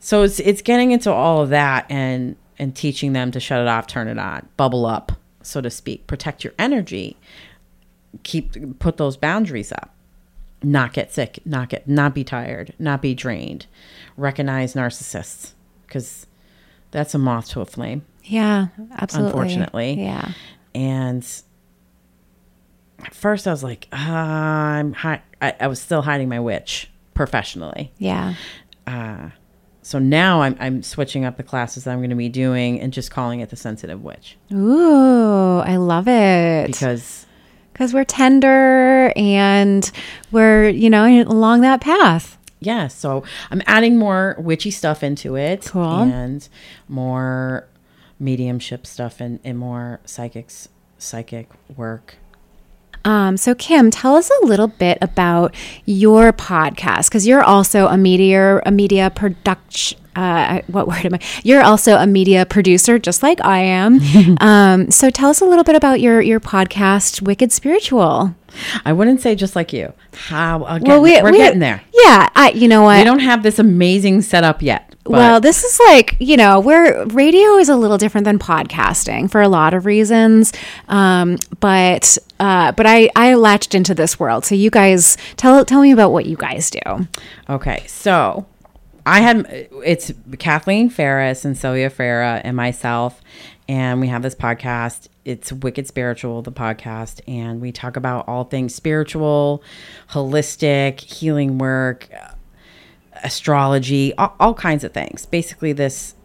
So 0.00 0.22
it's 0.22 0.40
it's 0.40 0.62
getting 0.62 0.90
into 0.92 1.12
all 1.12 1.40
of 1.42 1.50
that 1.50 1.86
and 1.88 2.36
and 2.58 2.74
teaching 2.74 3.12
them 3.12 3.30
to 3.32 3.38
shut 3.40 3.60
it 3.60 3.68
off, 3.68 3.86
turn 3.86 4.08
it 4.08 4.18
on, 4.18 4.48
bubble 4.56 4.86
up, 4.86 5.12
so 5.42 5.60
to 5.60 5.68
speak, 5.70 6.06
protect 6.06 6.42
your 6.42 6.52
energy, 6.58 7.16
keep 8.22 8.78
put 8.78 8.96
those 8.96 9.16
boundaries 9.16 9.72
up, 9.72 9.94
not 10.62 10.92
get 10.92 11.12
sick, 11.12 11.38
not 11.44 11.68
get 11.68 11.88
not 11.88 12.14
be 12.14 12.24
tired, 12.24 12.72
not 12.78 13.02
be 13.02 13.14
drained, 13.14 13.66
recognize 14.16 14.74
narcissists 14.74 15.52
because 15.86 16.26
that's 16.96 17.14
a 17.14 17.18
moth 17.18 17.50
to 17.50 17.60
a 17.60 17.66
flame, 17.66 18.06
Yeah. 18.24 18.68
Absolutely. 18.98 19.30
unfortunately. 19.30 20.02
Yeah. 20.02 20.32
And 20.74 21.22
at 23.04 23.14
first, 23.14 23.46
I 23.46 23.50
was 23.50 23.62
like, 23.62 23.88
ah, 23.92 23.98
I'm 24.76 24.92
hi-. 24.94 25.22
I, 25.42 25.54
I 25.60 25.66
was 25.66 25.80
still 25.80 26.02
hiding 26.02 26.28
my 26.28 26.40
witch 26.40 26.90
professionally. 27.14 27.92
Yeah. 27.98 28.34
Uh, 28.86 29.28
So 29.82 29.98
now 29.98 30.42
I'm 30.42 30.56
I'm 30.58 30.82
switching 30.82 31.24
up 31.24 31.36
the 31.36 31.42
classes 31.42 31.84
that 31.84 31.92
I'm 31.92 31.98
going 31.98 32.10
to 32.10 32.16
be 32.16 32.28
doing 32.28 32.80
and 32.80 32.92
just 32.92 33.10
calling 33.10 33.40
it 33.40 33.50
the 33.50 33.56
sensitive 33.56 34.02
witch 34.02 34.36
Ooh, 34.52 35.58
I 35.58 35.76
love 35.76 36.08
it. 36.08 36.66
because 36.66 37.26
Because 37.72 37.92
we're 37.94 38.04
tender 38.04 39.12
and 39.14 39.88
we're, 40.32 40.68
you 40.70 40.88
know, 40.90 41.04
along 41.22 41.60
that 41.60 41.80
path. 41.80 42.35
Yeah, 42.66 42.88
so 42.88 43.22
I'm 43.50 43.62
adding 43.66 43.96
more 43.96 44.34
witchy 44.38 44.70
stuff 44.70 45.02
into 45.02 45.36
it 45.36 45.66
Cool. 45.66 45.84
and 46.02 46.46
more 46.88 47.66
mediumship 48.18 48.86
stuff 48.86 49.20
and, 49.20 49.38
and 49.44 49.56
more 49.58 50.00
psychics 50.04 50.68
psychic 50.98 51.48
work. 51.76 52.16
Um, 53.04 53.36
so, 53.36 53.54
Kim, 53.54 53.90
tell 53.92 54.16
us 54.16 54.30
a 54.42 54.46
little 54.46 54.66
bit 54.66 54.98
about 55.00 55.54
your 55.84 56.32
podcast 56.32 57.08
because 57.08 57.24
you're 57.26 57.42
also 57.44 57.86
a 57.86 57.96
media 57.96 58.60
a 58.66 58.72
media 58.72 59.10
production. 59.14 59.98
Uh, 60.16 60.62
what 60.68 60.88
word 60.88 61.04
am 61.04 61.14
I? 61.14 61.20
You're 61.44 61.62
also 61.62 61.96
a 61.96 62.06
media 62.06 62.46
producer, 62.46 62.98
just 62.98 63.22
like 63.22 63.44
I 63.44 63.58
am. 63.58 64.00
um, 64.40 64.90
so, 64.90 65.10
tell 65.10 65.30
us 65.30 65.40
a 65.40 65.44
little 65.44 65.64
bit 65.64 65.76
about 65.76 66.00
your 66.00 66.20
your 66.20 66.40
podcast, 66.40 67.22
Wicked 67.22 67.52
Spiritual. 67.52 68.34
I 68.86 68.92
wouldn't 68.94 69.20
say 69.20 69.34
just 69.34 69.54
like 69.54 69.72
you. 69.72 69.92
How 70.14 70.64
again, 70.64 70.88
Well, 70.88 71.02
we, 71.02 71.20
we're 71.20 71.32
we- 71.32 71.38
getting 71.38 71.60
there. 71.60 71.82
Yeah, 71.92 72.28
I, 72.34 72.50
you 72.54 72.68
know 72.68 72.82
what? 72.82 72.98
We 72.98 73.04
don't 73.04 73.18
have 73.20 73.42
this 73.42 73.58
amazing 73.58 74.22
setup 74.22 74.62
yet. 74.62 74.94
Well, 75.08 75.40
this 75.40 75.62
is 75.62 75.78
like, 75.78 76.16
you 76.18 76.36
know, 76.36 76.58
where 76.58 77.06
radio 77.06 77.58
is 77.58 77.68
a 77.68 77.76
little 77.76 77.96
different 77.96 78.24
than 78.24 78.40
podcasting 78.40 79.30
for 79.30 79.40
a 79.40 79.48
lot 79.48 79.72
of 79.72 79.86
reasons. 79.86 80.52
Um, 80.88 81.36
but 81.60 82.18
uh, 82.40 82.72
but 82.72 82.86
I, 82.86 83.08
I 83.14 83.34
latched 83.34 83.74
into 83.74 83.94
this 83.94 84.18
world. 84.18 84.44
So 84.44 84.54
you 84.56 84.68
guys 84.70 85.16
tell 85.36 85.64
tell 85.64 85.80
me 85.80 85.92
about 85.92 86.10
what 86.10 86.26
you 86.26 86.36
guys 86.36 86.70
do. 86.70 86.80
Okay, 87.48 87.84
so 87.86 88.46
I 89.06 89.20
had 89.20 89.68
it's 89.84 90.12
Kathleen 90.40 90.90
Ferris 90.90 91.44
and 91.44 91.56
Sylvia 91.56 91.90
Farah 91.90 92.40
and 92.42 92.56
myself, 92.56 93.22
and 93.68 94.00
we 94.00 94.08
have 94.08 94.22
this 94.22 94.34
podcast. 94.34 95.06
It's 95.24 95.52
Wicked 95.52 95.86
Spiritual, 95.86 96.42
the 96.42 96.50
podcast, 96.50 97.20
and 97.28 97.60
we 97.60 97.70
talk 97.70 97.96
about 97.96 98.26
all 98.26 98.42
things 98.42 98.74
spiritual, 98.74 99.62
holistic, 100.10 100.98
healing 101.00 101.58
work, 101.58 102.08
astrology, 103.22 104.12
all, 104.14 104.34
all 104.40 104.54
kinds 104.54 104.82
of 104.82 104.92
things. 104.92 105.24
Basically, 105.24 105.72
this 105.72 106.16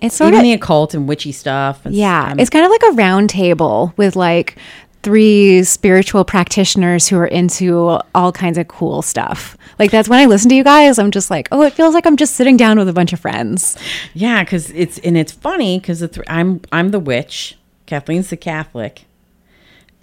It's 0.00 0.14
sort 0.14 0.28
even 0.28 0.40
of 0.40 0.44
the 0.44 0.52
occult 0.54 0.94
and 0.94 1.06
witchy 1.06 1.32
stuff. 1.32 1.84
and 1.84 1.94
yeah, 1.94 2.30
um, 2.32 2.38
it's 2.40 2.48
kind 2.48 2.64
of 2.64 2.70
like 2.70 2.82
a 2.84 2.92
round 2.92 3.28
table 3.28 3.92
with 3.98 4.16
like 4.16 4.56
three 5.02 5.64
spiritual 5.64 6.24
practitioners 6.24 7.08
who 7.08 7.16
are 7.18 7.26
into 7.26 7.98
all 8.14 8.32
kinds 8.32 8.56
of 8.58 8.68
cool 8.68 9.02
stuff. 9.02 9.56
Like 9.78 9.90
that's 9.90 10.08
when 10.08 10.20
I 10.20 10.26
listen 10.26 10.48
to 10.50 10.54
you 10.54 10.62
guys, 10.64 10.98
I'm 10.98 11.10
just 11.10 11.30
like, 11.30 11.48
oh, 11.50 11.62
it 11.62 11.72
feels 11.72 11.94
like 11.94 12.06
I'm 12.06 12.16
just 12.16 12.34
sitting 12.34 12.56
down 12.56 12.78
with 12.78 12.88
a 12.88 12.92
bunch 12.92 13.12
of 13.12 13.20
friends. 13.20 13.76
Yeah, 14.14 14.44
because 14.44 14.70
it's 14.70 14.98
and 14.98 15.16
it's 15.16 15.32
funny 15.32 15.78
because 15.80 16.00
th- 16.00 16.20
I'm 16.28 16.60
I'm 16.70 16.90
the 16.90 17.00
witch, 17.00 17.58
Kathleen's 17.86 18.30
the 18.30 18.36
Catholic, 18.36 19.04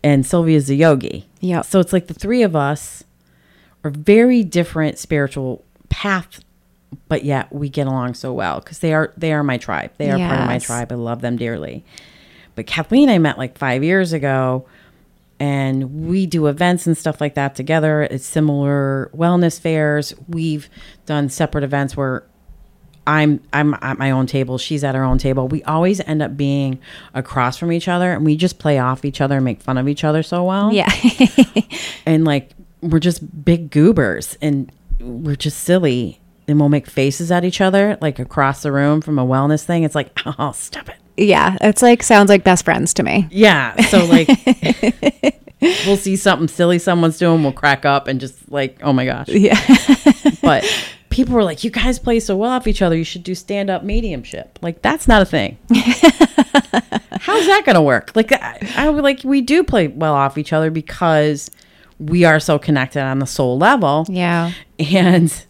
and 0.04 0.26
Sylvia's 0.26 0.68
the 0.68 0.76
yogi. 0.76 1.28
Yeah, 1.40 1.62
So 1.62 1.80
it's 1.80 1.94
like 1.94 2.08
the 2.08 2.14
three 2.14 2.44
of 2.44 2.56
us 2.56 3.04
are 3.86 3.92
very 3.92 4.44
different 4.44 4.98
spiritual 4.98 5.64
paths, 5.88 6.42
but 7.08 7.24
yet 7.24 7.54
we 7.54 7.70
get 7.70 7.88
along 7.88 8.16
so 8.16 8.34
well 8.34 8.60
because 8.60 8.80
they 8.80 8.94
are 8.94 9.14
they 9.16 9.32
are 9.32 9.44
my 9.44 9.58
tribe. 9.58 9.92
They 9.98 10.12
are 10.12 10.18
part 10.18 10.42
of 10.42 10.48
my 10.48 10.60
tribe. 10.60 10.92
I 10.92 10.96
love 10.96 11.22
them 11.22 11.38
dearly. 11.38 11.86
But 12.56 12.68
Kathleen, 12.68 13.10
I 13.10 13.20
met 13.20 13.38
like 13.38 13.58
five 13.58 13.84
years 13.86 14.12
ago, 14.12 14.66
and 15.40 16.08
we 16.08 16.26
do 16.26 16.48
events 16.48 16.86
and 16.86 16.98
stuff 16.98 17.22
like 17.22 17.36
that 17.36 17.56
together. 17.56 18.04
It's 18.04 18.26
similar 18.26 19.10
wellness 19.16 19.60
fairs. 19.60 20.14
We've 20.28 20.70
done 21.06 21.30
separate 21.30 21.64
events 21.64 21.96
where 21.96 22.24
I'm 23.10 23.42
I'm 23.52 23.74
at 23.82 23.98
my 23.98 24.12
own 24.12 24.28
table, 24.28 24.60
she's 24.60 24.84
at 24.84 24.94
her 24.94 25.04
own 25.04 25.18
table. 25.18 25.48
We 25.48 25.64
always 25.64 26.00
end 26.02 26.22
up 26.22 26.38
being 26.38 26.80
across 27.16 27.58
from 27.58 27.72
each 27.72 27.88
other, 27.88 28.12
and 28.14 28.24
we 28.24 28.36
just 28.36 28.60
play 28.60 28.78
off 28.78 29.04
each 29.04 29.20
other 29.20 29.38
and 29.38 29.46
make 29.46 29.62
fun 29.62 29.80
of 29.80 29.88
each 29.88 30.04
other 30.04 30.22
so 30.22 30.44
well. 30.44 30.72
Yeah. 30.72 30.92
and 32.06 32.24
like 32.24 32.52
we're 32.82 33.00
just 33.00 33.44
big 33.44 33.72
goobers, 33.72 34.38
and 34.44 34.72
we're 35.00 35.36
just 35.36 35.62
silly, 35.62 36.20
and 36.48 36.60
we'll 36.60 36.70
make 36.70 36.86
faces 36.86 37.32
at 37.32 37.44
each 37.44 37.62
other 37.62 37.98
like 38.00 38.20
across 38.20 38.62
the 38.62 38.72
room 38.72 39.02
from 39.02 39.18
a 39.18 39.26
wellness 39.26 39.64
thing. 39.64 39.84
It's 39.84 39.96
like, 39.96 40.12
oh, 40.26 40.52
stop 40.52 40.90
it. 40.90 40.98
Yeah. 41.20 41.58
It's 41.62 41.82
like 41.82 42.04
sounds 42.04 42.30
like 42.30 42.44
best 42.44 42.66
friends 42.66 42.94
to 42.96 43.04
me. 43.04 43.28
Yeah. 43.32 43.80
So 43.88 44.06
like 44.06 44.28
we'll 45.62 45.98
see 45.98 46.16
something 46.16 46.48
silly 46.48 46.80
someone's 46.80 47.18
doing, 47.18 47.44
we'll 47.44 47.52
crack 47.52 47.86
up 47.86 48.08
and 48.08 48.20
just 48.20 48.52
like, 48.52 48.80
oh 48.82 48.94
my 48.94 49.06
gosh. 49.06 49.30
Yeah. 49.30 49.60
But 50.42 50.66
people 51.10 51.36
were 51.36 51.44
like, 51.44 51.64
You 51.64 51.70
guys 51.70 52.00
play 52.00 52.20
so 52.20 52.36
well 52.38 52.50
off 52.52 52.66
each 52.66 52.82
other, 52.82 52.96
you 52.96 53.04
should 53.04 53.24
do 53.24 53.36
stand 53.36 53.70
up 53.70 53.84
mediumship. 53.84 54.58
Like 54.62 54.82
that's 54.82 55.08
not 55.08 55.22
a 55.22 55.26
thing. 55.26 55.58
How's 57.20 57.46
that 57.46 57.64
gonna 57.66 57.84
work? 57.84 58.12
Like 58.16 58.32
I, 58.32 58.60
I 58.76 58.90
like 58.90 59.22
we 59.24 59.42
do 59.42 59.64
play 59.64 59.88
well 59.88 60.14
off 60.14 60.38
each 60.38 60.54
other 60.54 60.72
because 60.72 61.52
we 62.00 62.24
are 62.24 62.40
so 62.40 62.58
connected 62.58 63.02
on 63.02 63.20
the 63.20 63.28
soul 63.28 63.58
level. 63.58 64.06
Yeah. 64.10 64.54
And 64.80 65.46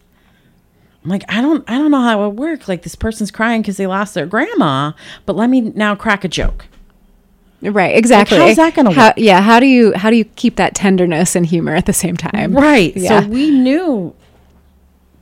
I'm 1.03 1.09
like, 1.09 1.23
I 1.29 1.41
don't 1.41 1.63
I 1.69 1.77
don't 1.77 1.91
know 1.91 2.01
how 2.01 2.23
it 2.23 2.27
would 2.29 2.37
work. 2.39 2.67
Like 2.67 2.83
this 2.83 2.95
person's 2.95 3.31
crying 3.31 3.61
because 3.61 3.77
they 3.77 3.87
lost 3.87 4.13
their 4.13 4.25
grandma, 4.25 4.91
but 5.25 5.35
let 5.35 5.49
me 5.49 5.61
now 5.61 5.95
crack 5.95 6.23
a 6.23 6.27
joke. 6.27 6.65
Right, 7.61 7.95
exactly. 7.97 8.37
how's 8.37 8.55
that 8.55 8.73
gonna 8.73 8.91
How- 8.93 9.07
work? 9.07 9.15
Yeah, 9.17 9.41
how 9.41 9.59
do 9.59 9.65
you 9.65 9.93
how 9.95 10.09
do 10.09 10.15
you 10.15 10.25
keep 10.25 10.55
that 10.57 10.75
tenderness 10.75 11.35
and 11.35 11.45
humor 11.45 11.75
at 11.75 11.85
the 11.85 11.93
same 11.93 12.15
time? 12.17 12.53
Right. 12.53 12.95
Yeah. 12.95 13.21
So 13.21 13.27
we 13.27 13.49
knew 13.51 14.13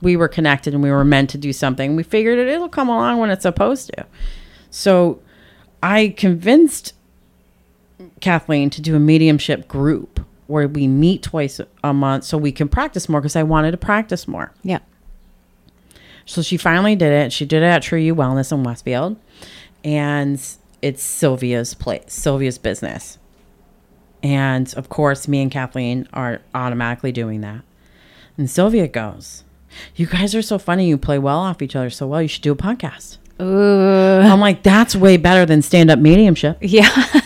we 0.01 0.15
were 0.15 0.27
connected 0.27 0.73
and 0.75 0.83
we 0.83 0.91
were 0.91 1.03
meant 1.05 1.29
to 1.31 1.37
do 1.39 1.51
something. 1.51 1.95
We 1.95 2.03
figured 2.03 2.37
it, 2.37 2.47
it'll 2.47 2.69
come 2.69 2.89
along 2.89 3.17
when 3.17 3.31
it's 3.31 3.41
supposed 3.43 3.91
to. 3.95 4.05
So 4.69 5.19
I 5.81 6.13
convinced 6.17 6.93
Kathleen 8.19 8.69
to 8.71 8.81
do 8.81 8.95
a 8.95 8.99
mediumship 8.99 9.67
group 9.67 10.19
where 10.45 10.67
we 10.67 10.87
meet 10.87 11.23
twice 11.23 11.59
a 11.83 11.93
month 11.93 12.23
so 12.23 12.37
we 12.37 12.51
can 12.51 12.69
practice 12.69 13.09
more 13.09 13.19
because 13.21 13.35
I 13.35 13.43
wanted 13.43 13.71
to 13.71 13.77
practice 13.77 14.27
more. 14.27 14.51
Yeah. 14.63 14.79
So 16.27 16.41
she 16.41 16.57
finally 16.57 16.95
did 16.95 17.13
it. 17.13 17.31
She 17.33 17.45
did 17.45 17.63
it 17.63 17.67
at 17.67 17.81
True 17.81 17.97
You 17.97 18.13
Wellness 18.13 18.51
in 18.51 18.61
Westfield. 18.61 19.17
And 19.83 20.39
it's 20.81 21.01
Sylvia's 21.01 21.73
place, 21.73 22.13
Sylvia's 22.13 22.57
business. 22.57 23.17
And 24.21 24.71
of 24.75 24.89
course, 24.89 25.27
me 25.27 25.41
and 25.41 25.49
Kathleen 25.49 26.07
are 26.11 26.41
automatically 26.53 27.13
doing 27.13 27.41
that. 27.41 27.61
And 28.37 28.49
Sylvia 28.49 28.87
goes, 28.89 29.45
You 29.95 30.05
guys 30.05 30.35
are 30.35 30.41
so 30.41 30.59
funny. 30.59 30.87
You 30.87 30.97
play 30.97 31.17
well 31.17 31.39
off 31.39 31.61
each 31.61 31.75
other 31.75 31.89
so 31.89 32.07
well. 32.07 32.21
You 32.21 32.27
should 32.27 32.43
do 32.43 32.51
a 32.51 32.55
podcast. 32.55 33.17
Ooh. 33.41 34.19
I'm 34.21 34.39
like, 34.39 34.63
That's 34.63 34.95
way 34.95 35.17
better 35.17 35.45
than 35.45 35.61
stand 35.61 35.89
up 35.91 35.99
mediumship. 35.99 36.57
Yeah. 36.61 36.89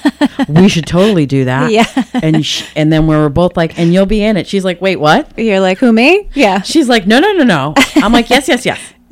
We 0.48 0.70
should 0.70 0.88
totally 0.88 1.26
do 1.28 1.46
that. 1.46 1.72
Yeah. 1.72 1.86
And, 2.14 2.46
sh- 2.46 2.66
and 2.76 2.92
then 2.92 3.06
we 3.08 3.16
were 3.16 3.30
both 3.30 3.56
like, 3.56 3.78
And 3.80 3.94
you'll 3.94 4.06
be 4.08 4.24
in 4.24 4.38
it. 4.38 4.48
She's 4.48 4.66
like, 4.66 4.82
Wait, 4.82 4.96
what? 4.98 5.38
You're 5.38 5.60
like, 5.60 5.78
who 5.78 5.94
me? 5.94 6.30
Yeah. 6.34 6.62
She's 6.62 6.90
like, 6.90 7.06
no, 7.08 7.20
no, 7.20 7.32
no, 7.34 7.44
no. 7.44 7.74
I'm 7.98 8.12
like, 8.12 8.30
yes, 8.30 8.48
yes, 8.48 8.66
yes. 8.66 8.80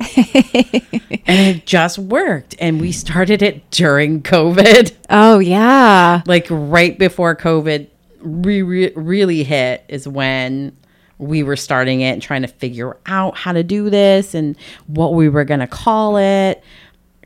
and 1.26 1.56
it 1.56 1.66
just 1.66 1.98
worked. 1.98 2.56
And 2.58 2.80
we 2.80 2.92
started 2.92 3.42
it 3.42 3.70
during 3.70 4.22
COVID, 4.22 4.92
Oh 5.08 5.38
yeah. 5.38 6.22
like 6.26 6.46
right 6.50 6.98
before 6.98 7.36
COVID 7.36 7.86
re- 8.20 8.62
re- 8.62 8.92
really 8.94 9.42
hit, 9.44 9.84
is 9.88 10.06
when 10.08 10.76
we 11.18 11.42
were 11.42 11.56
starting 11.56 12.00
it 12.00 12.12
and 12.12 12.22
trying 12.22 12.42
to 12.42 12.48
figure 12.48 12.96
out 13.06 13.36
how 13.36 13.52
to 13.52 13.62
do 13.62 13.90
this 13.90 14.34
and 14.34 14.56
what 14.86 15.14
we 15.14 15.28
were 15.28 15.44
going 15.44 15.60
to 15.60 15.66
call 15.66 16.16
it. 16.16 16.62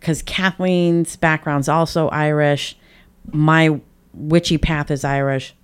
Because 0.05 0.23
Kathleen's 0.23 1.17
background's 1.17 1.69
also 1.69 2.09
Irish. 2.09 2.77
My 3.33 3.81
witchy 4.13 4.59
path 4.59 4.91
is 4.91 5.05
Irish 5.05 5.55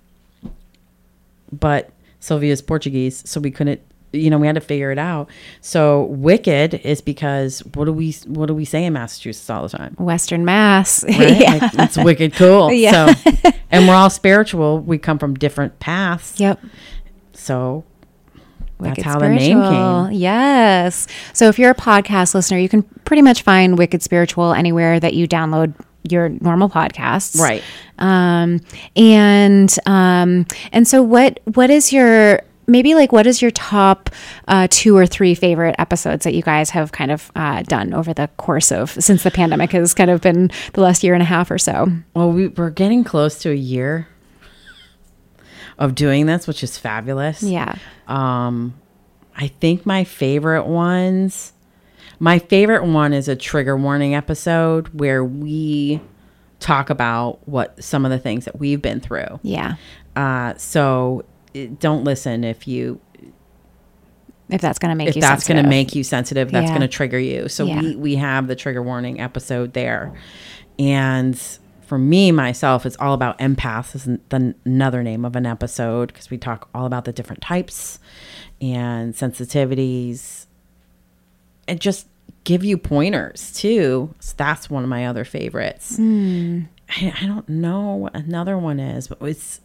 but 1.51 1.91
Sylvia's 2.19 2.61
Portuguese, 2.61 3.27
so 3.29 3.39
we 3.39 3.51
couldn't. 3.51 3.81
You 4.13 4.29
know, 4.29 4.37
we 4.37 4.45
had 4.45 4.55
to 4.55 4.61
figure 4.61 4.91
it 4.91 4.97
out. 4.97 5.29
So 5.61 6.03
wicked 6.03 6.73
is 6.73 6.99
because 6.99 7.59
what 7.75 7.85
do 7.85 7.93
we 7.93 8.11
what 8.25 8.47
do 8.47 8.53
we 8.53 8.65
say 8.65 8.83
in 8.83 8.93
Massachusetts 8.93 9.49
all 9.49 9.63
the 9.63 9.69
time? 9.69 9.95
Western 9.97 10.43
Mass. 10.43 11.03
Right? 11.07 11.39
yeah. 11.39 11.53
Like, 11.61 11.73
it's 11.75 11.97
wicked 11.97 12.33
cool. 12.33 12.71
Yeah. 12.81 13.13
So, 13.13 13.51
and 13.69 13.87
we're 13.87 13.95
all 13.95 14.09
spiritual. 14.09 14.79
We 14.79 14.97
come 14.97 15.17
from 15.17 15.35
different 15.35 15.79
paths. 15.79 16.39
Yep. 16.39 16.59
So 17.33 17.85
that's 18.81 18.97
Wicked 18.97 19.05
how 19.05 19.19
the 19.19 19.29
name 19.29 19.59
Spiritual. 19.59 20.07
came. 20.07 20.13
Yes. 20.19 21.07
So 21.33 21.47
if 21.47 21.59
you're 21.59 21.71
a 21.71 21.75
podcast 21.75 22.33
listener, 22.33 22.57
you 22.57 22.69
can 22.69 22.83
pretty 23.05 23.21
much 23.21 23.43
find 23.43 23.77
Wicked 23.77 24.01
Spiritual 24.01 24.53
anywhere 24.53 24.99
that 24.99 25.13
you 25.13 25.27
download 25.27 25.73
your 26.09 26.29
normal 26.29 26.69
podcasts. 26.69 27.39
Right. 27.39 27.63
Um, 27.99 28.59
and 28.95 29.73
um, 29.85 30.45
and 30.71 30.87
so 30.87 31.01
what 31.01 31.39
what 31.53 31.69
is 31.69 31.93
your 31.93 32.41
maybe 32.67 32.95
like 32.95 33.11
what 33.11 33.27
is 33.27 33.41
your 33.41 33.51
top 33.51 34.09
uh, 34.47 34.67
two 34.69 34.97
or 34.97 35.05
three 35.05 35.35
favorite 35.35 35.75
episodes 35.77 36.23
that 36.23 36.33
you 36.33 36.41
guys 36.41 36.71
have 36.71 36.91
kind 36.91 37.11
of 37.11 37.31
uh, 37.35 37.61
done 37.63 37.93
over 37.93 38.13
the 38.13 38.29
course 38.37 38.71
of 38.71 38.91
since 38.91 39.23
the 39.23 39.31
pandemic 39.31 39.71
has 39.71 39.93
kind 39.93 40.09
of 40.09 40.21
been 40.21 40.49
the 40.73 40.81
last 40.81 41.03
year 41.03 41.13
and 41.13 41.21
a 41.21 41.25
half 41.25 41.51
or 41.51 41.57
so? 41.57 41.87
Well, 42.15 42.31
we, 42.31 42.47
we're 42.47 42.69
getting 42.69 43.03
close 43.03 43.39
to 43.39 43.51
a 43.51 43.55
year 43.55 44.07
of 45.81 45.95
doing 45.95 46.25
this, 46.27 46.47
which 46.47 46.63
is 46.63 46.77
fabulous. 46.77 47.43
Yeah. 47.43 47.75
Um, 48.07 48.75
I 49.35 49.47
think 49.47 49.85
my 49.85 50.03
favorite 50.03 50.65
ones, 50.67 51.53
My 52.19 52.37
favorite 52.37 52.85
one 52.85 53.13
is 53.13 53.27
a 53.27 53.35
trigger 53.35 53.75
warning 53.75 54.13
episode 54.13 54.87
where 54.89 55.23
we 55.25 55.99
talk 56.59 56.91
about 56.91 57.39
what 57.47 57.83
some 57.83 58.05
of 58.05 58.11
the 58.11 58.19
things 58.19 58.45
that 58.45 58.59
we've 58.59 58.81
been 58.81 58.99
through. 58.99 59.39
Yeah. 59.41 59.75
Uh, 60.15 60.53
so 60.57 61.25
don't 61.79 62.03
listen 62.03 62.43
if 62.43 62.67
you 62.67 62.99
If 64.49 64.61
that's 64.61 64.77
going 64.77 64.91
to 64.91 64.95
make 64.95 65.07
if 65.09 65.15
you 65.15 65.21
that's 65.21 65.47
going 65.47 65.55
to 65.55 65.61
sensitive. 65.63 65.69
make 65.69 65.95
you 65.95 66.03
sensitive. 66.03 66.51
That's 66.51 66.65
Yeah. 66.65 66.77
going 66.77 66.81
to 66.81 66.87
trigger 66.87 67.17
you. 67.19 67.47
So 67.49 67.65
Yeah. 67.65 67.81
we 67.81 67.95
we 67.95 68.15
have 68.17 68.47
the 68.47 68.55
trigger 68.55 68.83
warning 68.83 69.19
episode 69.19 69.73
there, 69.73 70.13
and 70.77 71.41
for 71.91 71.97
me 71.97 72.31
myself, 72.31 72.85
it's 72.85 72.95
all 73.01 73.13
about 73.13 73.37
empaths. 73.39 73.95
Is 73.95 74.05
the 74.05 74.55
another 74.63 75.03
name 75.03 75.25
of 75.25 75.35
an 75.35 75.45
episode 75.45 76.07
because 76.07 76.29
we 76.29 76.37
talk 76.37 76.69
all 76.73 76.85
about 76.85 77.03
the 77.03 77.11
different 77.11 77.41
types 77.41 77.99
and 78.61 79.13
sensitivities, 79.13 80.45
and 81.67 81.81
just 81.81 82.07
give 82.45 82.63
you 82.63 82.77
pointers 82.77 83.51
too. 83.51 84.15
So 84.21 84.35
that's 84.37 84.69
one 84.69 84.83
of 84.83 84.89
my 84.89 85.05
other 85.05 85.25
favorites. 85.25 85.97
Hmm. 85.97 86.61
I, 86.87 87.13
I 87.23 87.25
don't 87.25 87.49
know 87.49 87.95
what 87.95 88.15
another 88.15 88.57
one 88.57 88.79
is, 88.79 89.09
but 89.09 89.17
it's 89.21 89.59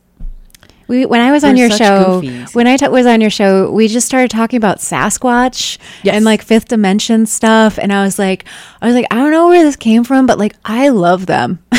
We, 0.89 1.05
when 1.05 1.21
I 1.21 1.33
was 1.33 1.43
on 1.43 1.57
your 1.57 1.69
show, 1.71 2.21
goofies. 2.23 2.55
when 2.55 2.67
I 2.67 2.77
t- 2.77 2.87
was 2.89 3.07
on 3.07 3.21
your 3.21 3.31
show, 3.31 3.71
we 3.73 3.89
just 3.89 4.07
started 4.07 4.31
talking 4.31 4.57
about 4.57 4.79
Sasquatch 4.79 5.79
Yes. 6.03 6.15
and 6.15 6.25
like 6.25 6.43
fifth 6.43 6.69
dimension 6.69 7.27
stuff, 7.27 7.79
and 7.79 7.93
I 7.93 8.05
was 8.05 8.19
like, 8.19 8.45
I 8.81 8.87
was 8.87 8.95
like, 8.95 9.07
I 9.11 9.17
don't 9.17 9.33
know 9.33 9.49
where 9.49 9.65
this 9.65 9.77
came 9.77 10.05
from, 10.05 10.27
but 10.27 10.39
like, 10.39 10.55
I 10.65 10.91
love 10.91 11.27
them. 11.27 11.59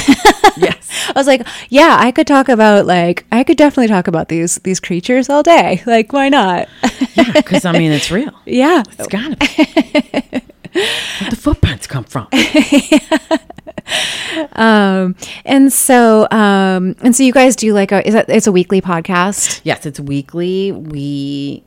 yes. 0.58 0.90
I 1.10 1.14
was 1.16 1.28
like, 1.28 1.48
yeah, 1.70 1.96
I 2.00 2.12
could 2.12 2.28
talk 2.28 2.50
about 2.50 2.86
like, 2.86 3.26
I 3.32 3.44
could 3.44 3.58
definitely 3.58 3.88
talk 3.88 4.08
about 4.08 4.28
these 4.30 4.56
these 4.58 4.80
creatures 4.80 5.30
all 5.30 5.44
day. 5.44 5.82
Like, 5.88 6.12
why 6.12 6.28
not? 6.30 6.68
Yeah, 7.16 7.32
because 7.34 7.64
I 7.66 7.72
mean 7.72 7.92
it's 7.94 8.12
real. 8.12 8.32
yeah, 8.46 8.84
It's 9.00 9.08
gotta 9.08 9.36
be. 9.38 10.42
Where'd 10.78 11.32
the 11.32 11.36
footprints 11.36 11.88
come 11.88 12.04
from? 12.04 12.28
um, 14.54 15.16
and 15.46 15.72
so, 15.72 16.28
um, 16.32 16.96
and 17.02 17.16
so 17.16 17.24
you 17.24 17.34
guys 17.34 17.56
do 17.56 17.74
like 17.74 17.92
a 17.92 18.06
is 18.08 18.14
that 18.14 18.30
it's 18.30 18.48
a 18.48 18.52
weekly 18.52 18.82
podcast? 18.82 19.62
Yes, 19.64 19.86
it's 19.86 20.00
weekly. 20.00 20.72
We 20.72 21.64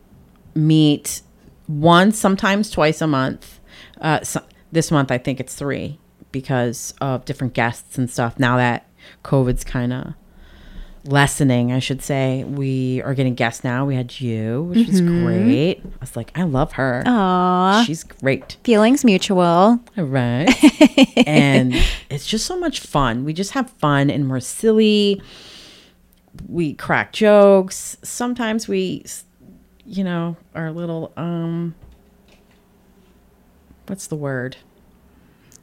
meet 0.54 1.22
once, 1.68 2.18
sometimes 2.18 2.70
twice 2.70 3.00
a 3.00 3.06
month. 3.06 3.60
Uh, 4.00 4.22
so, 4.22 4.42
this 4.72 4.90
month, 4.90 5.10
I 5.10 5.18
think 5.18 5.40
it's 5.40 5.54
three 5.54 5.98
because 6.32 6.94
of 7.00 7.24
different 7.24 7.54
guests 7.54 7.98
and 7.98 8.08
stuff. 8.08 8.38
Now 8.38 8.56
that 8.56 8.86
COVID's 9.24 9.64
kind 9.64 9.92
of 9.92 10.14
lessening, 11.04 11.72
I 11.72 11.78
should 11.78 12.02
say, 12.02 12.44
we 12.44 13.00
are 13.02 13.14
getting 13.14 13.34
guests 13.34 13.64
now. 13.64 13.86
We 13.86 13.94
had 13.94 14.20
you, 14.20 14.64
which 14.64 14.86
was 14.86 15.00
great. 15.00 15.80
I 15.84 15.96
was 16.00 16.16
like, 16.16 16.36
I 16.38 16.42
love 16.42 16.72
her. 16.72 17.02
Aw, 17.06 17.84
She's 17.86 18.04
great. 18.04 18.56
feelings 18.64 19.04
mutual. 19.04 19.40
All 19.96 20.04
right. 20.04 20.48
and 21.26 21.74
it's 22.10 22.26
just 22.26 22.46
so 22.46 22.58
much 22.58 22.80
fun. 22.80 23.24
We 23.24 23.32
just 23.32 23.52
have 23.52 23.70
fun 23.72 24.10
and 24.10 24.30
we're 24.30 24.40
silly. 24.40 25.22
We 26.48 26.74
crack 26.74 27.12
jokes. 27.12 27.96
Sometimes 28.02 28.68
we, 28.68 29.04
you 29.84 30.04
know, 30.04 30.36
are 30.54 30.66
a 30.66 30.72
little, 30.72 31.12
um, 31.16 31.74
what's 33.86 34.06
the 34.06 34.16
word? 34.16 34.56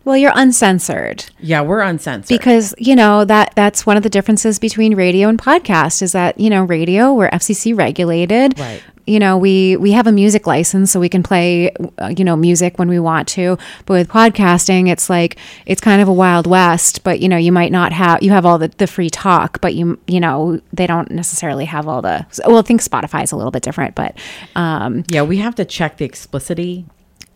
Well, 0.07 0.15
you're 0.15 0.31
uncensored. 0.33 1.25
Yeah, 1.41 1.59
we're 1.63 1.81
uncensored. 1.81 2.29
because 2.39 2.73
you 2.77 2.95
know 2.95 3.25
that 3.25 3.51
that's 3.55 3.85
one 3.85 3.97
of 3.97 4.03
the 4.03 4.09
differences 4.09 4.57
between 4.57 4.95
radio 4.95 5.27
and 5.27 5.37
podcast 5.37 6.01
is 6.01 6.13
that 6.13 6.39
you 6.39 6.49
know 6.49 6.63
radio 6.63 7.13
we're 7.13 7.29
FCC 7.29 7.77
regulated 7.77 8.57
Right. 8.57 8.81
you 9.05 9.19
know 9.19 9.37
we 9.37 9.75
we 9.75 9.91
have 9.91 10.07
a 10.07 10.13
music 10.13 10.47
license 10.47 10.91
so 10.93 10.99
we 11.01 11.09
can 11.09 11.23
play 11.23 11.71
uh, 11.99 12.13
you 12.17 12.23
know 12.23 12.37
music 12.37 12.79
when 12.79 12.87
we 12.87 12.99
want 12.99 13.27
to 13.29 13.57
but 13.85 13.93
with 13.95 14.07
podcasting 14.07 14.87
it's 14.89 15.09
like 15.09 15.35
it's 15.65 15.81
kind 15.81 16.01
of 16.01 16.07
a 16.07 16.13
wild 16.13 16.47
west 16.47 17.03
but 17.03 17.19
you 17.19 17.27
know 17.27 17.35
you 17.37 17.51
might 17.51 17.73
not 17.73 17.91
have 17.91 18.23
you 18.23 18.31
have 18.31 18.45
all 18.45 18.57
the, 18.57 18.69
the 18.77 18.87
free 18.87 19.09
talk 19.09 19.59
but 19.59 19.75
you 19.75 19.99
you 20.07 20.21
know 20.21 20.61
they 20.71 20.87
don't 20.87 21.11
necessarily 21.11 21.65
have 21.65 21.85
all 21.85 22.01
the 22.01 22.25
well 22.47 22.59
I 22.59 22.61
think 22.61 22.81
Spotify 22.81 23.23
is 23.23 23.33
a 23.33 23.35
little 23.35 23.51
bit 23.51 23.61
different 23.63 23.93
but 23.93 24.17
um 24.55 25.03
yeah, 25.11 25.23
we 25.23 25.37
have 25.37 25.55
to 25.55 25.65
check 25.65 25.97
the 25.97 26.05
explicitity 26.05 26.85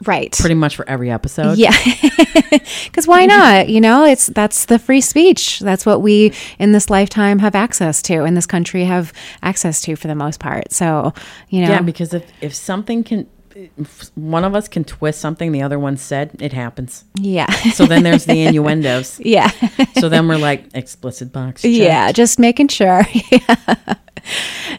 right 0.06 0.32
pretty 0.40 0.56
much 0.56 0.76
for 0.76 0.88
every 0.90 1.12
episode. 1.12 1.58
Yeah. 1.58 1.72
Cuz 2.94 3.08
why 3.08 3.26
not? 3.26 3.70
You 3.70 3.82
know, 3.82 4.04
it's 4.06 4.28
that's 4.28 4.66
the 4.66 4.80
free 4.80 5.02
speech. 5.02 5.60
That's 5.60 5.86
what 5.86 6.02
we 6.02 6.34
in 6.60 6.72
this 6.72 6.90
lifetime 6.90 7.40
have 7.40 7.56
access 7.56 8.02
to 8.04 8.24
in 8.26 8.34
this 8.36 8.46
country 8.46 8.86
have 8.86 9.14
access 9.44 9.82
to 9.84 9.96
for 9.96 10.08
the 10.08 10.16
most 10.16 10.40
part. 10.40 10.72
So, 10.72 11.14
you 11.50 11.62
know. 11.62 11.70
Yeah, 11.70 11.82
because 11.82 12.14
if, 12.14 12.24
if 12.42 12.54
something 12.56 13.04
can, 13.04 13.28
if 13.56 14.10
one 14.16 14.44
of 14.44 14.56
us 14.56 14.68
can 14.68 14.84
twist 14.84 15.20
something 15.20 15.52
the 15.52 15.62
other 15.62 15.78
one 15.78 15.98
said, 15.98 16.32
it 16.40 16.54
happens. 16.54 17.04
yeah. 17.20 17.50
So 17.74 17.86
then 17.86 18.04
there's 18.04 18.26
the 18.26 18.42
innuendos. 18.48 19.20
yeah. 19.20 19.52
So 20.00 20.10
then 20.10 20.28
we're 20.28 20.38
like 20.38 20.66
explicit 20.74 21.32
box. 21.32 21.62
checked. 21.62 21.74
Yeah, 21.74 22.12
just 22.12 22.40
making 22.40 22.70
sure. 22.70 23.06
yeah. 23.32 23.56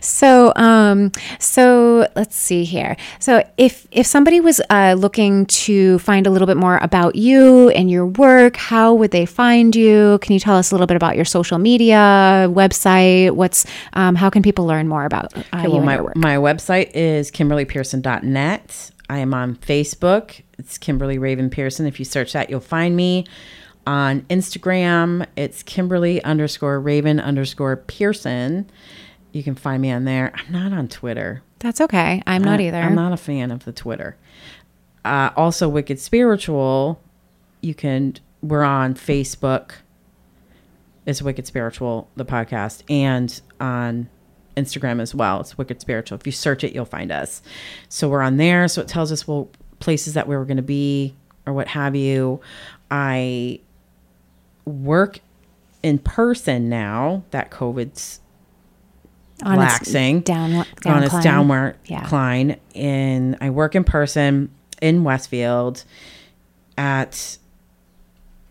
So, 0.00 0.52
um, 0.56 1.12
so 1.38 2.08
let's 2.16 2.36
see 2.36 2.64
here. 2.64 2.96
So, 3.18 3.44
if 3.56 3.86
if 3.90 4.06
somebody 4.06 4.40
was 4.40 4.60
uh, 4.70 4.94
looking 4.98 5.46
to 5.46 5.98
find 5.98 6.26
a 6.26 6.30
little 6.30 6.46
bit 6.46 6.56
more 6.56 6.78
about 6.78 7.16
you 7.16 7.70
and 7.70 7.90
your 7.90 8.06
work, 8.06 8.56
how 8.56 8.94
would 8.94 9.10
they 9.10 9.26
find 9.26 9.74
you? 9.76 10.18
Can 10.22 10.32
you 10.32 10.40
tell 10.40 10.56
us 10.56 10.70
a 10.70 10.74
little 10.74 10.86
bit 10.86 10.96
about 10.96 11.16
your 11.16 11.24
social 11.24 11.58
media 11.58 12.48
website? 12.50 13.32
What's 13.32 13.66
um, 13.92 14.14
how 14.14 14.30
can 14.30 14.42
people 14.42 14.66
learn 14.66 14.88
more 14.88 15.04
about 15.04 15.36
uh, 15.36 15.42
Okay, 15.54 15.64
you 15.64 15.72
well, 15.72 15.82
my, 15.82 15.98
my 16.14 16.36
website 16.36 16.90
is 16.94 17.30
kimberlypearson.net. 17.30 18.90
I 19.08 19.18
am 19.18 19.34
on 19.34 19.56
Facebook. 19.56 20.40
It's 20.58 20.78
Kimberly 20.78 21.18
Raven 21.18 21.50
Pearson. 21.50 21.86
If 21.86 21.98
you 21.98 22.04
search 22.04 22.32
that, 22.32 22.48
you'll 22.48 22.60
find 22.60 22.96
me. 22.96 23.26
On 23.86 24.20
Instagram, 24.22 25.26
it's 25.36 25.62
Kimberly 25.64 26.22
underscore 26.22 26.80
Raven 26.80 27.18
underscore 27.18 27.76
Pearson. 27.76 28.70
You 29.32 29.42
can 29.42 29.54
find 29.54 29.80
me 29.80 29.90
on 29.90 30.04
there. 30.04 30.32
I'm 30.34 30.52
not 30.52 30.72
on 30.72 30.88
Twitter. 30.88 31.42
That's 31.58 31.80
okay. 31.80 32.22
I'm 32.26 32.42
not 32.44 32.60
I- 32.60 32.64
either. 32.64 32.78
I'm 32.78 32.94
not 32.94 33.12
a 33.12 33.16
fan 33.16 33.50
of 33.50 33.64
the 33.64 33.72
Twitter. 33.72 34.16
Uh, 35.04 35.30
also, 35.36 35.68
Wicked 35.68 35.98
Spiritual. 35.98 37.00
You 37.60 37.74
can. 37.74 38.14
We're 38.42 38.62
on 38.62 38.94
Facebook. 38.94 39.72
It's 41.06 41.22
Wicked 41.22 41.46
Spiritual, 41.46 42.08
the 42.16 42.24
podcast, 42.24 42.82
and 42.88 43.40
on 43.60 44.08
Instagram 44.56 45.00
as 45.00 45.14
well. 45.14 45.40
It's 45.40 45.56
Wicked 45.58 45.80
Spiritual. 45.80 46.18
If 46.18 46.26
you 46.26 46.32
search 46.32 46.62
it, 46.62 46.72
you'll 46.74 46.84
find 46.84 47.10
us. 47.10 47.42
So 47.88 48.08
we're 48.08 48.22
on 48.22 48.36
there. 48.36 48.68
So 48.68 48.80
it 48.82 48.88
tells 48.88 49.10
us 49.10 49.26
well 49.26 49.48
places 49.80 50.14
that 50.14 50.28
we 50.28 50.36
were 50.36 50.44
going 50.44 50.58
to 50.58 50.62
be 50.62 51.16
or 51.46 51.52
what 51.52 51.68
have 51.68 51.96
you. 51.96 52.40
I 52.90 53.60
work 54.64 55.18
in 55.82 55.98
person 55.98 56.68
now 56.68 57.24
that 57.32 57.50
COVID's 57.50 58.20
on 59.42 59.52
relaxing 59.52 60.18
its 60.18 60.26
down, 60.26 60.54
on 60.54 60.66
down 60.80 61.02
its 61.02 61.10
climb. 61.10 61.22
downward 61.22 61.76
Yeah. 61.86 62.06
climb. 62.06 62.56
And 62.74 63.36
I 63.40 63.50
work 63.50 63.74
in 63.74 63.84
person 63.84 64.50
in 64.80 65.04
Westfield 65.04 65.84
at 66.76 67.38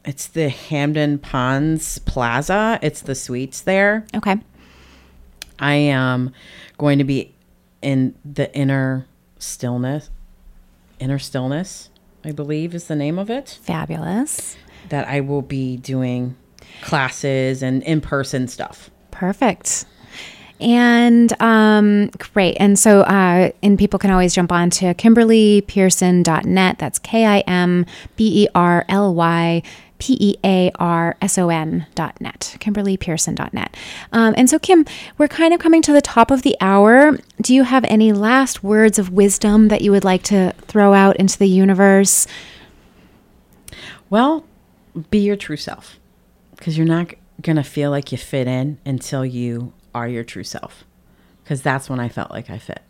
it's 0.06 0.28
the 0.28 0.50
Hampden 0.50 1.20
Ponds 1.20 2.00
Plaza. 2.00 2.80
It's 2.82 3.02
the 3.02 3.16
suites 3.16 3.62
there. 3.62 4.06
Okay. 4.16 4.38
I 5.60 5.74
am 5.76 6.34
going 6.78 6.98
to 6.98 7.04
be 7.04 7.36
in 7.82 8.16
the 8.26 8.54
inner 8.56 9.06
stillness. 9.38 10.10
Inner 11.00 11.20
stillness, 11.20 11.90
I 12.24 12.32
believe 12.32 12.76
is 12.76 12.86
the 12.86 12.96
name 12.96 13.18
of 13.18 13.30
it. 13.30 13.60
Fabulous. 13.64 14.56
That 14.90 15.08
I 15.08 15.20
will 15.22 15.42
be 15.42 15.78
doing 15.78 16.36
classes 16.82 17.64
and 17.64 17.82
in 17.84 18.02
person 18.02 18.48
stuff. 18.48 18.92
Perfect. 19.10 19.86
And 20.62 21.34
um, 21.42 22.10
great. 22.34 22.56
And 22.60 22.78
so, 22.78 23.02
uh, 23.02 23.52
and 23.64 23.78
people 23.78 24.00
can 24.00 24.12
always 24.12 24.34
jump 24.34 24.52
on 24.52 24.70
to 24.72 24.94
kimberlypearson.net. 24.94 26.78
That's 26.78 27.00
K 27.00 27.26
I 27.26 27.40
M 27.40 27.86
B 28.16 28.44
E 28.44 28.48
R 28.54 28.86
L 28.88 29.14
Y 29.14 29.64
P 30.02 30.18
E 30.20 30.36
A 30.44 30.72
R 30.80 31.16
S 31.22 31.38
O 31.38 31.50
N 31.50 31.86
dot 31.94 32.20
net, 32.20 32.58
kimberlypearson.net. 32.60 33.78
Um, 34.12 34.34
and 34.36 34.50
so, 34.50 34.58
Kim, 34.58 34.86
we're 35.18 35.28
kind 35.28 35.54
of 35.54 35.60
coming 35.60 35.82
to 35.84 35.94
the 35.94 36.02
top 36.02 36.32
of 36.32 36.42
the 36.42 36.56
hour. 36.60 37.18
Do 37.40 37.54
you 37.54 37.64
have 37.64 37.86
any 37.86 38.12
last 38.12 38.64
words 38.64 38.98
of 38.98 39.12
wisdom 39.12 39.68
that 39.68 39.82
you 39.82 39.92
would 39.92 40.04
like 40.04 40.24
to 40.24 40.54
throw 40.62 40.94
out 40.94 41.18
into 41.18 41.38
the 41.38 41.48
universe? 41.48 42.28
Well, 44.10 44.46
be 45.10 45.20
your 45.20 45.36
true 45.36 45.58
self 45.58 46.00
because 46.56 46.78
you're 46.78 46.88
not 46.88 47.14
going 47.42 47.56
to 47.56 47.64
feel 47.64 47.92
like 47.92 48.12
you 48.12 48.18
fit 48.18 48.48
in 48.48 48.80
until 48.86 49.26
you 49.26 49.72
are 49.94 50.08
your 50.08 50.24
true 50.24 50.44
self. 50.44 50.86
Because 51.44 51.62
that's 51.62 51.90
when 51.90 52.00
I 52.00 52.10
felt 52.10 52.32
like 52.32 52.50
I 52.50 52.58
fit. 52.58 52.82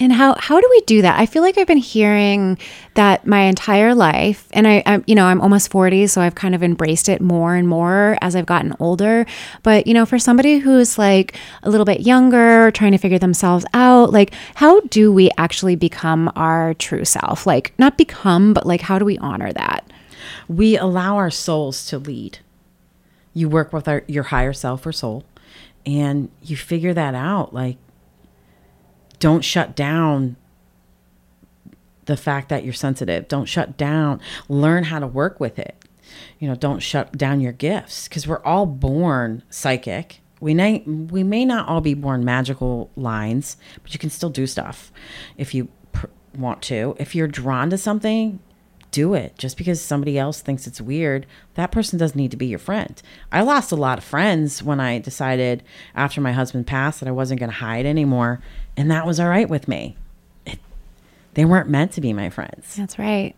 And 0.00 0.12
how 0.12 0.34
how 0.38 0.58
do 0.58 0.66
we 0.70 0.80
do 0.80 1.02
that? 1.02 1.20
I 1.20 1.26
feel 1.26 1.42
like 1.42 1.58
I've 1.58 1.66
been 1.66 1.76
hearing 1.76 2.58
that 2.94 3.26
my 3.26 3.42
entire 3.42 3.94
life, 3.94 4.48
and 4.52 4.66
I, 4.66 4.82
I, 4.86 5.04
you 5.06 5.14
know, 5.14 5.26
I'm 5.26 5.40
almost 5.40 5.70
40, 5.70 6.06
so 6.06 6.20
I've 6.20 6.34
kind 6.34 6.54
of 6.54 6.62
embraced 6.62 7.08
it 7.08 7.20
more 7.20 7.54
and 7.54 7.68
more 7.68 8.16
as 8.22 8.34
I've 8.34 8.46
gotten 8.46 8.74
older. 8.80 9.26
But 9.62 9.86
you 9.86 9.92
know, 9.92 10.06
for 10.06 10.18
somebody 10.18 10.58
who's 10.58 10.98
like 10.98 11.36
a 11.62 11.70
little 11.70 11.84
bit 11.84 12.00
younger, 12.00 12.70
trying 12.70 12.92
to 12.92 12.98
figure 12.98 13.18
themselves 13.18 13.66
out, 13.74 14.12
like 14.12 14.32
how 14.54 14.80
do 14.80 15.12
we 15.12 15.30
actually 15.36 15.76
become 15.76 16.32
our 16.36 16.74
true 16.74 17.04
self? 17.04 17.46
Like 17.46 17.72
not 17.78 17.98
become, 17.98 18.54
but 18.54 18.66
like 18.66 18.80
how 18.80 18.98
do 18.98 19.04
we 19.04 19.18
honor 19.18 19.52
that? 19.52 19.86
We 20.48 20.76
allow 20.76 21.16
our 21.16 21.30
souls 21.30 21.86
to 21.86 21.98
lead. 21.98 22.38
You 23.34 23.48
work 23.48 23.72
with 23.72 23.86
our, 23.88 24.04
your 24.08 24.24
higher 24.24 24.52
self 24.52 24.84
or 24.86 24.92
soul, 24.92 25.24
and 25.84 26.30
you 26.42 26.56
figure 26.56 26.94
that 26.94 27.14
out. 27.14 27.54
Like 27.54 27.78
don't 29.18 29.44
shut 29.44 29.76
down 29.76 30.36
the 32.06 32.16
fact 32.16 32.48
that 32.48 32.64
you're 32.64 32.72
sensitive. 32.72 33.28
Don't 33.28 33.46
shut 33.46 33.76
down. 33.76 34.20
Learn 34.48 34.84
how 34.84 34.98
to 34.98 35.06
work 35.06 35.38
with 35.38 35.60
it. 35.60 35.76
You 36.40 36.48
know, 36.48 36.56
don't 36.56 36.80
shut 36.80 37.16
down 37.16 37.40
your 37.40 37.52
gifts 37.52 38.08
because 38.08 38.26
we're 38.26 38.42
all 38.42 38.66
born 38.66 39.44
psychic. 39.48 40.20
We 40.40 40.54
may, 40.54 40.80
we 40.80 41.22
may 41.22 41.44
not 41.44 41.68
all 41.68 41.80
be 41.80 41.94
born 41.94 42.24
magical 42.24 42.90
lines, 42.96 43.56
but 43.82 43.92
you 43.92 44.00
can 44.00 44.10
still 44.10 44.28
do 44.28 44.46
stuff 44.48 44.90
if 45.36 45.54
you 45.54 45.68
pr- 45.92 46.06
want 46.36 46.60
to. 46.62 46.96
If 46.98 47.14
you're 47.14 47.28
drawn 47.28 47.70
to 47.70 47.78
something, 47.78 48.40
do 48.92 49.14
it. 49.14 49.36
Just 49.36 49.56
because 49.56 49.80
somebody 49.80 50.16
else 50.16 50.40
thinks 50.40 50.66
it's 50.68 50.80
weird, 50.80 51.26
that 51.54 51.72
person 51.72 51.98
doesn't 51.98 52.16
need 52.16 52.30
to 52.30 52.36
be 52.36 52.46
your 52.46 52.60
friend. 52.60 53.02
I 53.32 53.40
lost 53.42 53.72
a 53.72 53.76
lot 53.76 53.98
of 53.98 54.04
friends 54.04 54.62
when 54.62 54.78
I 54.78 55.00
decided 55.00 55.64
after 55.96 56.20
my 56.20 56.32
husband 56.32 56.68
passed 56.68 57.00
that 57.00 57.08
I 57.08 57.12
wasn't 57.12 57.40
going 57.40 57.50
to 57.50 57.56
hide 57.56 57.86
anymore 57.86 58.40
and 58.76 58.90
that 58.90 59.06
was 59.06 59.20
all 59.20 59.28
right 59.28 59.48
with 59.48 59.68
me. 59.68 59.96
It, 60.46 60.58
they 61.34 61.44
weren't 61.44 61.68
meant 61.68 61.92
to 61.92 62.00
be 62.00 62.12
my 62.12 62.30
friends. 62.30 62.76
That's 62.76 62.98
right. 62.98 63.34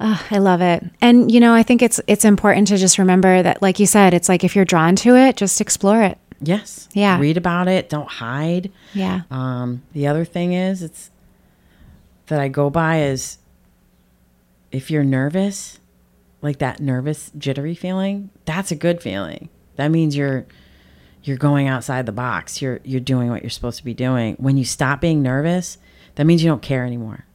Oh, 0.00 0.26
I 0.30 0.38
love 0.38 0.60
it. 0.60 0.84
And 1.00 1.30
you 1.30 1.38
know, 1.38 1.54
I 1.54 1.62
think 1.62 1.82
it's 1.82 2.00
it's 2.06 2.24
important 2.24 2.68
to 2.68 2.76
just 2.76 2.98
remember 2.98 3.42
that 3.42 3.62
like 3.62 3.78
you 3.78 3.86
said, 3.86 4.14
it's 4.14 4.28
like 4.28 4.42
if 4.42 4.56
you're 4.56 4.64
drawn 4.64 4.96
to 4.96 5.16
it, 5.16 5.36
just 5.36 5.60
explore 5.60 6.02
it. 6.02 6.18
Yes. 6.40 6.88
Yeah. 6.92 7.20
Read 7.20 7.36
about 7.36 7.68
it, 7.68 7.88
don't 7.88 8.08
hide. 8.08 8.72
Yeah. 8.94 9.22
Um 9.30 9.82
the 9.92 10.06
other 10.06 10.24
thing 10.24 10.54
is 10.54 10.82
it's 10.82 11.10
that 12.26 12.40
I 12.40 12.48
go 12.48 12.70
by 12.70 13.02
is 13.02 13.38
if 14.72 14.90
you're 14.90 15.04
nervous, 15.04 15.78
like 16.40 16.58
that 16.58 16.80
nervous 16.80 17.30
jittery 17.38 17.74
feeling, 17.74 18.30
that's 18.44 18.72
a 18.72 18.76
good 18.76 19.00
feeling. 19.00 19.48
That 19.76 19.88
means 19.88 20.16
you're 20.16 20.46
you're 21.22 21.36
going 21.36 21.68
outside 21.68 22.06
the 22.06 22.12
box. 22.12 22.60
You're 22.60 22.80
you're 22.82 23.00
doing 23.00 23.30
what 23.30 23.42
you're 23.42 23.50
supposed 23.50 23.78
to 23.78 23.84
be 23.84 23.94
doing. 23.94 24.34
When 24.38 24.56
you 24.56 24.64
stop 24.64 25.00
being 25.00 25.22
nervous, 25.22 25.78
that 26.16 26.24
means 26.24 26.42
you 26.42 26.50
don't 26.50 26.62
care 26.62 26.84
anymore. 26.84 27.26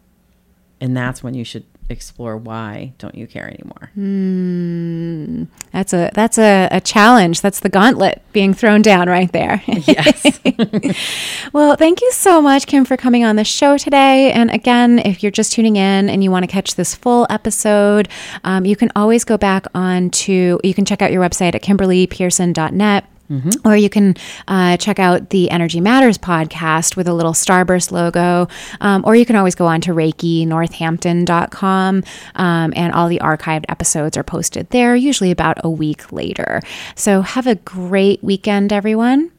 And 0.82 0.96
that's 0.96 1.24
when 1.24 1.34
you 1.34 1.46
should 1.46 1.66
explore 1.90 2.38
why 2.38 2.94
don't 2.98 3.16
you 3.16 3.28
care 3.28 3.48
anymore. 3.48 3.92
Mm, 3.98 5.48
that's 5.72 5.94
a 5.94 6.12
that's 6.14 6.38
a, 6.38 6.68
a 6.72 6.82
challenge. 6.82 7.42
That's 7.42 7.62
the 7.62 7.70
gauntlet 7.70 8.22
being 8.34 8.54
thrown 8.54 8.82
down 8.82 9.08
right 9.08 9.32
there. 9.32 9.64
yes. 9.68 10.40
well, 11.54 11.76
thank 11.76 12.02
you 12.02 12.12
so 12.12 12.42
much, 12.42 12.68
Kim, 12.68 12.86
for 12.86 12.98
coming 12.98 13.24
on 13.24 13.36
the 13.36 13.44
show 13.44 13.78
today. 13.78 14.32
And 14.32 14.52
again, 14.52 15.00
if 15.00 15.24
you're 15.24 15.32
just 15.32 15.54
tuning 15.54 15.76
in 15.76 16.10
and 16.10 16.24
you 16.24 16.32
want 16.32 16.44
to 16.44 16.52
catch 16.52 16.76
this 16.76 16.94
full 16.94 17.26
episode, 17.30 18.10
um, 18.44 18.66
you 18.66 18.76
can 18.76 18.92
always 18.96 19.24
go 19.24 19.38
back 19.38 19.66
on 19.74 20.10
to 20.10 20.60
you 20.64 20.74
can 20.74 20.86
check 20.86 21.02
out 21.02 21.12
your 21.12 21.22
website 21.22 21.56
at 21.56 21.64
kimberlypearson.net 21.64 23.06
Mm-hmm. 23.30 23.68
Or 23.68 23.76
you 23.76 23.90
can 23.90 24.16
uh, 24.48 24.78
check 24.78 25.00
out 25.00 25.32
the 25.32 25.52
Energy 25.52 25.82
Matters 25.82 26.18
podcast 26.18 26.96
with 26.96 27.08
a 27.08 27.14
little 27.14 27.34
Starburst 27.34 27.92
logo. 27.92 28.48
Um, 28.80 29.04
or 29.06 29.16
you 29.16 29.26
can 29.26 29.36
always 29.36 29.56
go 29.56 29.66
on 29.66 29.82
to 29.82 29.92
ReikiNorthampton.com 29.92 32.04
um, 32.36 32.74
and 32.76 32.94
all 32.94 33.10
the 33.10 33.20
archived 33.20 33.66
episodes 33.70 34.18
are 34.18 34.24
posted 34.24 34.70
there, 34.70 34.96
usually 34.96 35.32
about 35.32 35.58
a 35.64 35.70
week 35.70 36.12
later. 36.12 36.62
So 36.96 37.22
have 37.22 37.48
a 37.48 37.56
great 37.56 38.24
weekend, 38.24 38.72
everyone, 38.72 39.32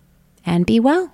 and 0.45 0.67
be 0.67 0.81
well. 0.81 1.13